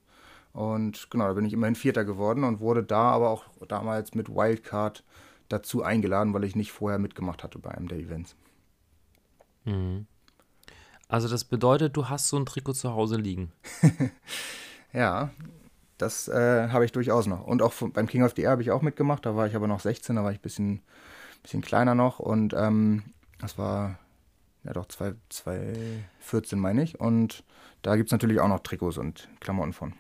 Und 0.52 1.10
genau, 1.10 1.28
da 1.28 1.32
bin 1.32 1.46
ich 1.46 1.54
immerhin 1.54 1.76
Vierter 1.76 2.04
geworden 2.04 2.44
und 2.44 2.60
wurde 2.60 2.82
da 2.82 3.10
aber 3.10 3.30
auch 3.30 3.44
damals 3.68 4.14
mit 4.14 4.28
Wildcard 4.28 5.02
dazu 5.48 5.82
eingeladen, 5.82 6.34
weil 6.34 6.44
ich 6.44 6.56
nicht 6.56 6.72
vorher 6.72 6.98
mitgemacht 6.98 7.42
hatte 7.42 7.58
bei 7.58 7.70
einem 7.70 7.88
der 7.88 7.96
Events. 7.98 8.36
Mhm. 9.64 10.06
Also 11.08 11.26
das 11.28 11.44
bedeutet, 11.44 11.96
du 11.96 12.10
hast 12.10 12.28
so 12.28 12.36
ein 12.36 12.44
Trikot 12.44 12.74
zu 12.74 12.92
Hause 12.92 13.16
liegen. 13.16 13.50
ja, 14.92 15.30
das 15.98 16.28
äh, 16.28 16.68
habe 16.68 16.84
ich 16.84 16.92
durchaus 16.92 17.26
noch. 17.26 17.46
Und 17.46 17.62
auch 17.62 17.72
beim 17.92 18.06
King 18.06 18.22
of 18.22 18.34
the 18.36 18.42
Air 18.42 18.50
habe 18.50 18.62
ich 18.62 18.70
auch 18.70 18.82
mitgemacht. 18.82 19.24
Da 19.26 19.36
war 19.36 19.46
ich 19.46 19.56
aber 19.56 19.66
noch 19.66 19.80
16, 19.80 20.16
da 20.16 20.24
war 20.24 20.32
ich 20.32 20.38
ein 20.38 20.42
bisschen, 20.42 20.82
bisschen 21.42 21.62
kleiner 21.62 21.94
noch. 21.94 22.18
Und 22.18 22.54
ähm, 22.54 23.04
das 23.38 23.58
war, 23.58 23.98
ja 24.64 24.72
doch, 24.72 24.86
2014 24.86 26.58
meine 26.58 26.82
ich. 26.82 27.00
Und 27.00 27.44
da 27.82 27.96
gibt 27.96 28.08
es 28.08 28.12
natürlich 28.12 28.40
auch 28.40 28.48
noch 28.48 28.60
Trikots 28.60 28.98
und 28.98 29.28
Klamotten 29.40 29.72
von. 29.72 29.94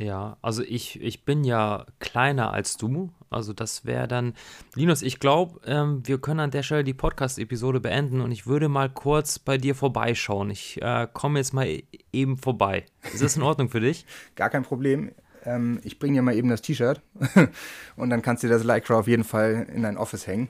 Ja, 0.00 0.38
also 0.40 0.62
ich, 0.62 0.98
ich 1.02 1.26
bin 1.26 1.44
ja 1.44 1.84
kleiner 1.98 2.54
als 2.54 2.78
du. 2.78 3.10
Also 3.28 3.52
das 3.52 3.84
wäre 3.84 4.08
dann. 4.08 4.32
Linus, 4.74 5.02
ich 5.02 5.20
glaube, 5.20 5.60
ähm, 5.66 6.00
wir 6.06 6.18
können 6.18 6.40
an 6.40 6.50
der 6.50 6.62
Stelle 6.62 6.84
die 6.84 6.94
Podcast-Episode 6.94 7.80
beenden 7.80 8.22
und 8.22 8.32
ich 8.32 8.46
würde 8.46 8.70
mal 8.70 8.88
kurz 8.88 9.38
bei 9.38 9.58
dir 9.58 9.74
vorbeischauen. 9.74 10.48
Ich 10.48 10.80
äh, 10.80 11.06
komme 11.12 11.38
jetzt 11.38 11.52
mal 11.52 11.82
eben 12.14 12.38
vorbei. 12.38 12.86
Ist 13.12 13.22
das 13.22 13.36
in 13.36 13.42
Ordnung 13.42 13.68
für 13.68 13.80
dich? 13.80 14.06
Gar 14.36 14.48
kein 14.48 14.62
Problem. 14.62 15.12
Ähm, 15.44 15.80
ich 15.84 15.98
bringe 15.98 16.14
dir 16.14 16.22
mal 16.22 16.34
eben 16.34 16.48
das 16.48 16.62
T-Shirt 16.62 17.02
und 17.96 18.08
dann 18.08 18.22
kannst 18.22 18.42
du 18.42 18.48
das 18.48 18.64
Lycra 18.64 18.98
auf 18.98 19.06
jeden 19.06 19.24
Fall 19.24 19.66
in 19.70 19.82
dein 19.82 19.98
Office 19.98 20.26
hängen, 20.26 20.48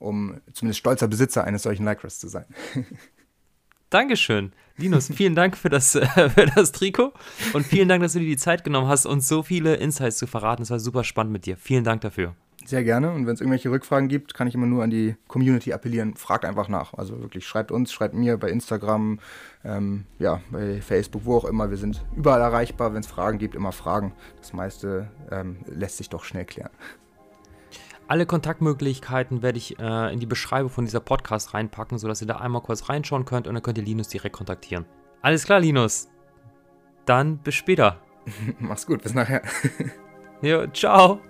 um 0.00 0.40
zumindest 0.52 0.80
stolzer 0.80 1.06
Besitzer 1.06 1.44
eines 1.44 1.62
solchen 1.62 1.84
Lycras 1.84 2.18
zu 2.18 2.26
sein. 2.26 2.46
Dankeschön. 3.90 4.52
Linus, 4.76 5.10
vielen 5.14 5.34
Dank 5.34 5.56
für 5.56 5.70
das, 5.70 5.94
äh, 5.94 6.06
für 6.30 6.46
das 6.46 6.72
Trikot 6.72 7.12
und 7.52 7.66
vielen 7.66 7.88
Dank, 7.88 8.02
dass 8.02 8.12
du 8.12 8.20
dir 8.20 8.26
die 8.26 8.36
Zeit 8.36 8.62
genommen 8.62 8.86
hast, 8.86 9.06
uns 9.06 9.26
so 9.26 9.42
viele 9.42 9.76
Insights 9.76 10.18
zu 10.18 10.26
verraten. 10.26 10.62
Es 10.62 10.70
war 10.70 10.78
super 10.78 11.04
spannend 11.04 11.32
mit 11.32 11.46
dir. 11.46 11.56
Vielen 11.56 11.84
Dank 11.84 12.02
dafür. 12.02 12.34
Sehr 12.64 12.84
gerne. 12.84 13.10
Und 13.12 13.26
wenn 13.26 13.32
es 13.32 13.40
irgendwelche 13.40 13.70
Rückfragen 13.70 14.08
gibt, 14.08 14.34
kann 14.34 14.46
ich 14.46 14.54
immer 14.54 14.66
nur 14.66 14.84
an 14.84 14.90
die 14.90 15.16
Community 15.26 15.72
appellieren. 15.72 16.16
Fragt 16.16 16.44
einfach 16.44 16.68
nach. 16.68 16.92
Also 16.92 17.18
wirklich, 17.22 17.46
schreibt 17.46 17.72
uns, 17.72 17.90
schreibt 17.90 18.14
mir 18.14 18.36
bei 18.36 18.50
Instagram, 18.50 19.20
ähm, 19.64 20.04
ja, 20.18 20.42
bei 20.50 20.82
Facebook, 20.82 21.24
wo 21.24 21.38
auch 21.38 21.46
immer. 21.46 21.70
Wir 21.70 21.78
sind 21.78 22.04
überall 22.14 22.42
erreichbar. 22.42 22.92
Wenn 22.92 23.00
es 23.00 23.06
Fragen 23.06 23.38
gibt, 23.38 23.54
immer 23.54 23.72
Fragen. 23.72 24.12
Das 24.38 24.52
meiste 24.52 25.08
ähm, 25.30 25.56
lässt 25.66 25.96
sich 25.96 26.10
doch 26.10 26.24
schnell 26.24 26.44
klären. 26.44 26.70
Alle 28.08 28.24
Kontaktmöglichkeiten 28.24 29.42
werde 29.42 29.58
ich 29.58 29.78
äh, 29.78 30.10
in 30.10 30.18
die 30.18 30.24
Beschreibung 30.24 30.70
von 30.70 30.86
dieser 30.86 31.00
Podcast 31.00 31.52
reinpacken, 31.52 31.98
sodass 31.98 32.22
ihr 32.22 32.26
da 32.26 32.36
einmal 32.36 32.62
kurz 32.62 32.88
reinschauen 32.88 33.26
könnt 33.26 33.46
und 33.46 33.52
dann 33.52 33.62
könnt 33.62 33.76
ihr 33.76 33.84
Linus 33.84 34.08
direkt 34.08 34.34
kontaktieren. 34.34 34.86
Alles 35.20 35.44
klar, 35.44 35.60
Linus. 35.60 36.08
Dann 37.04 37.36
bis 37.36 37.54
später. 37.54 38.00
Mach's 38.58 38.86
gut, 38.86 39.02
bis 39.02 39.12
nachher. 39.12 39.42
jo, 40.42 40.66
ciao. 40.68 41.20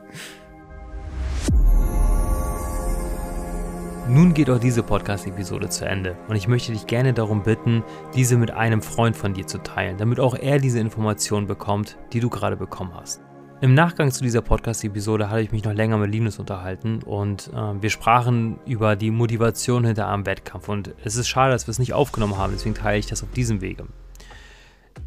Nun 4.08 4.32
geht 4.32 4.48
auch 4.48 4.60
diese 4.60 4.84
Podcast-Episode 4.84 5.68
zu 5.70 5.84
Ende 5.84 6.16
und 6.28 6.36
ich 6.36 6.46
möchte 6.46 6.70
dich 6.70 6.86
gerne 6.86 7.12
darum 7.12 7.42
bitten, 7.42 7.82
diese 8.14 8.36
mit 8.36 8.52
einem 8.52 8.82
Freund 8.82 9.16
von 9.16 9.34
dir 9.34 9.48
zu 9.48 9.58
teilen, 9.58 9.98
damit 9.98 10.20
auch 10.20 10.36
er 10.36 10.60
diese 10.60 10.78
Informationen 10.78 11.48
bekommt, 11.48 11.98
die 12.12 12.20
du 12.20 12.30
gerade 12.30 12.56
bekommen 12.56 12.94
hast. 12.94 13.20
Im 13.60 13.74
Nachgang 13.74 14.12
zu 14.12 14.22
dieser 14.22 14.40
Podcast-Episode 14.40 15.30
hatte 15.30 15.40
ich 15.40 15.50
mich 15.50 15.64
noch 15.64 15.72
länger 15.72 15.98
mit 15.98 16.12
Linus 16.12 16.38
unterhalten 16.38 17.02
und 17.02 17.48
äh, 17.52 17.82
wir 17.82 17.90
sprachen 17.90 18.56
über 18.66 18.94
die 18.94 19.10
Motivation 19.10 19.84
hinter 19.84 20.06
einem 20.06 20.26
Wettkampf. 20.26 20.68
Und 20.68 20.94
es 21.02 21.16
ist 21.16 21.26
schade, 21.26 21.52
dass 21.52 21.66
wir 21.66 21.72
es 21.72 21.80
nicht 21.80 21.92
aufgenommen 21.92 22.38
haben, 22.38 22.52
deswegen 22.52 22.76
teile 22.76 23.00
ich 23.00 23.06
das 23.06 23.24
auf 23.24 23.32
diesem 23.32 23.60
Wege. 23.60 23.86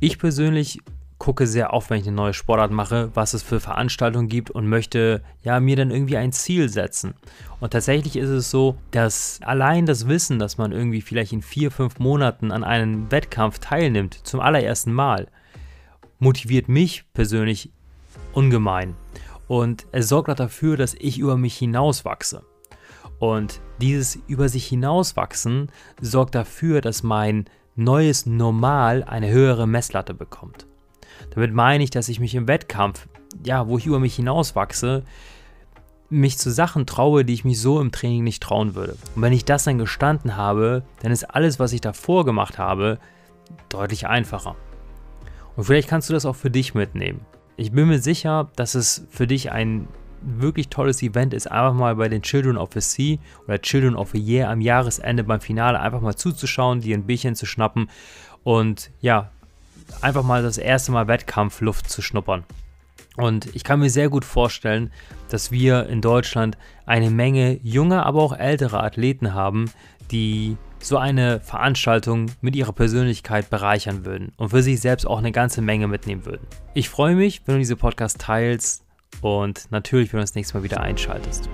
Ich 0.02 0.20
persönlich 0.20 0.80
gucke 1.18 1.48
sehr 1.48 1.72
auf, 1.72 1.90
wenn 1.90 2.02
ich 2.02 2.08
eine 2.08 2.16
neue 2.16 2.34
Sportart 2.34 2.72
mache, 2.72 3.12
was 3.14 3.34
es 3.34 3.42
für 3.42 3.62
Veranstaltungen 3.62 4.28
gibt 4.28 4.50
und 4.50 4.68
möchte 4.68 5.22
ja 5.44 5.62
mir 5.62 5.78
dann 5.78 5.92
irgendwie 5.92 6.18
ein 6.18 6.34
Ziel 6.34 6.68
setzen. 6.68 7.14
Und 7.62 7.72
tatsächlich 7.72 8.18
ist 8.18 8.30
es 8.30 8.52
so, 8.52 8.76
dass 8.90 9.40
allein 9.44 9.86
das 9.86 10.10
Wissen, 10.10 10.40
dass 10.40 10.58
man 10.58 10.74
irgendwie 10.74 11.02
vielleicht 11.02 11.32
in 11.32 11.42
vier, 11.42 11.72
fünf 11.72 12.00
Monaten 12.00 12.52
an 12.52 12.66
einem 12.66 13.12
Wettkampf 13.12 13.60
teilnimmt, 13.60 14.16
zum 14.28 14.42
allerersten 14.42 14.92
Mal, 14.92 15.28
motiviert 16.20 16.68
mich 16.68 17.06
persönlich 17.14 17.72
ungemein. 18.34 18.96
Und 19.48 19.86
es 19.92 20.10
sorgt 20.10 20.30
auch 20.30 20.36
dafür, 20.36 20.78
dass 20.78 20.94
ich 20.94 21.20
über 21.20 21.38
mich 21.38 21.58
hinauswachse. 21.58 22.44
Und 23.20 23.62
dieses 23.80 24.18
über 24.28 24.50
sich 24.50 24.66
hinauswachsen 24.68 25.72
sorgt 26.00 26.36
dafür, 26.36 26.82
dass 26.82 27.04
mein 27.04 27.46
neues 27.76 28.26
Normal 28.26 29.04
eine 29.04 29.30
höhere 29.30 29.68
Messlatte 29.68 30.14
bekommt. 30.14 30.68
Damit 31.32 31.54
meine 31.54 31.84
ich, 31.84 31.90
dass 31.90 32.10
ich 32.10 32.20
mich 32.20 32.36
im 32.36 32.48
Wettkampf, 32.48 33.08
ja, 33.44 33.68
wo 33.68 33.78
ich 33.78 33.86
über 33.86 34.00
mich 34.00 34.16
hinauswachse, 34.16 35.04
mich 36.10 36.38
zu 36.38 36.52
Sachen 36.52 36.86
traue, 36.86 37.24
die 37.24 37.34
ich 37.34 37.46
mich 37.46 37.60
so 37.62 37.80
im 37.80 37.92
Training 37.92 38.24
nicht 38.24 38.44
trauen 38.44 38.76
würde. 38.76 38.98
Und 39.16 39.22
wenn 39.22 39.34
ich 39.34 39.46
das 39.46 39.64
dann 39.64 39.78
gestanden 39.78 40.36
habe, 40.36 40.84
dann 41.02 41.12
ist 41.12 41.24
alles, 41.24 41.60
was 41.60 41.72
ich 41.72 41.82
davor 41.82 42.26
gemacht 42.26 42.58
habe, 42.58 43.00
deutlich 43.70 44.08
einfacher. 44.08 44.56
Und 45.56 45.64
vielleicht 45.64 45.88
kannst 45.88 46.10
du 46.10 46.14
das 46.14 46.26
auch 46.26 46.36
für 46.36 46.52
dich 46.52 46.74
mitnehmen. 46.74 47.26
Ich 47.58 47.72
bin 47.72 47.88
mir 47.88 48.00
sicher, 48.00 48.50
dass 48.56 48.76
es 48.76 49.06
für 49.10 49.28
dich 49.28 49.52
ein 49.52 49.88
wirklich 50.22 50.70
tolles 50.70 51.02
Event 51.02 51.34
ist, 51.34 51.50
einfach 51.50 51.74
mal 51.74 51.96
bei 51.96 52.08
den 52.08 52.22
Children 52.22 52.58
of 52.58 52.70
the 52.74 52.82
Sea 52.82 53.18
oder 53.48 53.62
Children 53.62 53.96
of 53.96 54.12
the 54.12 54.20
Year 54.20 54.50
am 54.50 54.62
Jahresende 54.62 55.24
beim 55.24 55.42
Finale 55.42 55.80
einfach 55.80 56.02
mal 56.02 56.16
zuzuschauen, 56.16 56.82
dir 56.82 56.96
ein 56.96 57.06
Bierchen 57.06 57.36
zu 57.36 57.46
schnappen 57.46 57.90
und 58.44 58.92
ja, 59.02 59.32
einfach 60.02 60.24
mal 60.24 60.44
das 60.44 60.58
erste 60.58 60.92
Mal 60.92 61.08
Wettkampfluft 61.08 61.90
zu 61.90 62.02
schnuppern. 62.02 62.44
Und 63.18 63.54
ich 63.56 63.64
kann 63.64 63.80
mir 63.80 63.90
sehr 63.90 64.10
gut 64.10 64.24
vorstellen, 64.24 64.92
dass 65.30 65.52
wir 65.52 65.88
in 65.88 66.02
Deutschland 66.02 66.58
eine 66.86 67.10
Menge 67.10 67.60
junger, 67.62 68.06
aber 68.06 68.22
auch 68.22 68.38
älterer 68.38 68.84
Athleten 68.84 69.34
haben, 69.34 69.72
die 70.12 70.56
so 70.84 70.98
eine 70.98 71.40
Veranstaltung 71.40 72.32
mit 72.42 72.56
ihrer 72.56 72.74
Persönlichkeit 72.74 73.50
bereichern 73.50 74.06
würden 74.06 74.32
und 74.38 74.50
für 74.50 74.64
sich 74.64 74.80
selbst 74.80 75.06
auch 75.06 75.20
eine 75.20 75.32
ganze 75.32 75.62
Menge 75.62 75.88
mitnehmen 75.88 76.26
würden. 76.26 76.48
Ich 76.74 76.90
freue 76.90 77.16
mich, 77.16 77.42
wenn 77.46 77.56
du 77.56 77.60
diese 77.60 77.76
Podcast 77.76 78.20
teilst 78.20 78.84
und 79.22 79.70
natürlich, 79.72 80.12
wenn 80.14 80.20
du 80.20 80.24
das 80.24 80.36
nächste 80.36 80.58
Mal 80.58 80.64
wieder 80.64 80.82
einschaltest. 80.82 81.50